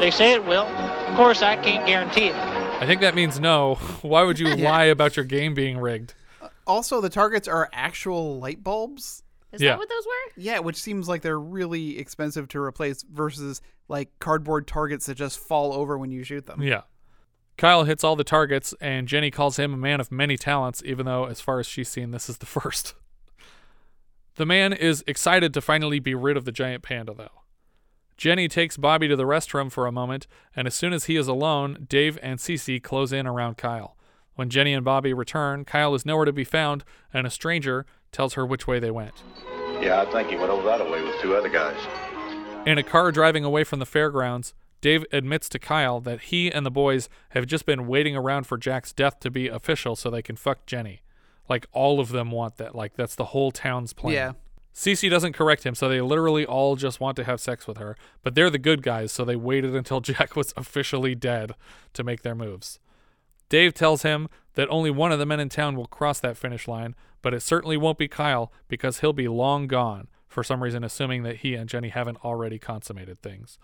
They 0.00 0.10
say 0.10 0.32
it 0.32 0.44
will. 0.46 0.62
Of 0.64 1.16
course, 1.16 1.42
I 1.42 1.56
can't 1.56 1.86
guarantee 1.86 2.28
it. 2.28 2.34
I 2.34 2.86
think 2.86 3.02
that 3.02 3.14
means 3.14 3.38
no. 3.38 3.74
Why 4.02 4.22
would 4.22 4.38
you 4.38 4.54
lie 4.56 4.84
about 4.84 5.14
your 5.16 5.26
game 5.26 5.52
being 5.54 5.76
rigged? 5.78 6.14
Uh, 6.40 6.48
also, 6.66 7.00
the 7.02 7.10
targets 7.10 7.46
are 7.46 7.68
actual 7.72 8.38
light 8.38 8.64
bulbs. 8.64 9.22
Is 9.52 9.60
Yeah. 9.60 9.70
that 9.72 9.78
what 9.78 9.88
those 9.90 10.06
were? 10.06 10.32
Yeah, 10.42 10.60
which 10.60 10.76
seems 10.76 11.06
like 11.08 11.20
they're 11.22 11.38
really 11.38 11.98
expensive 11.98 12.48
to 12.48 12.60
replace 12.62 13.02
versus 13.02 13.60
like 13.88 14.08
cardboard 14.20 14.66
targets 14.66 15.04
that 15.06 15.16
just 15.16 15.38
fall 15.38 15.72
over 15.74 15.98
when 15.98 16.10
you 16.10 16.24
shoot 16.24 16.46
them. 16.46 16.62
Yeah. 16.62 16.82
Kyle 17.58 17.84
hits 17.84 18.02
all 18.02 18.16
the 18.16 18.24
targets, 18.24 18.72
and 18.80 19.06
Jenny 19.06 19.30
calls 19.30 19.58
him 19.58 19.74
a 19.74 19.76
man 19.76 20.00
of 20.00 20.10
many 20.10 20.38
talents, 20.38 20.82
even 20.86 21.04
though, 21.04 21.24
as 21.26 21.42
far 21.42 21.58
as 21.60 21.66
she's 21.66 21.90
seen, 21.90 22.10
this 22.10 22.30
is 22.30 22.38
the 22.38 22.46
first. 22.60 22.94
The 24.36 24.46
man 24.46 24.72
is 24.72 25.04
excited 25.06 25.52
to 25.52 25.60
finally 25.60 25.98
be 25.98 26.14
rid 26.14 26.38
of 26.38 26.46
the 26.46 26.52
giant 26.52 26.82
panda, 26.82 27.12
though. 27.12 27.39
Jenny 28.20 28.48
takes 28.48 28.76
Bobby 28.76 29.08
to 29.08 29.16
the 29.16 29.24
restroom 29.24 29.72
for 29.72 29.86
a 29.86 29.92
moment, 29.92 30.26
and 30.54 30.66
as 30.66 30.74
soon 30.74 30.92
as 30.92 31.06
he 31.06 31.16
is 31.16 31.26
alone, 31.26 31.86
Dave 31.88 32.18
and 32.22 32.38
Cece 32.38 32.82
close 32.82 33.12
in 33.12 33.26
around 33.26 33.56
Kyle. 33.56 33.96
When 34.34 34.50
Jenny 34.50 34.74
and 34.74 34.84
Bobby 34.84 35.14
return, 35.14 35.64
Kyle 35.64 35.94
is 35.94 36.04
nowhere 36.04 36.26
to 36.26 36.32
be 36.32 36.44
found, 36.44 36.84
and 37.14 37.26
a 37.26 37.30
stranger 37.30 37.86
tells 38.12 38.34
her 38.34 38.44
which 38.44 38.66
way 38.66 38.78
they 38.78 38.90
went. 38.90 39.22
Yeah, 39.80 40.02
I 40.02 40.12
think 40.12 40.28
he 40.28 40.36
went 40.36 40.50
over 40.50 40.66
that 40.66 40.90
way 40.90 41.02
with 41.02 41.18
two 41.22 41.34
other 41.34 41.48
guys. 41.48 41.78
In 42.66 42.76
a 42.76 42.82
car 42.82 43.10
driving 43.10 43.42
away 43.42 43.64
from 43.64 43.78
the 43.78 43.86
fairgrounds, 43.86 44.52
Dave 44.82 45.06
admits 45.12 45.48
to 45.48 45.58
Kyle 45.58 45.98
that 46.02 46.24
he 46.24 46.52
and 46.52 46.66
the 46.66 46.70
boys 46.70 47.08
have 47.30 47.46
just 47.46 47.64
been 47.64 47.86
waiting 47.86 48.16
around 48.16 48.46
for 48.46 48.58
Jack's 48.58 48.92
death 48.92 49.18
to 49.20 49.30
be 49.30 49.48
official 49.48 49.96
so 49.96 50.10
they 50.10 50.20
can 50.20 50.36
fuck 50.36 50.66
Jenny. 50.66 51.00
Like 51.48 51.66
all 51.72 52.00
of 52.00 52.10
them 52.10 52.30
want 52.30 52.56
that. 52.56 52.74
Like 52.74 52.96
that's 52.96 53.14
the 53.14 53.26
whole 53.26 53.50
town's 53.50 53.94
plan. 53.94 54.12
Yeah. 54.12 54.32
Cece 54.74 55.10
doesn't 55.10 55.32
correct 55.32 55.64
him, 55.64 55.74
so 55.74 55.88
they 55.88 56.00
literally 56.00 56.46
all 56.46 56.76
just 56.76 57.00
want 57.00 57.16
to 57.16 57.24
have 57.24 57.40
sex 57.40 57.66
with 57.66 57.78
her. 57.78 57.96
But 58.22 58.34
they're 58.34 58.50
the 58.50 58.58
good 58.58 58.82
guys, 58.82 59.12
so 59.12 59.24
they 59.24 59.36
waited 59.36 59.74
until 59.74 60.00
Jack 60.00 60.36
was 60.36 60.52
officially 60.56 61.14
dead 61.14 61.54
to 61.92 62.04
make 62.04 62.22
their 62.22 62.34
moves. 62.34 62.78
Dave 63.48 63.74
tells 63.74 64.02
him 64.02 64.28
that 64.54 64.68
only 64.70 64.90
one 64.90 65.12
of 65.12 65.18
the 65.18 65.26
men 65.26 65.40
in 65.40 65.48
town 65.48 65.76
will 65.76 65.86
cross 65.86 66.20
that 66.20 66.36
finish 66.36 66.68
line, 66.68 66.94
but 67.20 67.34
it 67.34 67.40
certainly 67.40 67.76
won't 67.76 67.98
be 67.98 68.08
Kyle 68.08 68.52
because 68.68 69.00
he'll 69.00 69.12
be 69.12 69.28
long 69.28 69.66
gone, 69.66 70.08
for 70.28 70.44
some 70.44 70.62
reason 70.62 70.84
assuming 70.84 71.24
that 71.24 71.38
he 71.38 71.54
and 71.54 71.68
Jenny 71.68 71.88
haven't 71.88 72.24
already 72.24 72.58
consummated 72.58 73.18
things. 73.18 73.58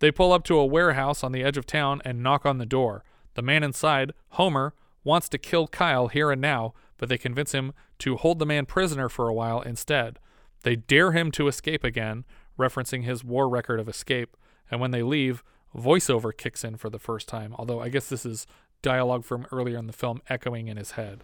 They 0.00 0.10
pull 0.10 0.32
up 0.32 0.44
to 0.44 0.58
a 0.58 0.66
warehouse 0.66 1.24
on 1.24 1.32
the 1.32 1.42
edge 1.42 1.56
of 1.56 1.64
town 1.64 2.02
and 2.04 2.22
knock 2.22 2.44
on 2.44 2.58
the 2.58 2.66
door. 2.66 3.04
The 3.34 3.42
man 3.42 3.62
inside, 3.62 4.12
Homer, 4.30 4.74
wants 5.04 5.28
to 5.30 5.38
kill 5.38 5.66
Kyle 5.66 6.08
here 6.08 6.30
and 6.30 6.40
now, 6.40 6.74
but 6.98 7.08
they 7.08 7.18
convince 7.18 7.52
him 7.52 7.72
to 8.00 8.16
hold 8.16 8.38
the 8.38 8.46
man 8.46 8.66
prisoner 8.66 9.08
for 9.08 9.28
a 9.28 9.34
while 9.34 9.60
instead. 9.62 10.18
They 10.62 10.76
dare 10.76 11.12
him 11.12 11.30
to 11.32 11.48
escape 11.48 11.84
again, 11.84 12.24
referencing 12.58 13.04
his 13.04 13.24
war 13.24 13.48
record 13.48 13.80
of 13.80 13.88
escape, 13.88 14.36
and 14.70 14.80
when 14.80 14.90
they 14.90 15.02
leave, 15.02 15.42
voiceover 15.76 16.36
kicks 16.36 16.64
in 16.64 16.76
for 16.76 16.90
the 16.90 16.98
first 16.98 17.28
time, 17.28 17.54
although 17.58 17.80
I 17.80 17.88
guess 17.88 18.08
this 18.08 18.24
is 18.24 18.46
dialogue 18.80 19.24
from 19.24 19.46
earlier 19.52 19.78
in 19.78 19.86
the 19.86 19.92
film 19.92 20.20
echoing 20.28 20.68
in 20.68 20.76
his 20.76 20.92
head. 20.92 21.22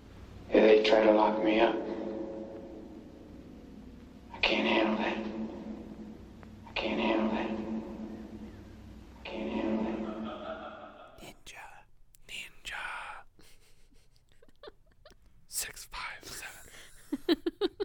Yeah, 0.53 0.63
they 0.63 0.83
try 0.83 1.05
to 1.05 1.13
lock 1.13 1.43
me 1.45 1.61
up. 1.61 1.77
I 4.35 4.39
can't 4.39 4.67
handle 4.67 4.97
that. 4.97 5.19
I 6.67 6.73
can't 6.73 7.01
handle 7.01 7.29
that. 7.31 7.51
I 9.19 9.29
can't 9.29 9.51
handle 9.51 9.85
that. 10.25 11.21
Ninja. 11.23 11.67
Ninja. 12.29 12.75
Six, 15.49 15.89
five, 15.91 16.25
seven. 16.25 17.43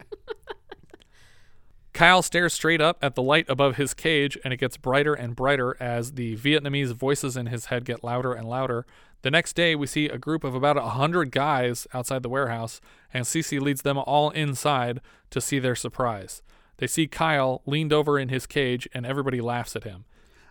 Kyle 2.04 2.22
stares 2.22 2.52
straight 2.52 2.82
up 2.82 2.98
at 3.02 3.16
the 3.16 3.22
light 3.22 3.46
above 3.48 3.78
his 3.78 3.94
cage, 3.94 4.38
and 4.44 4.54
it 4.54 4.58
gets 4.58 4.76
brighter 4.76 5.14
and 5.14 5.38
brighter 5.38 5.78
as 5.80 6.16
the 6.16 6.36
Vietnamese 6.36 6.92
voices 6.92 7.38
in 7.38 7.46
his 7.46 7.68
head 7.68 7.86
get 7.86 8.04
louder 8.04 8.34
and 8.34 8.46
louder. 8.46 8.86
The 9.22 9.32
next 9.32 9.54
day, 9.54 9.74
we 9.74 9.88
see 9.88 10.10
a 10.10 10.18
group 10.18 10.44
of 10.44 10.54
about 10.54 10.76
a 10.76 10.82
hundred 10.82 11.32
guys 11.32 11.88
outside 11.94 12.22
the 12.22 12.28
warehouse, 12.28 12.82
and 13.14 13.24
Cece 13.24 13.62
leads 13.62 13.84
them 13.84 13.98
all 13.98 14.32
inside 14.32 15.00
to 15.30 15.40
see 15.40 15.60
their 15.60 15.76
surprise. 15.76 16.42
They 16.76 16.88
see 16.88 17.08
Kyle 17.08 17.62
leaned 17.66 17.94
over 17.94 18.20
in 18.20 18.28
his 18.28 18.48
cage, 18.48 18.86
and 18.94 19.06
everybody 19.06 19.40
laughs 19.40 19.74
at 19.78 19.86
him. 19.86 20.04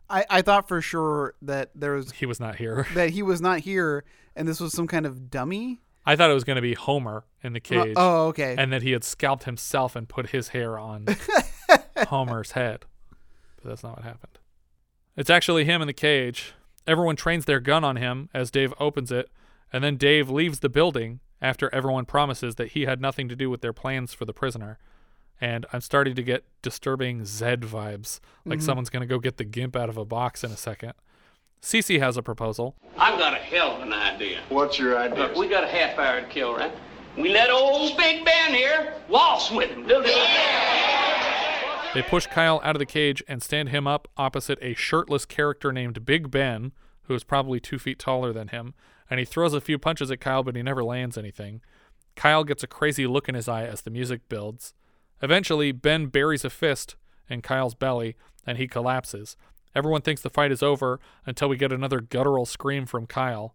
I, 0.09 0.25
I 0.31 0.41
thought 0.41 0.69
for 0.69 0.81
sure 0.81 1.35
that 1.43 1.69
there 1.75 1.93
was 1.93 2.13
He 2.13 2.25
was 2.25 2.41
not 2.41 2.57
here. 2.57 2.87
that 2.95 3.11
he 3.11 3.23
was 3.23 3.43
not 3.43 3.59
here, 3.59 4.05
and 4.35 4.49
this 4.49 4.59
was 4.59 4.73
some 4.73 4.87
kind 4.87 5.05
of 5.05 5.31
dummy. 5.31 5.83
I 6.05 6.17
thought 6.17 6.31
it 6.31 6.35
was 6.35 6.45
going 6.45 6.57
to 6.57 6.63
be 6.63 6.75
Homer 6.75 7.25
in 7.43 7.53
the 7.53 7.61
cage. 7.61 7.95
oh, 7.97 8.27
okay. 8.29 8.55
And 8.59 8.73
that 8.73 8.83
he 8.83 8.91
had 8.93 9.05
scalped 9.05 9.45
himself 9.45 9.95
and 9.95 10.09
put 10.09 10.31
his 10.31 10.49
hair 10.49 10.79
on 10.79 11.07
Homer's 12.09 12.53
head. 12.53 12.85
But 13.63 13.69
that's 13.69 13.83
not 13.83 13.97
what 13.97 14.05
happened. 14.05 14.39
It's 15.17 15.31
actually 15.31 15.65
him 15.65 15.81
in 15.81 15.87
the 15.87 15.93
cage. 15.93 16.55
Everyone 16.87 17.17
trains 17.17 17.45
their 17.45 17.61
gun 17.61 17.85
on 17.85 17.97
him 17.97 18.29
as 18.35 18.51
Dave 18.51 18.75
opens 18.81 19.13
it, 19.13 19.31
and 19.73 19.85
then 19.85 19.97
Dave 19.97 20.29
leaves 20.29 20.61
the 20.61 20.69
building 20.69 21.21
after 21.41 21.73
everyone 21.75 22.05
promises 22.05 22.57
that 22.57 22.73
he 22.73 22.83
had 22.83 23.01
nothing 23.01 23.29
to 23.29 23.37
do 23.37 23.49
with 23.51 23.61
their 23.61 23.73
plans 23.73 24.13
for 24.13 24.25
the 24.25 24.33
prisoner. 24.33 24.79
And 25.41 25.67
I'm 25.73 25.81
starting 25.81 26.15
to 26.15 26.23
get 26.23 26.45
disturbing 26.63 27.25
Zed 27.25 27.63
vibes, 27.63 28.21
like 28.45 28.61
Mhm. 28.61 28.63
someone's 28.63 28.91
going 28.91 29.01
to 29.03 29.07
go 29.07 29.19
get 29.19 29.37
the 29.39 29.45
gimp 29.45 29.75
out 29.77 29.89
of 29.89 29.97
a 29.97 30.05
box 30.05 30.45
in 30.45 30.51
a 30.53 30.57
second. 30.57 30.93
Cece 31.63 32.01
has 32.01 32.17
a 32.17 32.23
proposal. 32.23 32.75
I've 32.99 33.19
got 33.19 33.35
a 33.35 33.37
hell 33.37 33.77
of 33.77 33.83
an 33.83 33.93
idea. 33.93 34.41
What's 34.49 34.79
your 34.79 34.99
idea? 34.99 35.27
Look, 35.27 35.37
we 35.37 35.49
got 35.49 35.63
a 35.63 35.69
half 35.69 35.97
hour 35.97 36.21
to 36.21 36.27
kill, 36.27 36.57
right? 36.57 36.73
We 37.17 37.33
let 37.33 37.51
old 37.51 37.97
Big 37.97 38.25
Ben 38.25 38.53
here 38.53 38.95
waltz 39.09 39.51
with 39.51 39.71
him. 39.71 39.87
Little 39.87 40.03
They 41.95 42.03
push 42.03 42.27
Kyle 42.27 42.61
out 42.65 42.75
of 42.75 42.81
the 42.81 42.87
cage 42.87 43.23
and 43.29 43.43
stand 43.43 43.69
him 43.69 43.87
up 43.87 44.09
opposite 44.17 44.59
a 44.61 44.75
shirtless 44.75 45.25
character 45.25 45.73
named 45.73 46.05
Big 46.05 46.31
Ben, 46.31 46.73
who 47.03 47.15
is 47.15 47.23
probably 47.23 47.61
two 47.61 47.79
feet 47.79 47.99
taller 47.99 48.33
than 48.33 48.49
him, 48.49 48.75
and 49.09 49.21
he 49.21 49.25
throws 49.25 49.55
a 49.55 49.61
few 49.61 49.79
punches 49.79 50.11
at 50.11 50.21
Kyle, 50.21 50.43
but 50.43 50.57
he 50.57 50.63
never 50.63 50.83
lands 50.83 51.17
anything. 51.17 51.61
Kyle 52.17 52.45
gets 52.45 52.65
a 52.65 52.67
crazy 52.67 53.07
look 53.07 53.29
in 53.29 53.35
his 53.35 53.49
eye 53.49 53.65
as 53.65 53.83
the 53.83 53.91
music 53.91 54.29
builds. 54.29 54.75
Eventually, 55.23 55.71
Ben 55.71 56.07
buries 56.07 56.45
a 56.45 56.51
fist 56.51 56.97
in 57.29 57.41
Kyle's 57.41 57.75
belly, 57.75 58.17
and 58.47 58.59
he 58.59 58.67
collapses. 58.67 59.37
Everyone 59.75 60.03
thinks 60.03 60.21
the 60.23 60.31
fight 60.31 60.53
is 60.53 60.63
over 60.63 61.01
until 61.27 61.49
we 61.49 61.57
get 61.57 61.73
another 61.73 62.01
guttural 62.01 62.45
scream 62.47 62.87
from 62.87 63.07
Kyle. 63.07 63.55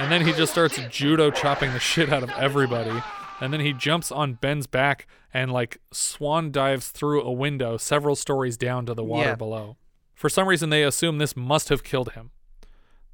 And 0.00 0.12
then 0.12 0.24
he 0.24 0.32
just 0.32 0.52
starts 0.52 0.78
judo 0.90 1.30
chopping 1.32 1.72
the 1.72 1.80
shit 1.80 2.12
out 2.12 2.22
of 2.22 2.30
everybody. 2.30 3.02
And 3.40 3.52
then 3.52 3.60
he 3.60 3.72
jumps 3.72 4.12
on 4.12 4.34
Ben's 4.34 4.66
back 4.68 5.08
and 5.34 5.52
like 5.52 5.80
swan 5.92 6.52
dives 6.52 6.88
through 6.90 7.22
a 7.22 7.32
window 7.32 7.76
several 7.76 8.14
stories 8.14 8.56
down 8.56 8.86
to 8.86 8.94
the 8.94 9.02
water 9.02 9.30
Yeah. 9.30 9.34
below. 9.34 9.76
For 10.14 10.28
some 10.28 10.46
reason, 10.48 10.70
they 10.70 10.84
assume 10.84 11.18
this 11.18 11.36
must 11.36 11.68
have 11.68 11.82
killed 11.82 12.12
him. 12.12 12.30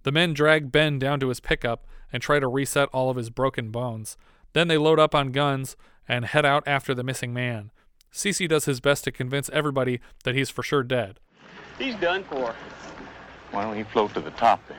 The 0.03 0.13
men 0.13 0.35
drag 0.35 0.71
Ben 0.71 0.99
down 0.99 1.21
to 1.21 1.29
his 1.29 1.41
pickup 1.41 1.87
and 2.13 2.23
try 2.23 2.39
to 2.39 2.49
reset 2.49 2.89
all 2.93 3.09
of 3.11 3.17
his 3.17 3.31
broken 3.31 3.71
bones. 3.71 4.17
Then 4.53 4.69
they 4.69 4.77
load 4.79 4.99
up 4.99 5.15
on 5.15 5.33
guns 5.33 5.77
and 6.07 6.27
head 6.27 6.45
out 6.45 6.63
after 6.67 6.95
the 6.95 7.03
missing 7.05 7.33
man. 7.33 7.71
Cece 8.15 8.49
does 8.49 8.65
his 8.65 8.81
best 8.81 9.03
to 9.05 9.13
convince 9.13 9.51
everybody 9.51 10.01
that 10.23 10.37
he's 10.37 10.49
for 10.49 10.63
sure 10.63 10.85
dead. 10.85 11.19
He's 11.79 11.97
done 11.97 12.23
for. 12.25 12.55
Why 13.51 13.65
don't 13.65 13.77
he 13.77 13.83
float 13.83 14.15
to 14.15 14.21
the 14.21 14.31
top 14.31 14.63
then? 14.69 14.77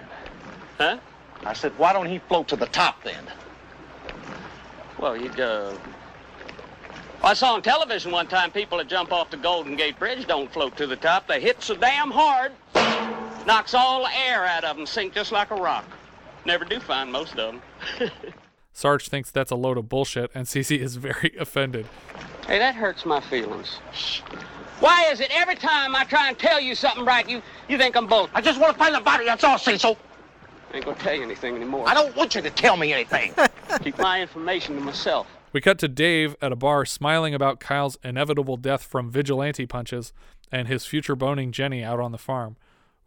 Huh? 0.77 0.97
I 1.43 1.53
said, 1.53 1.77
why 1.77 1.91
don't 1.91 2.05
he 2.05 2.19
float 2.19 2.47
to 2.47 2.55
the 2.55 2.67
top 2.67 3.03
then? 3.03 3.25
Well, 4.97 5.17
you'd, 5.17 5.37
uh... 5.39 5.75
I 7.23 7.33
saw 7.33 7.55
on 7.55 7.61
television 7.61 8.11
one 8.11 8.27
time 8.27 8.51
people 8.51 8.77
that 8.77 8.87
jump 8.87 9.11
off 9.11 9.29
the 9.29 9.37
Golden 9.37 9.75
Gate 9.75 9.99
Bridge 9.99 10.25
don't 10.27 10.51
float 10.51 10.77
to 10.77 10.87
the 10.87 10.95
top. 10.95 11.27
They 11.27 11.41
hit 11.41 11.61
so 11.61 11.75
damn 11.75 12.11
hard, 12.11 12.53
knocks 13.45 13.73
all 13.73 14.03
the 14.03 14.15
air 14.15 14.45
out 14.45 14.63
of 14.63 14.77
them, 14.77 14.85
sink 14.85 15.13
just 15.13 15.33
like 15.33 15.51
a 15.51 15.55
rock. 15.55 15.85
Never 16.45 16.63
do 16.63 16.79
find 16.79 17.11
most 17.11 17.37
of 17.37 17.59
them. 17.99 18.11
Sarge 18.73 19.09
thinks 19.09 19.31
that's 19.31 19.51
a 19.51 19.55
load 19.55 19.77
of 19.77 19.89
bullshit, 19.89 20.31
and 20.33 20.45
Cece 20.45 20.79
is 20.79 20.95
very 20.95 21.35
offended. 21.39 21.87
Hey, 22.47 22.59
that 22.59 22.75
hurts 22.75 23.05
my 23.05 23.19
feelings. 23.21 23.79
Why 24.79 25.09
is 25.11 25.19
it 25.19 25.31
every 25.31 25.55
time 25.55 25.95
I 25.95 26.03
try 26.03 26.29
and 26.29 26.37
tell 26.37 26.59
you 26.59 26.75
something 26.75 27.03
right, 27.03 27.27
you, 27.27 27.41
you 27.67 27.77
think 27.77 27.95
I'm 27.95 28.05
bull? 28.05 28.29
I 28.35 28.41
just 28.41 28.59
want 28.59 28.73
to 28.73 28.77
find 28.77 28.93
the 28.93 28.99
body, 28.99 29.25
that's 29.25 29.43
all, 29.43 29.57
Cecil. 29.57 29.97
I 30.71 30.75
ain't 30.75 30.85
gonna 30.85 30.97
tell 30.97 31.15
you 31.15 31.23
anything 31.23 31.55
anymore. 31.55 31.87
I 31.87 31.93
don't 31.93 32.15
want 32.15 32.35
you 32.35 32.41
to 32.41 32.49
tell 32.51 32.77
me 32.77 32.93
anything. 32.93 33.33
Keep 33.81 33.97
my 33.97 34.21
information 34.21 34.75
to 34.75 34.81
myself. 34.81 35.27
We 35.53 35.61
cut 35.61 35.79
to 35.79 35.87
Dave 35.87 36.35
at 36.41 36.51
a 36.51 36.55
bar 36.55 36.85
smiling 36.85 37.33
about 37.33 37.59
Kyle's 37.59 37.97
inevitable 38.03 38.57
death 38.57 38.83
from 38.83 39.09
vigilante 39.09 39.65
punches 39.65 40.13
and 40.51 40.67
his 40.67 40.85
future 40.85 41.15
boning 41.15 41.51
Jenny 41.51 41.83
out 41.83 41.99
on 41.99 42.11
the 42.11 42.17
farm. 42.17 42.57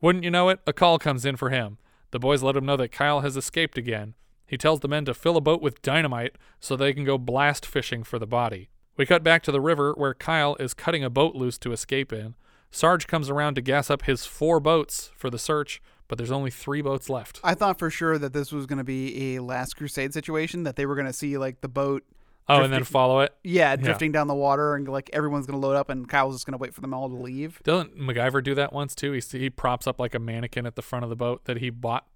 Wouldn't 0.01 0.24
you 0.24 0.31
know 0.31 0.48
it, 0.48 0.61
a 0.66 0.72
call 0.72 0.98
comes 0.98 1.24
in 1.24 1.37
for 1.37 1.51
him. 1.51 1.79
The 2.11 2.18
boys 2.18 2.42
let 2.42 2.57
him 2.57 2.64
know 2.64 2.77
that 2.79 2.90
Kyle 2.90 3.20
has 3.20 3.37
escaped 3.37 3.77
again. 3.79 4.14
He 4.46 4.57
tells 4.57 4.81
the 4.81 4.88
men 4.88 5.05
to 5.05 5.14
fill 5.14 5.37
a 5.37 5.42
boat 5.42 5.61
with 5.61 5.83
dynamite 5.83 6.37
so 6.59 6.74
they 6.74 6.94
can 6.94 7.05
go 7.05 7.18
blast 7.18 7.66
fishing 7.66 8.03
for 8.03 8.18
the 8.18 8.27
body. 8.27 8.70
We 8.98 9.06
cut 9.06 9.22
back 9.22 9.42
to 9.44 9.52
the 9.52 9.61
river 9.61 9.94
where 9.96 10.12
Kyle 10.12 10.56
is 10.56 10.74
cutting 10.74 11.04
a 11.04 11.08
boat 11.08 11.37
loose 11.37 11.56
to 11.58 11.72
escape 11.72 12.12
in. 12.12 12.34
Sarge 12.70 13.06
comes 13.06 13.30
around 13.30 13.54
to 13.54 13.61
gas 13.62 13.90
up 13.90 14.02
his 14.02 14.26
four 14.26 14.58
boats 14.61 15.11
for 15.16 15.30
the 15.30 15.38
search, 15.38 15.80
but 16.08 16.18
there's 16.18 16.32
only 16.32 16.50
three 16.50 16.82
boats 16.82 17.08
left. 17.08 17.40
I 17.44 17.54
thought 17.54 17.78
for 17.78 17.90
sure 17.90 18.18
that 18.18 18.32
this 18.32 18.50
was 18.52 18.66
going 18.66 18.78
to 18.78 18.84
be 18.84 19.37
a 19.37 19.40
Last 19.40 19.76
Crusade 19.76 20.12
situation, 20.12 20.64
that 20.64 20.74
they 20.74 20.84
were 20.84 20.96
going 20.96 21.06
to 21.06 21.12
see 21.12 21.38
like 21.38 21.61
the 21.61 21.68
boat. 21.68 22.04
Oh, 22.48 22.62
and 22.62 22.72
then 22.72 22.82
follow 22.82 23.20
it? 23.20 23.34
Yeah, 23.44 23.70
Yeah. 23.70 23.76
drifting 23.76 24.11
down 24.11 24.26
the 24.26 24.34
water, 24.34 24.74
and 24.74 24.88
like 24.88 25.11
everyone's 25.12 25.46
going 25.46 25.61
to 25.61 25.66
load 25.66 25.76
up, 25.76 25.90
and 25.90 26.08
Kyle's 26.08 26.34
just 26.34 26.46
going 26.46 26.52
to 26.52 26.58
wait 26.58 26.74
for 26.74 26.80
them 26.80 26.92
all 26.92 27.08
to 27.08 27.14
leave. 27.14 27.61
Doesn't 27.62 27.96
MacGyver 27.96 28.42
do 28.42 28.54
that 28.56 28.72
once 28.72 28.94
too? 28.94 29.12
He 29.12 29.20
he 29.38 29.48
props 29.48 29.87
up 29.87 30.00
like 30.00 30.14
a 30.14 30.18
mannequin 30.18 30.66
at 30.66 30.74
the 30.74 30.82
front 30.82 31.04
of 31.04 31.08
the 31.08 31.16
boat 31.16 31.44
that 31.44 31.58
he 31.58 31.70
bought, 31.70 32.06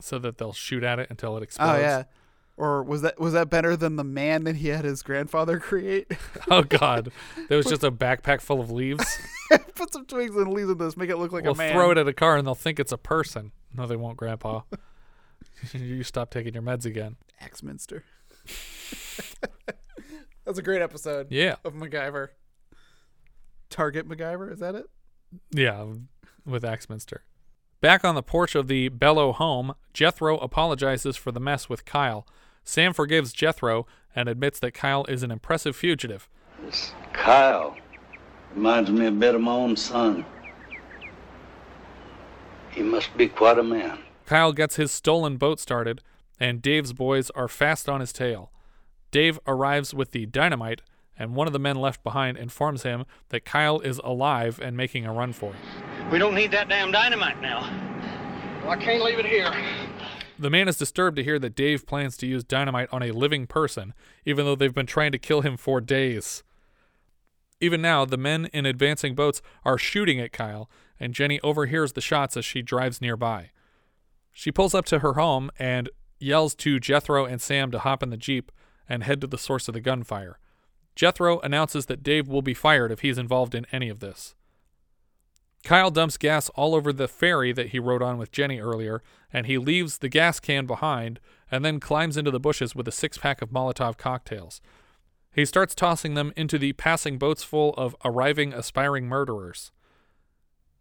so 0.00 0.18
that 0.18 0.38
they'll 0.38 0.52
shoot 0.52 0.82
at 0.82 0.98
it 0.98 1.08
until 1.10 1.36
it 1.36 1.40
oh, 1.40 1.42
explodes. 1.44 1.78
Oh 1.78 1.80
yeah. 1.80 2.04
Or 2.58 2.82
was 2.82 3.02
that 3.02 3.20
was 3.20 3.34
that 3.34 3.50
better 3.50 3.76
than 3.76 3.96
the 3.96 4.04
man 4.04 4.44
that 4.44 4.56
he 4.56 4.68
had 4.68 4.84
his 4.84 5.02
grandfather 5.02 5.58
create? 5.60 6.10
Oh 6.50 6.62
God, 6.62 7.10
there 7.48 7.56
was 7.58 7.66
just 7.66 7.82
a 7.84 7.90
backpack 7.90 8.40
full 8.40 8.60
of 8.60 8.70
leaves. 8.70 9.04
Put 9.74 9.92
some 9.92 10.06
twigs 10.06 10.36
and 10.36 10.52
leaves 10.52 10.70
in 10.70 10.78
this, 10.78 10.96
make 10.96 11.10
it 11.10 11.16
look 11.16 11.32
like 11.32 11.44
we'll 11.44 11.54
a 11.54 11.56
man. 11.56 11.72
throw 11.72 11.90
it 11.90 11.98
at 11.98 12.06
a 12.08 12.12
car 12.12 12.36
and 12.36 12.46
they'll 12.46 12.54
think 12.54 12.78
it's 12.80 12.92
a 12.92 12.98
person. 12.98 13.50
No, 13.74 13.86
they 13.86 13.96
won't, 13.96 14.16
Grandpa. 14.16 14.60
you 15.72 16.02
stop 16.04 16.30
taking 16.30 16.54
your 16.54 16.62
meds 16.62 16.86
again. 16.86 17.16
Axminster. 17.40 18.04
That's 20.44 20.58
a 20.58 20.62
great 20.62 20.80
episode. 20.82 21.26
Yeah. 21.30 21.56
Of 21.64 21.74
MacGyver. 21.74 22.28
Target 23.68 24.08
MacGyver, 24.08 24.52
is 24.52 24.60
that 24.60 24.74
it? 24.76 24.86
Yeah, 25.50 25.84
with 26.46 26.64
Axminster. 26.64 27.24
Back 27.80 28.04
on 28.04 28.14
the 28.14 28.22
porch 28.22 28.54
of 28.54 28.68
the 28.68 28.88
Bellow 28.88 29.32
home, 29.32 29.74
Jethro 29.92 30.38
apologizes 30.38 31.16
for 31.16 31.32
the 31.32 31.40
mess 31.40 31.68
with 31.68 31.84
Kyle. 31.84 32.26
Sam 32.66 32.92
forgives 32.92 33.32
Jethro 33.32 33.86
and 34.14 34.28
admits 34.28 34.58
that 34.58 34.74
Kyle 34.74 35.04
is 35.04 35.22
an 35.22 35.30
impressive 35.30 35.76
fugitive. 35.76 36.28
This 36.64 36.92
Kyle 37.12 37.76
reminds 38.54 38.90
me 38.90 39.06
a 39.06 39.10
bit 39.12 39.36
of 39.36 39.40
my 39.40 39.52
own 39.52 39.76
son. 39.76 40.26
He 42.70 42.82
must 42.82 43.16
be 43.16 43.28
quite 43.28 43.58
a 43.58 43.62
man. 43.62 44.00
Kyle 44.26 44.52
gets 44.52 44.76
his 44.76 44.90
stolen 44.90 45.36
boat 45.36 45.60
started, 45.60 46.02
and 46.40 46.60
Dave's 46.60 46.92
boys 46.92 47.30
are 47.30 47.48
fast 47.48 47.88
on 47.88 48.00
his 48.00 48.12
tail. 48.12 48.50
Dave 49.12 49.38
arrives 49.46 49.94
with 49.94 50.10
the 50.10 50.26
dynamite, 50.26 50.82
and 51.16 51.36
one 51.36 51.46
of 51.46 51.52
the 51.52 51.60
men 51.60 51.76
left 51.76 52.02
behind 52.02 52.36
informs 52.36 52.82
him 52.82 53.06
that 53.28 53.44
Kyle 53.44 53.78
is 53.78 53.98
alive 54.02 54.60
and 54.60 54.76
making 54.76 55.06
a 55.06 55.12
run 55.12 55.32
for 55.32 55.52
it. 55.52 56.10
We 56.10 56.18
don't 56.18 56.34
need 56.34 56.50
that 56.50 56.68
damn 56.68 56.90
dynamite 56.90 57.40
now. 57.40 57.60
Well, 58.62 58.72
I 58.72 58.76
can't 58.76 59.04
leave 59.04 59.20
it 59.20 59.26
here. 59.26 59.54
The 60.38 60.50
man 60.50 60.68
is 60.68 60.76
disturbed 60.76 61.16
to 61.16 61.24
hear 61.24 61.38
that 61.38 61.54
Dave 61.54 61.86
plans 61.86 62.16
to 62.18 62.26
use 62.26 62.44
dynamite 62.44 62.88
on 62.92 63.02
a 63.02 63.12
living 63.12 63.46
person, 63.46 63.94
even 64.24 64.44
though 64.44 64.54
they've 64.54 64.74
been 64.74 64.86
trying 64.86 65.12
to 65.12 65.18
kill 65.18 65.40
him 65.40 65.56
for 65.56 65.80
days. 65.80 66.42
Even 67.60 67.80
now, 67.80 68.04
the 68.04 68.18
men 68.18 68.46
in 68.52 68.66
advancing 68.66 69.14
boats 69.14 69.40
are 69.64 69.78
shooting 69.78 70.20
at 70.20 70.32
Kyle, 70.32 70.68
and 71.00 71.14
Jenny 71.14 71.40
overhears 71.40 71.94
the 71.94 72.02
shots 72.02 72.36
as 72.36 72.44
she 72.44 72.60
drives 72.60 73.00
nearby. 73.00 73.50
She 74.30 74.52
pulls 74.52 74.74
up 74.74 74.84
to 74.86 74.98
her 74.98 75.14
home 75.14 75.50
and 75.58 75.88
yells 76.20 76.54
to 76.56 76.78
Jethro 76.78 77.24
and 77.24 77.40
Sam 77.40 77.70
to 77.70 77.78
hop 77.78 78.02
in 78.02 78.10
the 78.10 78.18
Jeep 78.18 78.52
and 78.86 79.02
head 79.02 79.22
to 79.22 79.26
the 79.26 79.38
source 79.38 79.68
of 79.68 79.74
the 79.74 79.80
gunfire. 79.80 80.38
Jethro 80.94 81.40
announces 81.40 81.86
that 81.86 82.02
Dave 82.02 82.28
will 82.28 82.42
be 82.42 82.54
fired 82.54 82.92
if 82.92 83.00
he's 83.00 83.18
involved 83.18 83.54
in 83.54 83.66
any 83.72 83.88
of 83.88 84.00
this. 84.00 84.35
Kyle 85.66 85.90
dumps 85.90 86.16
gas 86.16 86.48
all 86.50 86.76
over 86.76 86.92
the 86.92 87.08
ferry 87.08 87.52
that 87.52 87.70
he 87.70 87.80
rode 87.80 88.00
on 88.00 88.18
with 88.18 88.30
Jenny 88.30 88.60
earlier, 88.60 89.02
and 89.32 89.46
he 89.46 89.58
leaves 89.58 89.98
the 89.98 90.08
gas 90.08 90.38
can 90.38 90.64
behind 90.64 91.18
and 91.50 91.64
then 91.64 91.80
climbs 91.80 92.16
into 92.16 92.30
the 92.30 92.38
bushes 92.38 92.76
with 92.76 92.86
a 92.86 92.92
six 92.92 93.18
pack 93.18 93.42
of 93.42 93.50
Molotov 93.50 93.98
cocktails. 93.98 94.60
He 95.34 95.44
starts 95.44 95.74
tossing 95.74 96.14
them 96.14 96.32
into 96.36 96.56
the 96.56 96.74
passing 96.74 97.18
boats 97.18 97.42
full 97.42 97.74
of 97.74 97.96
arriving 98.04 98.52
aspiring 98.52 99.08
murderers. 99.08 99.72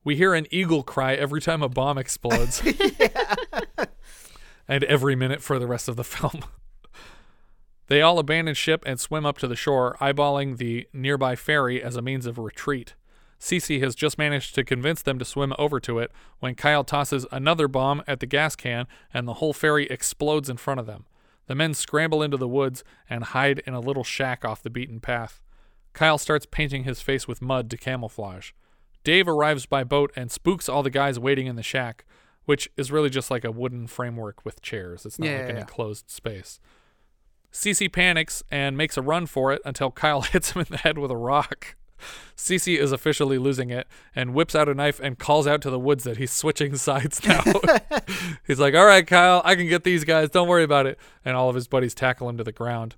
We 0.03 0.17
hear 0.17 0.35
an 0.35 0.45
eagle 0.51 0.83
cry 0.83 1.15
every 1.15 1.41
time 1.41 1.63
a 1.63 1.67
bomb 1.67 1.97
explodes. 1.97 2.61
and 4.67 4.83
every 4.83 5.15
minute 5.15 5.41
for 5.41 5.57
the 5.57 5.65
rest 5.65 5.89
of 5.89 5.95
the 5.95 6.03
film. 6.03 6.43
they 7.87 8.03
all 8.03 8.19
abandon 8.19 8.53
ship 8.53 8.83
and 8.85 8.99
swim 8.99 9.25
up 9.25 9.39
to 9.39 9.47
the 9.47 9.55
shore, 9.55 9.97
eyeballing 9.99 10.57
the 10.57 10.87
nearby 10.93 11.35
ferry 11.35 11.81
as 11.81 11.95
a 11.95 12.03
means 12.03 12.27
of 12.27 12.37
retreat. 12.37 12.93
Cece 13.39 13.81
has 13.81 13.95
just 13.95 14.17
managed 14.17 14.55
to 14.55 14.63
convince 14.63 15.01
them 15.01 15.19
to 15.19 15.25
swim 15.25 15.53
over 15.59 15.79
to 15.81 15.99
it 15.99 16.11
when 16.39 16.55
Kyle 16.55 16.83
tosses 16.83 17.25
another 17.31 17.67
bomb 17.67 18.01
at 18.07 18.19
the 18.19 18.25
gas 18.25 18.55
can 18.55 18.87
and 19.13 19.27
the 19.27 19.35
whole 19.35 19.53
ferry 19.53 19.85
explodes 19.87 20.49
in 20.49 20.57
front 20.57 20.79
of 20.79 20.85
them. 20.85 21.05
The 21.47 21.55
men 21.55 21.73
scramble 21.73 22.23
into 22.23 22.37
the 22.37 22.47
woods 22.47 22.83
and 23.09 23.23
hide 23.23 23.59
in 23.67 23.73
a 23.73 23.79
little 23.79 24.03
shack 24.03 24.43
off 24.43 24.63
the 24.63 24.69
beaten 24.69 24.99
path. 24.99 25.41
Kyle 25.93 26.17
starts 26.17 26.47
painting 26.49 26.83
his 26.85 27.01
face 27.01 27.27
with 27.27 27.41
mud 27.41 27.69
to 27.69 27.77
camouflage. 27.77 28.51
Dave 29.03 29.27
arrives 29.27 29.65
by 29.67 29.83
boat 29.83 30.11
and 30.15 30.31
spooks 30.31 30.67
all 30.67 30.81
the 30.81 30.89
guys 30.89 31.19
waiting 31.19 31.45
in 31.45 31.55
the 31.55 31.61
shack, 31.63 32.03
which 32.45 32.69
is 32.77 32.91
really 32.91 33.09
just 33.09 33.29
like 33.29 33.45
a 33.45 33.51
wooden 33.51 33.85
framework 33.85 34.43
with 34.43 34.61
chairs. 34.61 35.05
It's 35.05 35.19
not 35.19 35.27
Yeah, 35.29 35.37
like 35.41 35.49
an 35.49 35.55
yeah. 35.57 35.61
enclosed 35.61 36.09
space. 36.09 36.59
Cece 37.51 37.91
panics 37.93 38.43
and 38.49 38.75
makes 38.75 38.97
a 38.97 39.01
run 39.01 39.25
for 39.27 39.53
it 39.53 39.61
until 39.63 39.91
Kyle 39.91 40.21
hits 40.23 40.51
him 40.51 40.61
in 40.61 40.67
the 40.69 40.77
head 40.77 40.97
with 40.97 41.11
a 41.11 41.17
rock. 41.17 41.75
Cece 42.35 42.77
is 42.77 42.91
officially 42.91 43.37
losing 43.37 43.69
it 43.69 43.87
and 44.15 44.33
whips 44.33 44.55
out 44.55 44.69
a 44.69 44.73
knife 44.73 44.99
and 44.99 45.17
calls 45.17 45.47
out 45.47 45.61
to 45.61 45.69
the 45.69 45.79
woods 45.79 46.03
that 46.03 46.17
he's 46.17 46.31
switching 46.31 46.75
sides 46.77 47.25
now. 47.25 47.41
he's 48.47 48.59
like, 48.59 48.75
All 48.75 48.85
right, 48.85 49.05
Kyle, 49.05 49.41
I 49.45 49.55
can 49.55 49.67
get 49.67 49.83
these 49.83 50.03
guys. 50.03 50.29
Don't 50.29 50.47
worry 50.47 50.63
about 50.63 50.85
it. 50.85 50.99
And 51.23 51.35
all 51.35 51.49
of 51.49 51.55
his 51.55 51.67
buddies 51.67 51.95
tackle 51.95 52.29
him 52.29 52.37
to 52.37 52.43
the 52.43 52.51
ground. 52.51 52.95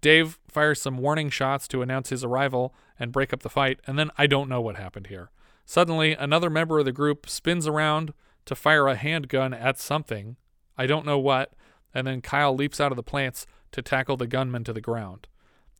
Dave 0.00 0.38
fires 0.48 0.80
some 0.80 0.98
warning 0.98 1.28
shots 1.28 1.66
to 1.68 1.82
announce 1.82 2.10
his 2.10 2.22
arrival 2.22 2.74
and 2.98 3.12
break 3.12 3.32
up 3.32 3.40
the 3.40 3.50
fight, 3.50 3.80
and 3.86 3.98
then 3.98 4.10
I 4.16 4.26
don't 4.26 4.48
know 4.48 4.60
what 4.60 4.76
happened 4.76 5.08
here. 5.08 5.30
Suddenly, 5.64 6.12
another 6.12 6.50
member 6.50 6.78
of 6.78 6.84
the 6.84 6.92
group 6.92 7.28
spins 7.28 7.66
around 7.66 8.12
to 8.46 8.54
fire 8.54 8.86
a 8.86 8.94
handgun 8.94 9.52
at 9.52 9.78
something. 9.78 10.36
I 10.76 10.86
don't 10.86 11.04
know 11.04 11.18
what, 11.18 11.52
and 11.92 12.06
then 12.06 12.22
Kyle 12.22 12.54
leaps 12.54 12.80
out 12.80 12.92
of 12.92 12.96
the 12.96 13.02
plants 13.02 13.46
to 13.72 13.82
tackle 13.82 14.16
the 14.16 14.26
gunman 14.26 14.64
to 14.64 14.72
the 14.72 14.80
ground. 14.80 15.26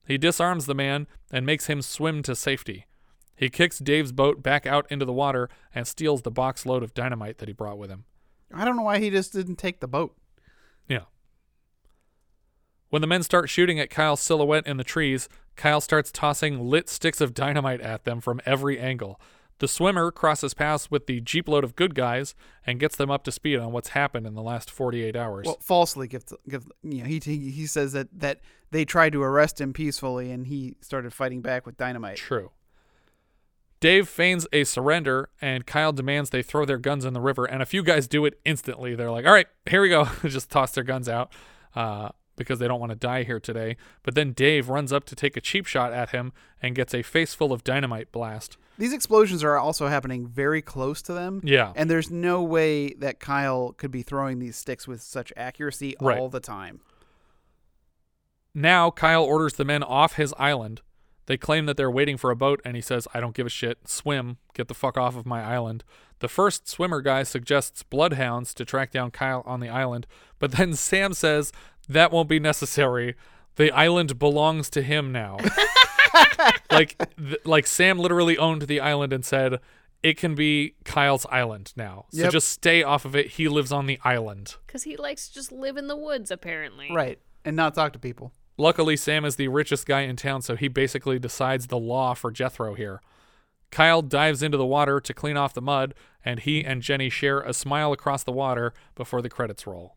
He 0.09 0.17
disarms 0.17 0.65
the 0.65 0.75
man 0.75 1.07
and 1.31 1.45
makes 1.45 1.67
him 1.67 1.83
swim 1.83 2.23
to 2.23 2.35
safety. 2.35 2.87
He 3.37 3.51
kicks 3.51 3.79
Dave's 3.79 4.11
boat 4.11 4.43
back 4.43 4.67
out 4.67 4.87
into 4.91 5.05
the 5.05 5.13
water 5.13 5.51
and 5.75 5.87
steals 5.87 6.23
the 6.23 6.31
box 6.31 6.65
load 6.65 6.83
of 6.83 6.95
dynamite 6.95 7.37
that 7.39 7.47
he 7.47 7.53
brought 7.53 7.77
with 7.77 7.91
him. 7.91 8.05
I 8.53 8.65
don't 8.65 8.77
know 8.77 8.83
why 8.83 9.01
he 9.01 9.11
just 9.11 9.35
didn't 9.35 9.57
take 9.57 9.81
the 9.81 9.87
boat. 9.87 10.17
Yeah. 10.89 11.05
When 12.89 13.03
the 13.03 13.07
men 13.07 13.23
start 13.23 13.51
shooting 13.51 13.79
at 13.79 13.91
Kyle's 13.91 14.23
silhouette 14.23 14.67
in 14.67 14.79
the 14.79 14.83
trees, 14.83 15.29
Kyle 15.57 15.83
starts 15.83 16.11
tossing 16.11 16.59
lit 16.59 16.89
sticks 16.89 17.21
of 17.21 17.35
dynamite 17.35 17.83
at 17.83 18.05
them 18.05 18.23
from 18.23 18.41
every 18.47 18.81
angle. 18.81 19.21
The 19.59 19.69
swimmer 19.69 20.13
crosses 20.13 20.55
paths 20.55 20.91
with 20.91 21.07
the 21.07 21.21
jeep 21.21 21.49
load 21.49 21.65
of 21.65 21.75
good 21.75 21.95
guys 21.95 22.35
and 22.65 22.79
gets 22.79 22.97
them 22.97 23.11
up 23.11 23.25
to 23.25 23.33
speed 23.33 23.59
on 23.59 23.73
what's 23.73 23.89
happened 23.89 24.27
in 24.27 24.35
the 24.35 24.43
last 24.43 24.71
48 24.71 25.17
hours. 25.17 25.47
Well, 25.47 25.59
falsely 25.61 26.07
give, 26.07 26.25
give 26.49 26.71
you 26.83 27.03
know 27.03 27.09
he, 27.09 27.21
he 27.25 27.51
he 27.51 27.67
says 27.67 27.93
that 27.93 28.09
that 28.13 28.41
they 28.71 28.85
tried 28.85 29.13
to 29.15 29.23
arrest 29.23 29.61
him 29.61 29.73
peacefully 29.73 30.31
and 30.31 30.47
he 30.47 30.77
started 30.81 31.13
fighting 31.13 31.43
back 31.43 31.67
with 31.67 31.77
dynamite. 31.77 32.17
True. 32.17 32.53
Dave 33.81 34.09
feigns 34.09 34.45
a 34.53 34.65
surrender, 34.65 35.29
and 35.41 35.65
Kyle 35.65 35.93
demands 35.93 36.31
they 36.31 36.43
throw 36.43 36.65
their 36.65 36.79
guns 36.79 37.05
in 37.05 37.13
the 37.13 37.21
river. 37.21 37.45
And 37.45 37.63
a 37.63 37.67
few 37.67 37.85
guys 37.85 38.09
do 38.09 38.25
it 38.25 38.41
instantly. 38.45 38.95
They're 38.97 39.11
like, 39.11 39.25
"All 39.25 39.33
right, 39.33 39.47
here 39.71 39.83
we 39.83 39.89
go," 39.89 40.09
just 40.25 40.51
toss 40.51 40.73
their 40.73 40.85
guns 40.85 41.09
out 41.09 41.33
uh, 41.77 42.09
because 42.37 42.59
they 42.59 42.67
don't 42.67 42.81
want 42.81 42.91
to 42.91 42.97
die 42.97 43.23
here 43.23 43.39
today. 43.39 43.77
But 44.03 44.15
then 44.17 44.33
Dave 44.33 44.69
runs 44.69 44.93
up 44.93 45.05
to 45.05 45.15
take 45.15 45.37
a 45.37 45.41
cheap 45.41 45.67
shot 45.67 45.93
at 45.93 46.11
him 46.11 46.33
and 46.61 46.75
gets 46.75 46.93
a 46.93 47.03
face 47.03 47.35
full 47.35 47.53
of 47.53 47.63
dynamite 47.63 48.11
blast. 48.11 48.57
These 48.79 48.93
explosions 48.93 49.43
are 49.45 49.59
also 49.59 49.89
happening 49.89 50.27
very 50.27 50.63
close 50.63 51.03
to 51.03 51.13
them. 51.13 51.41
Yeah. 51.43 51.73
And 51.75 51.91
there's 51.91 52.11
no 52.11 52.43
way 52.43 52.95
that 52.95 53.19
Kyle 53.21 53.73
could 53.73 53.91
be 53.91 54.03
throwing 54.03 54.39
these 54.39 54.57
sticks 54.57 54.87
with 54.87 55.03
such 55.03 55.33
accuracy 55.37 55.97
Right. 56.01 56.17
all 56.19 56.29
the 56.29 56.41
time. 56.41 56.81
Now 58.55 58.91
Kyle 58.91 59.25
orders 59.25 59.55
the 59.55 59.65
men 59.65 59.83
off 59.83 60.15
his 60.15 60.33
island. 60.39 60.81
They 61.27 61.37
claim 61.37 61.67
that 61.67 61.77
they're 61.77 61.91
waiting 61.91 62.17
for 62.17 62.31
a 62.31 62.37
boat, 62.37 62.61
and 62.65 62.75
he 62.75 62.81
says, 62.81 63.07
I 63.13 63.21
don't 63.21 63.35
give 63.35 63.47
a 63.47 63.51
shit. 63.51 63.87
Swim. 63.87 64.39
Get 64.55 64.69
the 64.69 64.75
fuck 64.75 64.97
off 64.97 65.15
of 65.15 65.27
my 65.27 65.43
island. 65.45 65.85
The 66.21 66.29
first 66.29 66.67
swimmer 66.67 67.03
guy 67.03 67.23
suggests 67.25 67.83
bloodhounds 67.83 68.55
to 68.55 68.65
track 68.65 68.91
down 68.93 69.11
Kyle 69.11 69.43
on 69.45 69.61
the 69.61 69.69
island, 69.69 70.07
but 70.39 70.53
then 70.53 70.73
Sam 70.75 71.13
says 71.13 71.53
that 71.89 72.11
won't 72.13 72.29
be 72.29 72.41
necessary. 72.41 73.15
The 73.57 73.71
island 73.73 74.19
belongs 74.19 74.71
to 74.71 74.83
him 74.83 75.13
now. 75.13 75.37
like, 76.71 76.97
th- 77.17 77.45
like 77.45 77.67
Sam 77.67 77.99
literally 77.99 78.37
owned 78.39 78.63
the 78.63 78.81
island 78.81 79.13
and 79.13 79.25
said, 79.25 79.61
it 80.03 80.17
can 80.17 80.35
be 80.35 80.75
Kyle's 80.85 81.27
island 81.31 81.73
now. 81.77 82.07
So 82.11 82.23
Yep. 82.23 82.33
just 82.33 82.49
stay 82.49 82.83
off 82.83 83.05
of 83.05 83.17
it. 83.17 83.33
He 83.33 83.49
lives 83.49 83.73
on 83.73 83.87
the 83.87 83.99
island. 84.05 84.57
Because 84.67 84.85
he 84.85 84.97
likes 84.97 85.29
to 85.29 85.35
just 85.35 85.51
live 85.51 85.77
in 85.77 85.89
the 85.89 85.97
woods, 85.97 86.31
apparently. 86.31 86.89
Right. 86.93 87.19
And 87.45 87.57
not 87.57 87.75
talk 87.75 87.93
to 87.95 87.99
people. 87.99 88.33
Luckily, 88.57 88.97
Sam 88.97 89.25
is 89.25 89.37
the 89.37 89.49
richest 89.49 89.87
guy 89.87 90.01
in 90.03 90.17
town, 90.17 90.43
so 90.43 90.57
he 90.57 90.69
basically 90.69 91.19
decides 91.19 91.67
the 91.69 91.79
law 91.79 92.15
for 92.15 92.31
Jethro 92.31 92.75
here. 92.75 93.01
Kyle 93.71 94.03
dives 94.03 94.43
into 94.43 94.57
the 94.57 94.67
water 94.67 94.99
to 95.01 95.15
clean 95.15 95.37
off 95.37 95.53
the 95.55 95.61
mud, 95.63 95.95
and 96.25 96.41
he 96.41 96.65
and 96.65 96.83
Jenny 96.83 97.09
share 97.11 97.41
a 97.41 97.53
smile 97.53 97.93
across 97.93 98.25
the 98.25 98.33
water 98.33 98.73
before 98.95 99.21
the 99.23 99.29
credits 99.29 99.67
roll. 99.67 99.97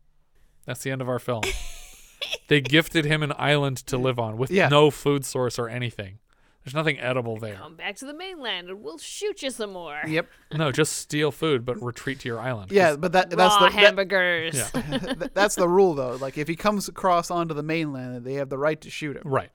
That's 0.66 0.82
the 0.82 0.90
end 0.90 1.00
of 1.02 1.08
our 1.08 1.18
film. 1.18 1.42
they 2.48 2.60
gifted 2.60 3.04
him 3.04 3.22
an 3.22 3.32
island 3.38 3.78
to 3.86 3.96
live 3.98 4.18
on 4.18 4.36
with 4.36 4.50
Yeah. 4.50 4.68
no 4.68 4.90
food 4.90 5.24
source 5.24 5.58
or 5.58 5.68
anything. 5.68 6.18
There's 6.64 6.74
nothing 6.74 7.00
edible 7.00 7.38
there. 7.38 7.56
Come 7.56 7.74
back 7.74 7.96
to 7.96 8.04
the 8.04 8.14
mainland 8.14 8.68
and 8.68 8.84
we'll 8.84 8.98
shoot 8.98 9.42
you 9.42 9.50
some 9.50 9.72
more. 9.72 10.00
Yep. 10.06 10.28
No, 10.54 10.70
just 10.70 10.92
steal 10.92 11.32
food, 11.32 11.64
but 11.64 11.82
retreat 11.82 12.20
to 12.20 12.28
your 12.28 12.38
island. 12.38 12.70
Yeah, 12.70 12.94
but 12.94 13.10
that 13.12 13.30
that's 13.30 13.54
Raw 13.56 13.58
the 13.58 13.64
that- 13.66 13.72
hamburgers. 13.72 14.54
Yeah. 14.54 15.14
That's 15.34 15.56
the 15.56 15.68
rule 15.68 15.94
though. 15.94 16.14
Like 16.16 16.38
if 16.38 16.46
he 16.46 16.54
comes 16.54 16.86
across 16.88 17.30
onto 17.32 17.52
the 17.52 17.64
mainland, 17.64 18.24
they 18.24 18.34
have 18.34 18.48
the 18.48 18.58
right 18.58 18.80
to 18.80 18.90
shoot 18.90 19.16
him. 19.16 19.22
Right. 19.24 19.50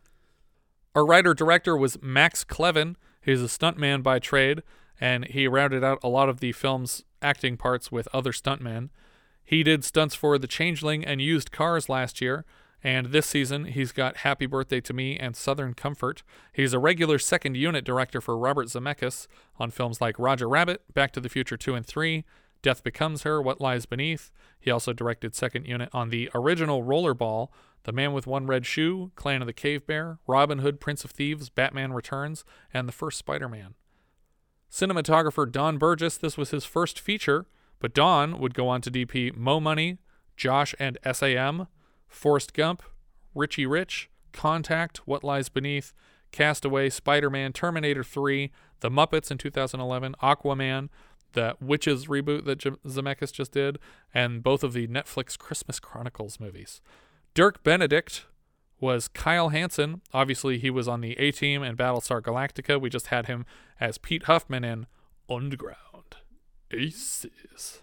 Our 0.96 1.06
writer 1.06 1.34
director 1.34 1.78
was 1.78 1.98
Max 2.02 2.44
Kleven. 2.44 2.96
He's 3.22 3.42
a 3.42 3.46
stuntman 3.46 4.04
by 4.04 4.20
trade, 4.20 4.64
and 5.00 5.26
he 5.26 5.48
rounded 5.48 5.84
out 5.84 6.00
a 6.04 6.10
lot 6.10 6.28
of 6.28 6.40
the 6.42 6.52
film's 6.52 7.04
acting 7.22 7.56
parts 7.56 7.92
with 7.92 8.08
other 8.14 8.32
stuntmen. 8.32 8.90
He 9.48 9.64
did 9.64 9.86
stunts 9.86 10.14
for 10.14 10.38
The 10.38 10.46
Changeling 10.46 11.06
and 11.06 11.22
Used 11.22 11.54
Cars 11.54 11.88
last 11.88 12.20
year, 12.20 12.44
and 12.84 13.08
this 13.08 13.28
season 13.28 13.64
he's 13.64 13.94
got 13.94 14.18
Happy 14.18 14.46
Birthday 14.46 14.82
to 14.82 14.92
Me 14.92 15.18
and 15.18 15.38
Southern 15.38 15.74
Comfort. 15.74 16.22
He's 16.52 16.74
a 16.74 16.80
regular 16.80 17.18
second 17.18 17.56
unit 17.56 17.86
director 17.86 18.20
for 18.20 18.38
Robert 18.38 18.68
Zemeckis 18.68 19.26
on 19.58 19.72
films 19.72 20.02
like 20.02 20.20
Roger 20.20 20.50
Rabbit, 20.50 20.82
Back 20.94 21.14
to 21.14 21.22
the 21.22 21.30
Future 21.30 21.56
2 21.56 21.76
and 21.76 21.86
3, 21.86 22.26
Death 22.62 22.84
Becomes 22.84 23.24
Her, 23.24 23.42
What 23.42 23.62
Lies 23.62 23.86
Beneath. 23.86 24.32
He 24.60 24.70
also 24.70 24.92
directed 24.92 25.34
second 25.34 25.66
unit 25.66 25.88
on 25.94 26.10
the 26.10 26.30
original 26.36 26.84
Rollerball, 26.84 27.48
The 27.84 27.94
Man 27.94 28.12
with 28.12 28.28
One 28.28 28.48
Red 28.48 28.66
Shoe, 28.66 29.14
Clan 29.16 29.42
of 29.42 29.48
the 29.48 29.54
Cave 29.54 29.88
Bear, 29.88 30.20
Robin 30.28 30.60
Hood, 30.60 30.82
Prince 30.82 31.06
of 31.06 31.12
Thieves, 31.12 31.48
Batman 31.50 31.94
Returns, 31.94 32.44
and 32.74 32.86
the 32.86 32.92
first 32.92 33.18
Spider 33.18 33.48
Man. 33.48 33.76
Cinematographer 34.70 35.50
Don 35.50 35.78
Burgess, 35.78 36.18
this 36.18 36.36
was 36.36 36.50
his 36.50 36.66
first 36.66 37.00
feature, 37.00 37.46
but 37.80 37.94
Don 37.94 38.40
would 38.40 38.54
go 38.54 38.68
on 38.68 38.82
to 38.82 38.92
DP 38.92 39.36
Mo 39.36 39.60
Money, 39.60 39.98
Josh 40.36 40.74
and 40.80 40.98
SAM, 41.12 41.68
Forrest 42.08 42.54
Gump, 42.54 42.84
Richie 43.36 43.66
Rich, 43.66 44.10
Contact, 44.32 45.00
What 45.06 45.24
Lies 45.24 45.50
Beneath, 45.50 45.94
Castaway, 46.32 46.90
Spider 46.90 47.30
Man, 47.30 47.54
Terminator 47.54 48.04
3, 48.04 48.52
The 48.80 48.90
Muppets 48.90 49.32
in 49.32 49.38
2011, 49.38 50.16
Aquaman, 50.22 50.90
the 51.34 51.56
Witches 51.60 52.08
reboot 52.08 52.46
that 52.46 52.60
Zemeckis 52.60 53.32
just 53.32 53.52
did, 53.52 53.78
and 54.14 54.42
both 54.42 54.64
of 54.64 54.74
the 54.74 54.88
Netflix 54.88 55.38
Christmas 55.38 55.80
Chronicles 55.80 56.40
movies. 56.40 56.82
Dirk 57.34 57.64
Benedict 57.64 58.26
was 58.80 59.08
Kyle 59.08 59.50
Hansen. 59.50 60.02
Obviously, 60.14 60.58
he 60.58 60.70
was 60.70 60.88
on 60.88 61.02
the 61.02 61.14
A 61.20 61.32
Team 61.32 61.64
and 61.64 61.78
Battlestar 61.78 62.22
Galactica. 62.22 62.80
We 62.80 62.90
just 62.90 63.08
had 63.08 63.28
him 63.28 63.46
as 63.80 63.98
Pete 63.98 64.24
Huffman 64.24 64.64
in 64.64 64.88
Underground 65.30 65.87
Aces. 66.72 67.82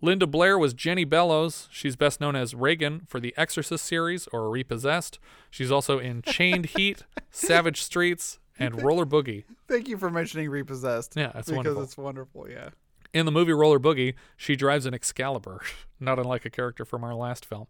Linda 0.00 0.26
Blair 0.26 0.56
was 0.58 0.74
Jenny 0.74 1.04
Bellows. 1.04 1.68
She's 1.72 1.96
best 1.96 2.20
known 2.20 2.36
as 2.36 2.54
Regan 2.54 3.02
for 3.08 3.18
the 3.18 3.34
Exorcist 3.36 3.84
series 3.84 4.28
or 4.32 4.48
Repossessed. 4.48 5.18
She's 5.50 5.72
also 5.72 5.98
in 5.98 6.22
Chained 6.22 6.66
Heat, 6.76 7.02
Savage 7.30 7.82
Streets, 7.82 8.38
and 8.58 8.80
Roller 8.82 9.06
Boogie. 9.06 9.44
Thank 9.66 9.88
you 9.88 9.98
for 9.98 10.10
mentioning 10.10 10.50
repossessed. 10.50 11.14
Yeah, 11.16 11.32
that's 11.34 11.48
because 11.48 11.56
wonderful. 11.56 11.82
it's 11.82 11.96
wonderful. 11.96 12.48
Yeah. 12.48 12.70
In 13.12 13.26
the 13.26 13.32
movie 13.32 13.52
Roller 13.52 13.80
Boogie, 13.80 14.14
she 14.36 14.54
drives 14.54 14.86
an 14.86 14.94
Excalibur, 14.94 15.62
not 16.00 16.18
unlike 16.18 16.44
a 16.44 16.50
character 16.50 16.84
from 16.84 17.02
our 17.02 17.14
last 17.14 17.44
film. 17.44 17.66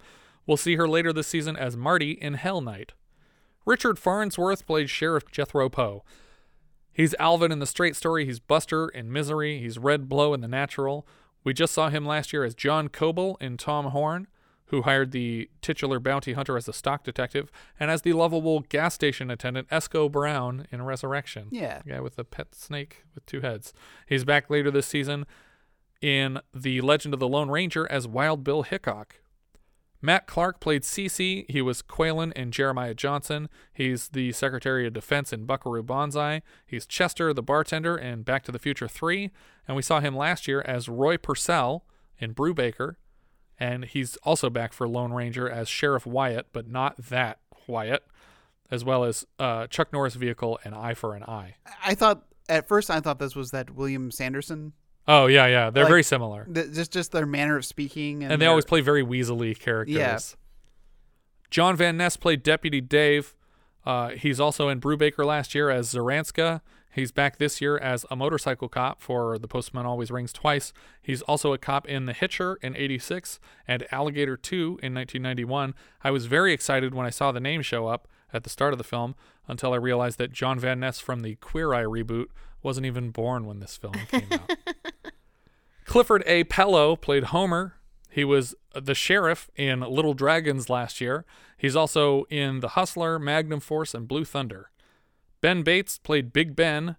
We'll 0.46 0.56
see 0.56 0.76
her 0.76 0.88
later 0.88 1.12
this 1.12 1.28
season 1.28 1.56
as 1.56 1.76
Marty 1.76 2.12
in 2.12 2.34
Hell 2.34 2.60
Night. 2.60 2.92
Richard 3.64 3.98
Farnsworth 3.98 4.66
played 4.66 4.88
Sheriff 4.90 5.30
Jethro 5.30 5.68
Poe. 5.68 6.04
He's 6.98 7.14
Alvin 7.20 7.52
in 7.52 7.60
The 7.60 7.66
Straight 7.66 7.94
Story, 7.94 8.24
he's 8.24 8.40
Buster 8.40 8.88
in 8.88 9.12
Misery, 9.12 9.60
he's 9.60 9.78
Red 9.78 10.08
Blow 10.08 10.34
in 10.34 10.40
The 10.40 10.48
Natural. 10.48 11.06
We 11.44 11.54
just 11.54 11.72
saw 11.72 11.90
him 11.90 12.04
last 12.04 12.32
year 12.32 12.42
as 12.42 12.56
John 12.56 12.88
Coble 12.88 13.36
in 13.40 13.56
Tom 13.56 13.86
Horn, 13.86 14.26
who 14.66 14.82
hired 14.82 15.12
the 15.12 15.48
titular 15.62 16.00
bounty 16.00 16.32
hunter 16.32 16.56
as 16.56 16.66
a 16.66 16.72
stock 16.72 17.04
detective, 17.04 17.52
and 17.78 17.88
as 17.88 18.02
the 18.02 18.14
lovable 18.14 18.62
gas 18.68 18.94
station 18.94 19.30
attendant 19.30 19.68
Esco 19.68 20.10
Brown 20.10 20.66
in 20.72 20.82
Resurrection. 20.82 21.46
Yeah. 21.52 21.82
The 21.84 21.90
guy 21.90 22.00
with 22.00 22.16
the 22.16 22.24
pet 22.24 22.52
snake 22.56 23.04
with 23.14 23.24
two 23.26 23.42
heads. 23.42 23.72
He's 24.08 24.24
back 24.24 24.50
later 24.50 24.72
this 24.72 24.88
season 24.88 25.24
in 26.02 26.40
The 26.52 26.80
Legend 26.80 27.14
of 27.14 27.20
the 27.20 27.28
Lone 27.28 27.48
Ranger 27.48 27.86
as 27.88 28.08
Wild 28.08 28.42
Bill 28.42 28.64
Hickok. 28.64 29.20
Matt 30.00 30.26
Clark 30.26 30.60
played 30.60 30.82
CC. 30.82 31.44
He 31.50 31.60
was 31.60 31.82
Qualen 31.82 32.32
in 32.32 32.52
Jeremiah 32.52 32.94
Johnson. 32.94 33.48
He's 33.72 34.08
the 34.08 34.32
Secretary 34.32 34.86
of 34.86 34.92
Defense 34.92 35.32
in 35.32 35.44
Buckaroo 35.44 35.82
Banzai. 35.82 36.42
He's 36.66 36.86
Chester, 36.86 37.32
the 37.32 37.42
bartender 37.42 37.96
in 37.96 38.22
Back 38.22 38.44
to 38.44 38.52
the 38.52 38.58
Future 38.58 38.88
3. 38.88 39.30
And 39.66 39.76
we 39.76 39.82
saw 39.82 40.00
him 40.00 40.16
last 40.16 40.46
year 40.46 40.62
as 40.62 40.88
Roy 40.88 41.16
Purcell 41.16 41.84
in 42.18 42.34
Brubaker. 42.34 42.94
And 43.58 43.84
he's 43.84 44.16
also 44.18 44.50
back 44.50 44.72
for 44.72 44.86
Lone 44.86 45.12
Ranger 45.12 45.50
as 45.50 45.68
Sheriff 45.68 46.06
Wyatt, 46.06 46.46
but 46.52 46.68
not 46.68 46.96
that 46.96 47.40
Wyatt, 47.66 48.04
as 48.70 48.84
well 48.84 49.02
as 49.02 49.26
uh, 49.40 49.66
Chuck 49.66 49.92
Norris 49.92 50.14
vehicle 50.14 50.60
and 50.64 50.76
Eye 50.76 50.94
for 50.94 51.14
an 51.14 51.24
Eye. 51.24 51.56
I 51.84 51.96
thought 51.96 52.22
at 52.48 52.68
first 52.68 52.88
I 52.88 53.00
thought 53.00 53.18
this 53.18 53.34
was 53.34 53.50
that 53.50 53.70
William 53.70 54.12
Sanderson. 54.12 54.74
Oh 55.10 55.26
yeah, 55.26 55.46
yeah, 55.46 55.70
they're 55.70 55.84
Like, 55.84 55.90
very 55.90 56.02
similar, 56.02 56.44
th- 56.52 56.72
just 56.72 56.92
just 56.92 57.12
their 57.12 57.24
manner 57.26 57.56
of 57.56 57.64
speaking, 57.64 58.22
and, 58.22 58.32
and 58.32 58.40
they 58.42 58.44
their- 58.44 58.50
always 58.50 58.66
play 58.66 58.80
very 58.82 59.02
weaselly 59.02 59.58
characters. 59.58 59.96
Yeah. 59.96 60.18
John 61.50 61.76
Van 61.76 61.96
Ness 61.96 62.16
played 62.18 62.42
Deputy 62.42 62.80
Dave. 62.82 63.34
Uh, 63.86 64.10
he's 64.10 64.38
also 64.38 64.68
in 64.68 64.80
Brubaker 64.80 65.24
last 65.24 65.54
year 65.54 65.70
as 65.70 65.92
Zaranska. 65.94 66.60
He's 66.92 67.10
back 67.10 67.38
this 67.38 67.60
year 67.60 67.78
as 67.78 68.04
a 68.10 68.16
motorcycle 68.16 68.68
cop 68.68 69.00
for 69.00 69.38
The 69.38 69.48
Postman 69.48 69.86
Always 69.86 70.10
Rings 70.10 70.32
Twice. 70.32 70.72
He's 71.00 71.22
also 71.22 71.52
a 71.54 71.58
cop 71.58 71.86
in 71.88 72.04
The 72.06 72.12
Hitcher 72.12 72.58
in 72.60 72.76
86 72.76 73.38
and 73.66 73.86
Alligator 73.90 74.36
2 74.36 74.56
in 74.82 74.94
1991. 74.94 75.74
I 76.02 76.10
was 76.10 76.26
very 76.26 76.52
excited 76.52 76.94
when 76.94 77.06
I 77.06 77.10
saw 77.10 77.30
the 77.32 77.40
name 77.40 77.62
show 77.62 77.86
up 77.86 78.08
at 78.32 78.42
the 78.44 78.50
start 78.50 78.72
of 78.74 78.78
the 78.78 78.84
film 78.84 79.14
until 79.46 79.72
I 79.72 79.76
realized 79.76 80.18
that 80.18 80.32
John 80.32 80.58
Van 80.58 80.80
Ness 80.80 81.00
from 81.00 81.20
the 81.20 81.36
Queer 81.36 81.72
Eye 81.72 81.84
reboot 81.84 82.26
wasn't 82.62 82.84
even 82.86 83.10
born 83.10 83.46
when 83.46 83.60
this 83.60 83.76
film 83.78 83.94
came 84.10 84.26
out. 84.32 84.52
Clifford 85.98 86.22
A. 86.26 86.44
Pellow 86.44 86.94
played 86.94 87.24
Homer. 87.24 87.74
He 88.08 88.22
was 88.22 88.54
the 88.72 88.94
sheriff 88.94 89.50
in 89.56 89.80
Little 89.80 90.14
Dragons 90.14 90.70
last 90.70 91.00
year. 91.00 91.24
He's 91.56 91.74
also 91.74 92.22
in 92.30 92.60
The 92.60 92.68
Hustler, 92.68 93.18
Magnum 93.18 93.58
Force, 93.58 93.94
and 93.94 94.06
Blue 94.06 94.24
Thunder. 94.24 94.70
Ben 95.40 95.64
Bates 95.64 95.98
played 95.98 96.32
Big 96.32 96.54
Ben. 96.54 96.94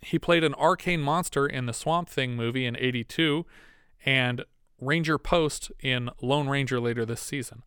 He 0.00 0.20
played 0.20 0.44
an 0.44 0.54
arcane 0.54 1.00
monster 1.00 1.44
in 1.44 1.66
the 1.66 1.72
Swamp 1.72 2.08
Thing 2.08 2.36
movie 2.36 2.66
in 2.66 2.76
82 2.76 3.46
and 4.06 4.44
Ranger 4.80 5.18
Post 5.18 5.72
in 5.80 6.08
Lone 6.22 6.48
Ranger 6.48 6.78
later 6.78 7.04
this 7.04 7.20
season. 7.20 7.64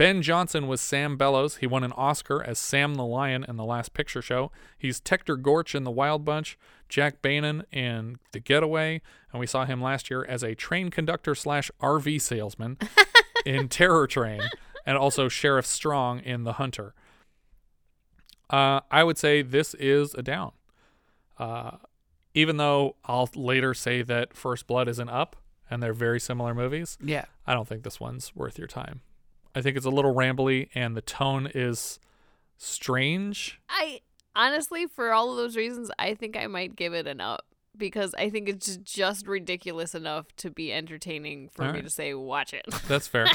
Ben 0.00 0.22
Johnson 0.22 0.66
was 0.66 0.80
Sam 0.80 1.18
Bellows. 1.18 1.56
He 1.56 1.66
won 1.66 1.84
an 1.84 1.92
Oscar 1.92 2.42
as 2.42 2.58
Sam 2.58 2.94
the 2.94 3.04
Lion 3.04 3.44
in 3.46 3.56
The 3.56 3.66
Last 3.66 3.92
Picture 3.92 4.22
Show. 4.22 4.50
He's 4.78 4.98
Tector 4.98 5.36
Gorch 5.36 5.74
in 5.74 5.84
The 5.84 5.90
Wild 5.90 6.24
Bunch, 6.24 6.58
Jack 6.88 7.20
Beynon 7.20 7.64
in 7.70 8.18
The 8.32 8.40
Getaway, 8.40 9.02
and 9.30 9.38
we 9.38 9.46
saw 9.46 9.66
him 9.66 9.82
last 9.82 10.08
year 10.08 10.24
as 10.24 10.42
a 10.42 10.54
train 10.54 10.88
conductor 10.88 11.34
slash 11.34 11.70
RV 11.82 12.18
salesman 12.22 12.78
in 13.44 13.68
Terror 13.68 14.06
Train, 14.06 14.40
and 14.86 14.96
also 14.96 15.28
Sheriff 15.28 15.66
Strong 15.66 16.20
in 16.20 16.44
The 16.44 16.54
Hunter. 16.54 16.94
Uh, 18.48 18.80
I 18.90 19.04
would 19.04 19.18
say 19.18 19.42
this 19.42 19.74
is 19.74 20.14
a 20.14 20.22
down. 20.22 20.52
Uh, 21.36 21.72
even 22.32 22.56
though 22.56 22.96
I'll 23.04 23.28
later 23.34 23.74
say 23.74 24.00
that 24.00 24.34
First 24.34 24.66
Blood 24.66 24.88
is 24.88 24.98
an 24.98 25.10
up, 25.10 25.36
and 25.68 25.82
they're 25.82 25.92
very 25.92 26.20
similar 26.20 26.54
movies. 26.54 26.96
Yeah. 27.04 27.26
I 27.46 27.52
don't 27.52 27.68
think 27.68 27.82
this 27.82 28.00
one's 28.00 28.34
worth 28.34 28.56
your 28.56 28.66
time. 28.66 29.02
I 29.54 29.62
think 29.62 29.76
it's 29.76 29.86
a 29.86 29.90
little 29.90 30.14
rambly, 30.14 30.68
and 30.74 30.96
the 30.96 31.02
tone 31.02 31.50
is 31.54 31.98
strange. 32.56 33.60
I 33.68 34.00
honestly, 34.36 34.86
for 34.86 35.12
all 35.12 35.30
of 35.30 35.36
those 35.36 35.56
reasons, 35.56 35.90
I 35.98 36.14
think 36.14 36.36
I 36.36 36.46
might 36.46 36.76
give 36.76 36.92
it 36.94 37.06
an 37.06 37.20
up 37.20 37.44
because 37.76 38.14
I 38.14 38.30
think 38.30 38.48
it's 38.48 38.76
just 38.78 39.26
ridiculous 39.26 39.94
enough 39.94 40.26
to 40.36 40.50
be 40.50 40.72
entertaining 40.72 41.48
for 41.48 41.64
All 41.64 41.72
me 41.72 41.78
right. 41.78 41.84
to 41.84 41.90
say 41.90 42.14
watch 42.14 42.52
it. 42.52 42.66
That's 42.86 43.08
fair. 43.08 43.26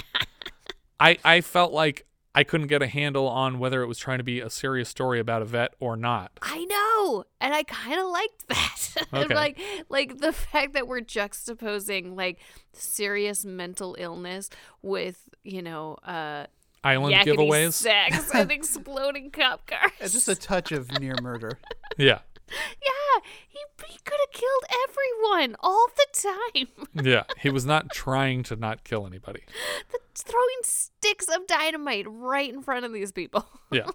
I 1.00 1.18
I 1.24 1.42
felt 1.42 1.74
like 1.74 2.06
I 2.36 2.44
couldn't 2.44 2.68
get 2.68 2.82
a 2.82 2.88
handle 2.88 3.28
on 3.28 3.58
whether 3.60 3.82
it 3.82 3.88
was 3.88 3.98
trying 3.98 4.18
to 4.20 4.24
be 4.24 4.42
a 4.42 4.50
serious 4.50 4.90
story 4.90 5.20
about 5.20 5.42
a 5.42 5.46
vet 5.46 5.74
or 5.80 5.96
not. 5.96 6.32
I 6.42 6.66
know, 6.66 7.24
and 7.42 7.54
I 7.54 7.64
kind 7.64 8.00
of 8.00 8.08
liked 8.08 8.48
that. 8.50 8.82
Okay. 9.14 9.34
like, 9.34 9.60
like 9.90 10.20
the 10.20 10.32
fact 10.34 10.74
that 10.74 10.88
we're 10.88 11.02
juxtaposing 11.02 12.16
like 12.16 12.40
serious 12.74 13.44
mental 13.46 13.96
illness 13.98 14.50
with 14.82 15.30
you 15.46 15.62
know, 15.62 15.94
uh, 16.04 16.46
Island 16.84 17.16
giveaways. 17.16 17.74
sex 17.74 18.30
and 18.34 18.52
exploding 18.52 19.32
cop 19.32 19.66
cars. 19.68 19.92
It's 20.00 20.14
just 20.14 20.28
a 20.28 20.36
touch 20.36 20.72
of 20.72 20.92
near 21.00 21.16
murder. 21.22 21.60
Yeah. 21.98 22.20
Yeah, 22.50 23.22
he, 23.48 23.60
he 23.88 23.98
could 24.04 24.20
have 24.20 24.32
killed 24.32 24.64
everyone 24.90 25.56
all 25.62 25.88
the 25.96 26.08
time. 26.14 26.68
Yeah. 27.06 27.24
He 27.40 27.50
was 27.50 27.66
not 27.66 27.90
trying 27.92 28.44
to 28.44 28.56
not 28.58 28.84
kill 28.84 29.08
anybody. 29.08 29.44
the, 29.92 30.00
throwing 30.22 30.60
sticks 30.64 31.28
of 31.28 31.48
dynamite 31.48 32.06
right 32.10 32.52
in 32.54 32.62
front 32.62 32.86
of 32.86 32.94
these 32.94 33.12
people. 33.12 33.46
Yeah. 33.72 33.90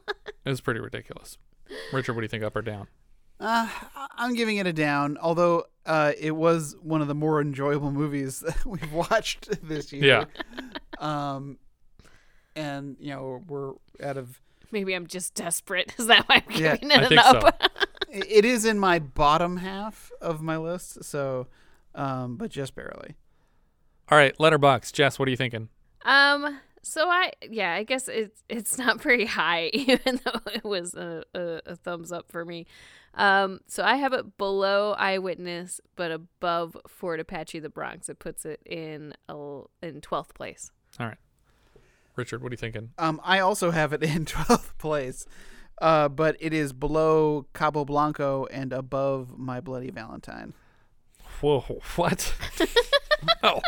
It 0.45 0.51
was 0.51 0.61
pretty 0.61 0.81
ridiculous. 0.81 1.39
Richard, 1.93 2.15
what 2.15 2.21
do 2.21 2.25
you 2.25 2.29
think 2.29 2.43
up 2.43 2.57
or 2.57 2.61
down? 2.63 2.89
Uh, 3.39 3.69
I- 3.97 4.07
I'm 4.19 4.35
giving 4.35 4.57
it 4.59 4.67
a 4.67 4.73
down, 4.73 5.17
although 5.23 5.65
uh, 5.87 6.13
it 6.19 6.33
was 6.33 6.77
one 6.83 7.01
of 7.01 7.09
the 7.09 7.15
more 7.15 7.41
enjoyable 7.41 7.91
movies 7.93 8.41
that 8.47 8.67
we've 8.67 8.93
watched 8.93 9.49
this 9.67 9.93
year. 9.93 10.27
Yeah. 10.29 10.65
Um, 10.99 11.59
and 12.57 12.97
you 13.01 13.11
know 13.15 13.43
we're 13.49 13.73
out 14.07 14.17
of. 14.17 14.41
Maybe 14.73 14.93
I'm 14.95 15.07
just 15.07 15.35
desperate. 15.35 15.95
Is 15.99 16.07
that 16.09 16.29
why 16.29 16.43
I'm 16.47 16.61
Yeah, 16.61 16.77
giving 16.77 16.91
it 16.91 16.99
I 16.99 17.03
an 17.03 17.09
think 17.09 17.21
up? 17.25 17.63
so. 17.63 17.69
it 18.11 18.27
it 18.29 18.45
is 18.45 18.65
in 18.65 18.79
my 18.79 18.99
bottom 18.99 19.59
half 19.59 20.11
of 20.21 20.43
my 20.43 20.57
list, 20.59 21.05
so, 21.05 21.47
um, 21.95 22.37
but 22.37 22.51
just 22.51 22.75
barely. 22.75 23.15
All 24.11 24.19
right, 24.19 24.39
letterbox. 24.41 24.91
Jess, 24.93 25.19
what 25.19 25.29
are 25.29 25.31
you 25.31 25.37
thinking? 25.37 25.69
Um. 26.05 26.61
So 26.83 27.09
I 27.09 27.33
yeah 27.49 27.75
I 27.75 27.83
guess 27.83 28.09
it's 28.09 28.43
it's 28.49 28.79
not 28.79 29.03
very 29.03 29.27
high 29.27 29.67
even 29.75 30.19
though 30.25 30.41
it 30.53 30.65
was 30.65 30.95
a, 30.95 31.25
a, 31.35 31.61
a 31.67 31.77
thumbs 31.77 32.13
up 32.13 32.31
for 32.31 32.45
me. 32.45 32.67
Um. 33.15 33.61
So 33.67 33.83
I 33.83 33.97
have 33.97 34.13
it 34.13 34.39
below 34.39 34.93
Eyewitness 34.93 35.81
but 35.97 36.11
above 36.11 36.77
Fort 36.89 37.21
Apache 37.21 37.59
the 37.61 37.69
Bronx. 37.69 38.09
It 38.09 38.19
puts 38.19 38.45
it 38.45 38.61
in 38.65 39.15
a, 39.29 39.63
in 39.83 40.01
twelfth 40.01 40.35
place. 40.35 40.71
All 40.99 41.07
right. 41.07 41.19
Richard, 42.17 42.43
what 42.43 42.51
are 42.51 42.55
you 42.55 42.59
thinking? 42.59 42.91
Um, 42.99 43.21
I 43.25 43.39
also 43.41 43.71
have 43.71 43.93
it 43.93 44.03
in 44.03 44.25
12th 44.25 44.77
place, 44.79 45.27
uh, 45.81 46.09
but 46.09 46.37
it 46.39 46.53
is 46.53 46.73
below 46.73 47.47
Cabo 47.55 47.85
Blanco 47.85 48.47
and 48.51 48.73
above 48.73 49.39
My 49.39 49.61
Bloody 49.61 49.91
Valentine. 49.91 50.53
Whoa, 51.41 51.61
what? 51.97 52.35
no. 53.43 53.61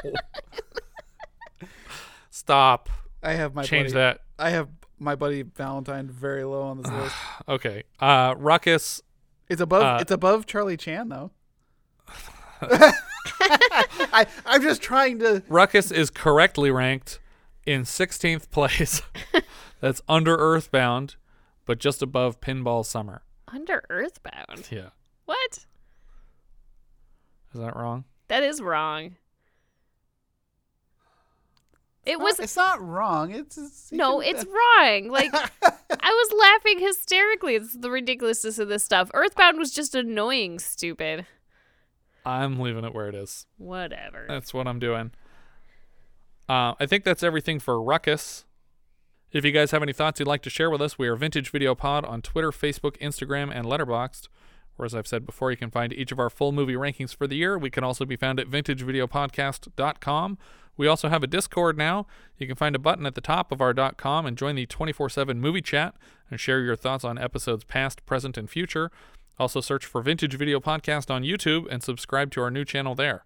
Stop. 2.42 2.90
I 3.22 3.34
have 3.34 3.54
my 3.54 3.62
Change 3.62 3.92
Bloody- 3.92 4.16
that. 4.16 4.20
I 4.36 4.50
have 4.50 4.68
My 4.98 5.14
Bloody 5.14 5.42
Valentine 5.42 6.08
very 6.08 6.42
low 6.42 6.62
on 6.62 6.82
this 6.82 6.90
list. 6.90 7.14
Okay. 7.48 7.84
Uh, 8.00 8.34
Ruckus. 8.36 9.00
It's 9.48 9.60
above. 9.60 9.82
Uh, 9.84 9.98
it's 10.00 10.10
above 10.10 10.44
Charlie 10.46 10.76
Chan 10.76 11.08
though. 11.08 11.30
I 12.60 14.26
I'm 14.44 14.60
just 14.60 14.82
trying 14.82 15.20
to. 15.20 15.44
Ruckus 15.48 15.92
is 15.92 16.10
correctly 16.10 16.72
ranked 16.72 17.20
in 17.64 17.82
16th 17.82 18.50
place. 18.50 19.02
That's 19.80 20.02
under 20.08 20.34
Earthbound, 20.36 21.14
but 21.64 21.78
just 21.78 22.02
above 22.02 22.40
Pinball 22.40 22.84
Summer. 22.84 23.22
Under 23.46 23.84
Earthbound. 23.88 24.66
Yeah. 24.68 24.88
What? 25.26 25.58
Is 27.54 27.60
that 27.60 27.76
wrong? 27.76 28.02
That 28.26 28.42
is 28.42 28.60
wrong. 28.60 29.14
It 32.04 32.18
not- 32.18 32.22
was 32.22 32.40
It's 32.40 32.56
not 32.56 32.82
wrong. 32.82 33.32
It's, 33.32 33.56
it's 33.56 33.92
no, 33.92 34.20
it's 34.20 34.44
wrong. 34.44 35.08
Like 35.08 35.32
I 35.62 35.70
was 36.00 36.32
laughing 36.38 36.80
hysterically. 36.80 37.54
It's 37.54 37.74
the 37.76 37.90
ridiculousness 37.90 38.58
of 38.58 38.68
this 38.68 38.82
stuff. 38.82 39.10
Earthbound 39.14 39.58
was 39.58 39.70
just 39.72 39.94
annoying, 39.94 40.58
stupid. 40.58 41.26
I'm 42.24 42.58
leaving 42.58 42.84
it 42.84 42.94
where 42.94 43.08
it 43.08 43.14
is. 43.14 43.46
Whatever. 43.58 44.26
That's 44.28 44.52
what 44.54 44.66
I'm 44.66 44.78
doing. 44.78 45.12
Uh, 46.48 46.74
I 46.78 46.86
think 46.86 47.04
that's 47.04 47.22
everything 47.22 47.58
for 47.58 47.80
Ruckus. 47.82 48.44
If 49.32 49.44
you 49.44 49.52
guys 49.52 49.70
have 49.70 49.82
any 49.82 49.92
thoughts 49.92 50.20
you'd 50.20 50.28
like 50.28 50.42
to 50.42 50.50
share 50.50 50.70
with 50.70 50.82
us, 50.82 50.98
we 50.98 51.08
are 51.08 51.16
Vintage 51.16 51.50
Video 51.50 51.74
Pod 51.74 52.04
on 52.04 52.20
Twitter, 52.20 52.50
Facebook, 52.50 52.98
Instagram, 52.98 53.50
and 53.54 53.64
Letterboxd. 53.64 54.28
Or 54.78 54.84
as 54.84 54.94
I've 54.94 55.06
said 55.06 55.24
before, 55.24 55.50
you 55.50 55.56
can 55.56 55.70
find 55.70 55.92
each 55.92 56.12
of 56.12 56.18
our 56.18 56.28
full 56.30 56.52
movie 56.52 56.74
rankings 56.74 57.14
for 57.14 57.26
the 57.26 57.36
year. 57.36 57.56
We 57.56 57.70
can 57.70 57.82
also 57.84 58.04
be 58.04 58.16
found 58.16 58.38
at 58.40 58.48
vintagevideopodcast.com. 58.48 60.38
We 60.76 60.86
also 60.86 61.08
have 61.08 61.22
a 61.22 61.26
Discord 61.26 61.76
now. 61.76 62.06
You 62.38 62.46
can 62.46 62.56
find 62.56 62.74
a 62.74 62.78
button 62.78 63.06
at 63.06 63.14
the 63.14 63.20
top 63.20 63.52
of 63.52 63.60
our 63.60 63.74
.com 63.74 64.26
and 64.26 64.38
join 64.38 64.54
the 64.54 64.66
24/7 64.66 65.38
movie 65.38 65.60
chat 65.60 65.94
and 66.30 66.40
share 66.40 66.60
your 66.60 66.76
thoughts 66.76 67.04
on 67.04 67.18
episodes 67.18 67.64
past, 67.64 68.04
present, 68.06 68.38
and 68.38 68.48
future. 68.48 68.90
Also 69.38 69.60
search 69.60 69.84
for 69.84 70.02
Vintage 70.02 70.34
Video 70.34 70.60
Podcast 70.60 71.10
on 71.10 71.22
YouTube 71.22 71.66
and 71.70 71.82
subscribe 71.82 72.30
to 72.32 72.42
our 72.42 72.50
new 72.50 72.64
channel 72.64 72.94
there. 72.94 73.24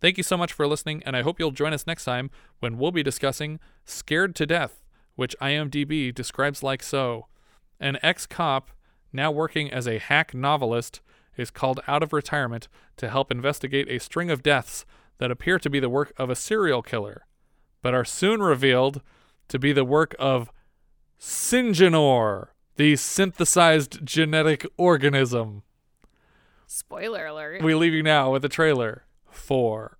Thank 0.00 0.18
you 0.18 0.22
so 0.22 0.36
much 0.36 0.52
for 0.52 0.66
listening, 0.66 1.02
and 1.04 1.16
I 1.16 1.22
hope 1.22 1.38
you'll 1.38 1.50
join 1.50 1.72
us 1.72 1.86
next 1.86 2.04
time 2.04 2.30
when 2.60 2.76
we'll 2.76 2.92
be 2.92 3.02
discussing 3.02 3.58
Scared 3.84 4.34
to 4.36 4.46
Death, 4.46 4.82
which 5.14 5.34
IMDb 5.40 6.14
describes 6.14 6.62
like 6.62 6.82
so. 6.82 7.26
An 7.80 7.98
ex 8.02 8.26
cop, 8.26 8.70
now 9.12 9.30
working 9.30 9.70
as 9.70 9.86
a 9.86 9.98
hack 9.98 10.34
novelist, 10.34 11.00
is 11.36 11.50
called 11.50 11.80
out 11.86 12.02
of 12.02 12.12
retirement 12.12 12.68
to 12.96 13.08
help 13.08 13.30
investigate 13.30 13.88
a 13.88 13.98
string 13.98 14.30
of 14.30 14.42
deaths 14.42 14.84
that 15.18 15.30
appear 15.30 15.58
to 15.58 15.70
be 15.70 15.80
the 15.80 15.88
work 15.88 16.12
of 16.16 16.30
a 16.30 16.34
serial 16.34 16.82
killer, 16.82 17.26
but 17.82 17.94
are 17.94 18.04
soon 18.04 18.42
revealed 18.42 19.00
to 19.48 19.58
be 19.58 19.72
the 19.72 19.84
work 19.84 20.14
of 20.18 20.50
Syngenor, 21.18 22.48
the 22.76 22.96
synthesized 22.96 24.04
genetic 24.04 24.66
organism. 24.76 25.62
Spoiler 26.66 27.26
alert. 27.26 27.62
We 27.62 27.74
leave 27.74 27.94
you 27.94 28.02
now 28.02 28.32
with 28.32 28.44
a 28.44 28.48
trailer 28.48 29.04
for 29.30 29.98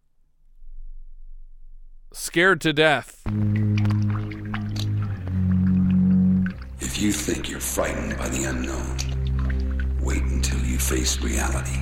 Scared 2.13 2.61
to 2.63 2.73
Death. 2.73 3.23
If 6.81 7.01
you 7.01 7.13
think 7.13 7.49
you're 7.49 7.61
frightened 7.61 8.17
by 8.19 8.29
the 8.29 8.45
unknown, 8.45 9.99
wait 10.01 10.23
until 10.23 10.61
you 10.61 10.79
face 10.79 11.21
reality. 11.21 11.79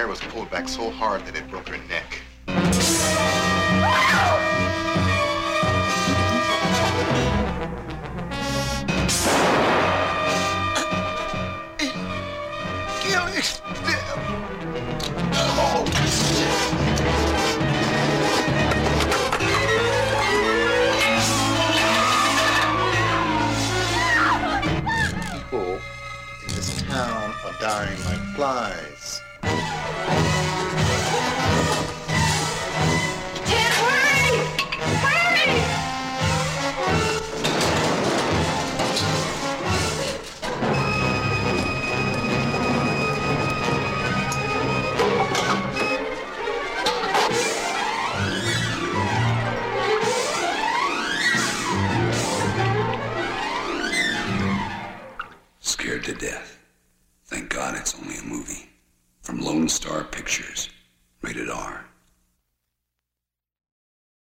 Hair 0.00 0.08
was 0.08 0.20
pulled 0.20 0.50
back 0.50 0.66
so 0.66 0.90
hard 0.90 1.20
that 1.26 1.36
it 1.36 1.46
broke 1.50 1.68
her 1.68 1.76
neck. 1.86 2.22
People 25.34 25.78
in 26.40 26.54
this 26.54 26.82
town 26.88 27.34
are 27.44 27.56
dying 27.60 27.98
like 28.04 28.22
flies. 28.34 28.99